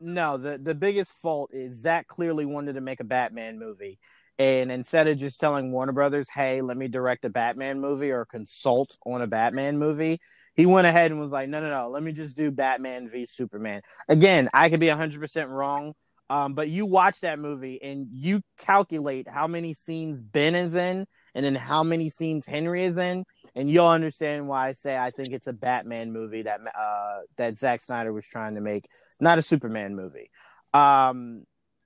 no. 0.00 0.36
The 0.36 0.58
the 0.58 0.74
biggest 0.74 1.20
fault 1.20 1.52
is 1.52 1.76
Zack 1.76 2.08
clearly 2.08 2.44
wanted 2.44 2.74
to 2.74 2.80
make 2.80 3.00
a 3.00 3.04
Batman 3.04 3.58
movie, 3.58 3.98
and 4.38 4.72
instead 4.72 5.08
of 5.08 5.18
just 5.18 5.38
telling 5.38 5.72
Warner 5.72 5.92
Brothers, 5.92 6.28
"Hey, 6.30 6.62
let 6.62 6.76
me 6.76 6.88
direct 6.88 7.24
a 7.24 7.30
Batman 7.30 7.80
movie 7.80 8.10
or 8.10 8.24
consult 8.24 8.96
on 9.04 9.20
a 9.20 9.26
Batman 9.26 9.78
movie," 9.78 10.20
he 10.54 10.66
went 10.66 10.86
ahead 10.86 11.10
and 11.10 11.20
was 11.20 11.32
like, 11.32 11.48
"No, 11.48 11.60
no, 11.60 11.70
no. 11.70 11.88
Let 11.88 12.02
me 12.02 12.12
just 12.12 12.36
do 12.36 12.50
Batman 12.50 13.08
v 13.08 13.26
Superman." 13.26 13.82
Again, 14.08 14.48
I 14.52 14.70
could 14.70 14.80
be 14.80 14.88
hundred 14.88 15.20
percent 15.20 15.50
wrong. 15.50 15.94
Um, 16.30 16.54
but 16.54 16.70
you 16.70 16.86
watch 16.86 17.20
that 17.20 17.38
movie 17.38 17.82
and 17.82 18.06
you 18.10 18.40
calculate 18.56 19.28
how 19.28 19.46
many 19.46 19.74
scenes 19.74 20.22
Ben 20.22 20.54
is 20.54 20.74
in 20.74 21.06
and 21.34 21.44
then 21.44 21.54
how 21.54 21.82
many 21.82 22.08
scenes 22.08 22.46
Henry 22.46 22.84
is 22.84 22.96
in, 22.96 23.24
and 23.54 23.68
you'll 23.68 23.88
understand 23.88 24.48
why 24.48 24.68
I 24.68 24.72
say 24.72 24.96
I 24.96 25.10
think 25.10 25.34
it's 25.34 25.46
a 25.46 25.52
Batman 25.52 26.10
movie 26.10 26.42
that 26.42 26.60
uh, 26.74 27.20
that 27.36 27.58
Zack 27.58 27.82
Snyder 27.82 28.14
was 28.14 28.26
trying 28.26 28.54
to 28.54 28.62
make, 28.62 28.88
not 29.20 29.38
a 29.38 29.42
Superman 29.42 29.94
movie. 29.94 30.30
Um, 30.72 31.44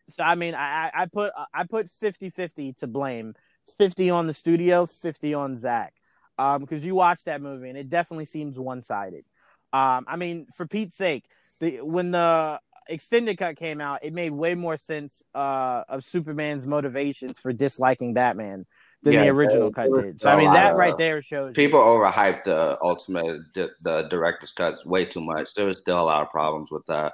so 0.09 0.23
I 0.23 0.37
mean, 0.37 0.55
I, 0.55 0.91
I 0.95 1.07
put 1.07 1.33
I 1.53 1.65
put 1.65 1.89
50-50 1.91 2.77
to 2.79 2.87
blame, 2.87 3.35
fifty 3.77 4.11
on 4.11 4.27
the 4.27 4.35
studio, 4.35 4.87
fifty 4.87 5.35
on 5.35 5.57
Zack, 5.57 5.95
um, 6.39 6.61
because 6.61 6.85
you 6.85 6.95
watch 6.95 7.25
that 7.25 7.41
movie 7.41 7.69
and 7.69 7.79
it 7.79 7.89
definitely 7.89 8.25
seems 8.27 8.59
one 8.59 8.83
sided. 8.83 9.25
Um, 9.73 10.05
I 10.09 10.17
mean, 10.17 10.47
for 10.55 10.67
Pete's 10.67 10.97
sake, 10.97 11.25
the 11.61 11.81
when 11.81 12.11
the 12.11 12.61
extended 12.89 13.37
cut 13.39 13.57
came 13.57 13.81
out, 13.81 14.05
it 14.05 14.13
made 14.13 14.31
way 14.31 14.55
more 14.55 14.77
sense 14.77 15.23
uh, 15.35 15.85
of 15.89 16.05
Superman's 16.05 16.67
motivations 16.67 17.39
for 17.39 17.53
disliking 17.53 18.15
Batman 18.15 18.67
than 19.03 19.15
Yeah, 19.15 19.25
the 19.25 19.31
original 19.31 19.73
cut 19.73 19.91
did. 19.93 20.21
So 20.21 20.31
i 20.31 20.37
mean, 20.37 20.53
that 20.53 20.73
of- 20.73 20.79
right 20.79 20.97
there 20.97 21.23
shows 21.23 21.51
you. 21.51 21.55
people 21.55 21.81
overhyped 21.81 22.45
the 22.45 22.79
ultimate 22.83 23.41
the, 23.55 23.71
the 23.83 24.03
director's 24.03 24.53
cuts 24.53 24.85
way 24.85 25.05
too 25.05 25.21
much. 25.21 25.55
There 25.55 25.67
was 25.67 25.79
still 25.79 26.01
a 26.01 26.03
lot 26.03 26.23
of 26.23 26.31
problems 26.31 26.71
with 26.71 26.87
that. 26.87 27.13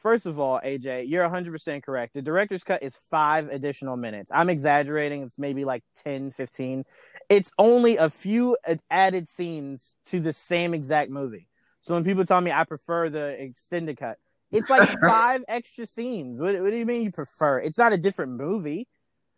First 0.00 0.24
of 0.24 0.38
all, 0.38 0.58
AJ, 0.64 1.10
you're 1.10 1.28
100% 1.28 1.82
correct. 1.82 2.14
The 2.14 2.22
director's 2.22 2.64
cut 2.64 2.82
is 2.82 2.96
five 2.96 3.50
additional 3.50 3.98
minutes. 3.98 4.32
I'm 4.34 4.48
exaggerating. 4.48 5.22
It's 5.22 5.38
maybe 5.38 5.66
like 5.66 5.84
10, 6.04 6.30
15. 6.30 6.84
It's 7.28 7.52
only 7.58 7.98
a 7.98 8.08
few 8.08 8.56
added 8.90 9.28
scenes 9.28 9.96
to 10.06 10.18
the 10.18 10.32
same 10.32 10.72
exact 10.72 11.10
movie. 11.10 11.48
So 11.82 11.92
when 11.92 12.02
people 12.02 12.24
tell 12.24 12.40
me 12.40 12.50
I 12.50 12.64
prefer 12.64 13.10
the 13.10 13.42
extended 13.42 13.98
cut, 13.98 14.16
it's 14.50 14.70
like 14.70 14.88
five 15.02 15.44
extra 15.48 15.84
scenes. 15.84 16.40
What, 16.40 16.58
what 16.62 16.70
do 16.70 16.76
you 16.76 16.86
mean 16.86 17.02
you 17.02 17.12
prefer? 17.12 17.58
It's 17.58 17.76
not 17.76 17.92
a 17.92 17.98
different 17.98 18.32
movie. 18.32 18.88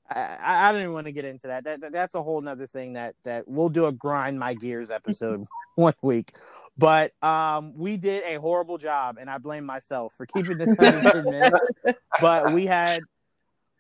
I, 0.09 0.69
I, 0.69 0.73
don't 0.73 0.83
even 0.83 0.93
want 0.93 1.07
to 1.07 1.13
get 1.13 1.25
into 1.25 1.49
that. 1.49 1.65
That, 1.65 1.81
that. 1.81 1.93
That's 1.93 2.15
a 2.15 2.23
whole 2.23 2.41
nother 2.41 2.69
thing 2.69 2.93
that, 2.93 3.17
that 3.25 3.49
we'll 3.49 3.69
do 3.69 3.87
a 3.87 3.93
grind 3.93 4.39
my 4.39 4.55
gears 4.55 4.93
episode 4.93 5.43
one 5.75 5.95
week. 6.03 6.35
But 6.79 7.12
um, 7.23 7.75
we 7.77 7.97
did 7.97 8.25
a 8.25 8.41
horrible 8.41 8.79
job, 8.79 9.18
and 9.20 9.29
I 9.29 9.39
blame 9.39 9.64
myself 9.64 10.14
for 10.14 10.27
keeping 10.27 10.59
this 10.59 10.77
under 10.79 11.12
10 11.12 11.25
minutes. 11.25 11.66
But 12.20 12.53
we 12.53 12.66
had 12.66 13.01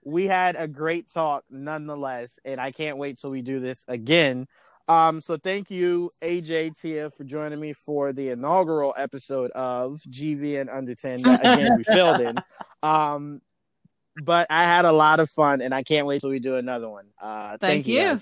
we 0.04 0.26
had 0.26 0.56
a 0.56 0.68
great 0.68 1.10
talk 1.12 1.44
nonetheless, 1.50 2.38
and 2.44 2.60
I 2.60 2.70
can't 2.72 2.98
wait 2.98 3.18
till 3.18 3.30
we 3.30 3.42
do 3.42 3.60
this 3.60 3.84
again. 3.88 4.46
Um, 4.88 5.20
so 5.20 5.36
thank 5.36 5.70
you, 5.70 6.10
AJ 6.22 6.80
Tia, 6.80 7.10
for 7.10 7.24
joining 7.24 7.60
me 7.60 7.72
for 7.72 8.12
the 8.12 8.30
inaugural 8.30 8.94
episode 8.98 9.50
of 9.52 10.00
GV 10.10 10.60
and 10.60 10.68
Under 10.68 10.94
10 10.94 11.22
that 11.22 11.40
again 11.40 11.76
we 11.76 11.84
failed 11.84 12.20
in. 12.20 12.36
Um, 12.84 13.40
but 14.24 14.48
I 14.50 14.64
had 14.64 14.84
a 14.84 14.92
lot 14.92 15.20
of 15.20 15.30
fun, 15.30 15.62
and 15.62 15.72
I 15.72 15.84
can't 15.84 16.04
wait 16.04 16.20
till 16.20 16.30
we 16.30 16.40
do 16.40 16.56
another 16.56 16.88
one. 16.88 17.06
Uh, 17.20 17.50
thank, 17.50 17.60
Thank 17.60 17.86
you. 17.86 18.00
you. 18.00 18.18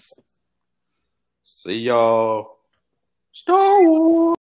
See 1.44 1.78
y'all. 1.78 2.58
Star 3.32 3.82
Wars. 3.82 4.20